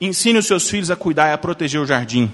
ensine 0.00 0.38
os 0.38 0.46
seus 0.46 0.70
filhos 0.70 0.92
a 0.92 0.94
cuidar 0.94 1.28
e 1.28 1.32
a 1.32 1.38
proteger 1.38 1.80
o 1.80 1.84
jardim. 1.84 2.30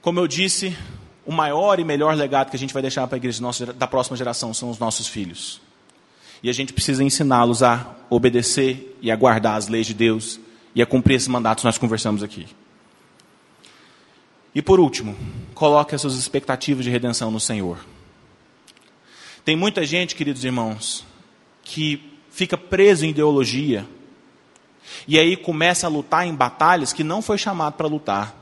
Como 0.00 0.20
eu 0.20 0.28
disse, 0.28 0.78
o 1.26 1.32
maior 1.32 1.80
e 1.80 1.84
melhor 1.84 2.14
legado 2.14 2.48
que 2.50 2.54
a 2.54 2.58
gente 2.60 2.72
vai 2.72 2.80
deixar 2.80 3.08
para 3.08 3.16
a 3.16 3.18
igreja 3.18 3.42
da 3.74 3.88
próxima 3.88 4.16
geração 4.16 4.54
são 4.54 4.70
os 4.70 4.78
nossos 4.78 5.08
filhos. 5.08 5.60
E 6.44 6.48
a 6.48 6.52
gente 6.52 6.72
precisa 6.72 7.02
ensiná-los 7.02 7.60
a 7.60 7.92
obedecer 8.08 8.96
e 9.02 9.10
a 9.10 9.16
guardar 9.16 9.56
as 9.56 9.66
leis 9.66 9.88
de 9.88 9.94
Deus 9.94 10.38
e 10.76 10.80
a 10.80 10.86
cumprir 10.86 11.16
esses 11.16 11.26
mandatos 11.26 11.62
que 11.62 11.66
nós 11.66 11.76
conversamos 11.76 12.22
aqui. 12.22 12.46
E 14.54 14.60
por 14.60 14.80
último, 14.80 15.16
coloque 15.54 15.94
as 15.94 16.00
suas 16.00 16.14
expectativas 16.14 16.84
de 16.84 16.90
redenção 16.90 17.30
no 17.30 17.40
Senhor. 17.40 17.78
Tem 19.44 19.56
muita 19.56 19.84
gente, 19.84 20.14
queridos 20.14 20.44
irmãos, 20.44 21.04
que 21.62 22.18
fica 22.30 22.56
preso 22.56 23.04
em 23.04 23.10
ideologia 23.10 23.86
e 25.06 25.18
aí 25.18 25.36
começa 25.36 25.86
a 25.86 25.90
lutar 25.90 26.26
em 26.26 26.34
batalhas 26.34 26.92
que 26.92 27.04
não 27.04 27.22
foi 27.22 27.38
chamado 27.38 27.74
para 27.74 27.86
lutar. 27.86 28.34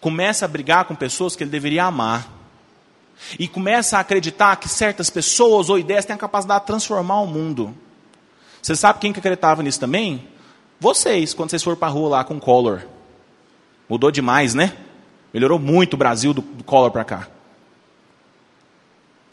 Começa 0.00 0.44
a 0.44 0.48
brigar 0.48 0.84
com 0.84 0.94
pessoas 0.94 1.34
que 1.34 1.42
ele 1.42 1.50
deveria 1.50 1.84
amar. 1.84 2.36
E 3.38 3.48
começa 3.48 3.96
a 3.96 4.00
acreditar 4.00 4.54
que 4.56 4.68
certas 4.68 5.10
pessoas 5.10 5.68
ou 5.68 5.78
ideias 5.78 6.04
têm 6.04 6.14
a 6.14 6.18
capacidade 6.18 6.60
de 6.60 6.66
transformar 6.68 7.20
o 7.20 7.26
mundo. 7.26 7.74
Você 8.62 8.76
sabe 8.76 9.00
quem 9.00 9.12
que 9.12 9.18
acreditava 9.18 9.62
nisso 9.62 9.80
também? 9.80 10.28
Vocês, 10.78 11.34
quando 11.34 11.50
vocês 11.50 11.62
foram 11.62 11.76
para 11.76 11.88
a 11.88 11.90
rua 11.90 12.08
lá 12.08 12.24
com 12.24 12.36
o 12.36 12.40
Collor. 12.40 12.82
Mudou 13.88 14.10
demais, 14.10 14.54
né? 14.54 14.76
Melhorou 15.32 15.58
muito 15.58 15.94
o 15.94 15.96
Brasil 15.96 16.32
do, 16.32 16.40
do 16.40 16.64
Collor 16.64 16.90
para 16.90 17.04
cá. 17.04 17.28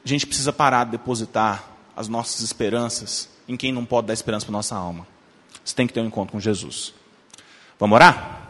A 0.04 0.08
gente 0.08 0.28
precisa 0.28 0.54
parar 0.54 0.84
de 0.84 0.92
depositar 0.92 1.64
as 1.96 2.08
nossas 2.08 2.42
esperanças 2.42 3.30
em 3.48 3.56
quem 3.56 3.72
não 3.72 3.86
pode 3.86 4.08
dar 4.08 4.14
esperança 4.14 4.46
para 4.46 4.54
nossa 4.54 4.76
alma. 4.76 5.08
Você 5.64 5.76
tem 5.76 5.88
que 5.88 5.94
ter 5.94 6.02
um 6.02 6.06
encontro 6.06 6.34
com 6.34 6.40
Jesus. 6.40 6.94
Vamos 7.80 7.96
orar? 7.96 8.42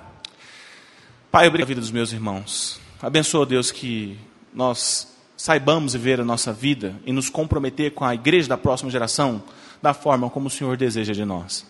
Pai, 1.32 1.48
obrigado 1.48 1.68
a 1.68 1.70
vida 1.70 1.82
dos 1.82 1.92
meus 1.92 2.12
irmãos. 2.12 2.80
Abençoa, 3.02 3.46
Deus, 3.46 3.72
que 3.72 4.18
nós 4.54 5.16
saibamos 5.38 5.94
viver 5.94 6.20
a 6.20 6.26
nossa 6.26 6.52
vida 6.52 6.96
e 7.06 7.12
nos 7.12 7.30
comprometer 7.30 7.94
com 7.94 8.06
a 8.06 8.16
igreja 8.16 8.50
da 8.50 8.58
próxima 8.58 8.90
geração 8.90 9.44
da 9.82 9.94
forma 9.94 10.30
como 10.30 10.48
o 10.48 10.50
Senhor 10.50 10.76
deseja 10.78 11.14
de 11.14 11.24
nós. 11.24 11.66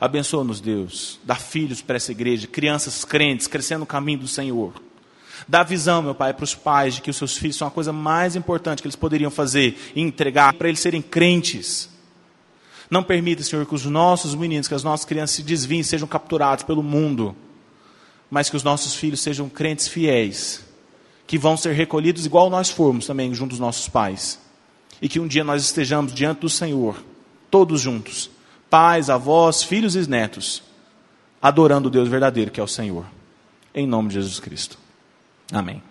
Abençoa-nos, 0.00 0.60
Deus. 0.60 1.18
Dá 1.24 1.34
filhos 1.34 1.82
para 1.82 1.96
essa 1.96 2.12
igreja, 2.12 2.46
crianças 2.46 3.04
crentes, 3.04 3.46
crescendo 3.46 3.80
no 3.80 3.86
caminho 3.86 4.20
do 4.20 4.28
Senhor. 4.28 4.72
Dá 5.48 5.62
visão, 5.62 6.02
meu 6.02 6.14
Pai, 6.14 6.32
para 6.32 6.44
os 6.44 6.54
pais 6.54 6.94
de 6.94 7.02
que 7.02 7.10
os 7.10 7.16
seus 7.16 7.36
filhos 7.36 7.56
são 7.56 7.68
a 7.68 7.70
coisa 7.70 7.92
mais 7.92 8.36
importante 8.36 8.82
que 8.82 8.86
eles 8.86 8.96
poderiam 8.96 9.30
fazer 9.30 9.78
e 9.94 10.00
entregar 10.00 10.54
para 10.54 10.68
eles 10.68 10.80
serem 10.80 11.02
crentes. 11.02 11.88
Não 12.90 13.02
permita, 13.04 13.42
Senhor, 13.42 13.64
que 13.64 13.74
os 13.74 13.84
nossos 13.84 14.34
meninos, 14.34 14.66
que 14.66 14.74
as 14.74 14.82
nossas 14.82 15.06
crianças 15.06 15.36
se 15.36 15.42
desviem, 15.42 15.82
sejam 15.82 16.08
capturados 16.08 16.64
pelo 16.64 16.82
mundo, 16.82 17.36
mas 18.28 18.50
que 18.50 18.56
os 18.56 18.64
nossos 18.64 18.94
filhos 18.94 19.20
sejam 19.20 19.48
crentes 19.48 19.86
fiéis, 19.86 20.64
que 21.26 21.38
vão 21.38 21.56
ser 21.56 21.72
recolhidos 21.72 22.26
igual 22.26 22.50
nós 22.50 22.68
fomos 22.68 23.06
também 23.06 23.32
junto 23.32 23.52
aos 23.52 23.60
nossos 23.60 23.88
pais. 23.88 24.40
E 25.00 25.08
que 25.08 25.20
um 25.20 25.28
dia 25.28 25.44
nós 25.44 25.62
estejamos 25.62 26.12
diante 26.12 26.40
do 26.40 26.50
Senhor, 26.50 27.02
todos 27.50 27.80
juntos, 27.80 28.28
pais, 28.68 29.08
avós, 29.08 29.62
filhos 29.62 29.94
e 29.94 30.10
netos, 30.10 30.62
adorando 31.40 31.88
o 31.88 31.90
Deus 31.90 32.08
verdadeiro 32.08 32.50
que 32.50 32.60
é 32.60 32.62
o 32.62 32.68
Senhor. 32.68 33.06
Em 33.72 33.86
nome 33.86 34.08
de 34.08 34.14
Jesus 34.14 34.40
Cristo. 34.40 34.76
Amém. 35.52 35.89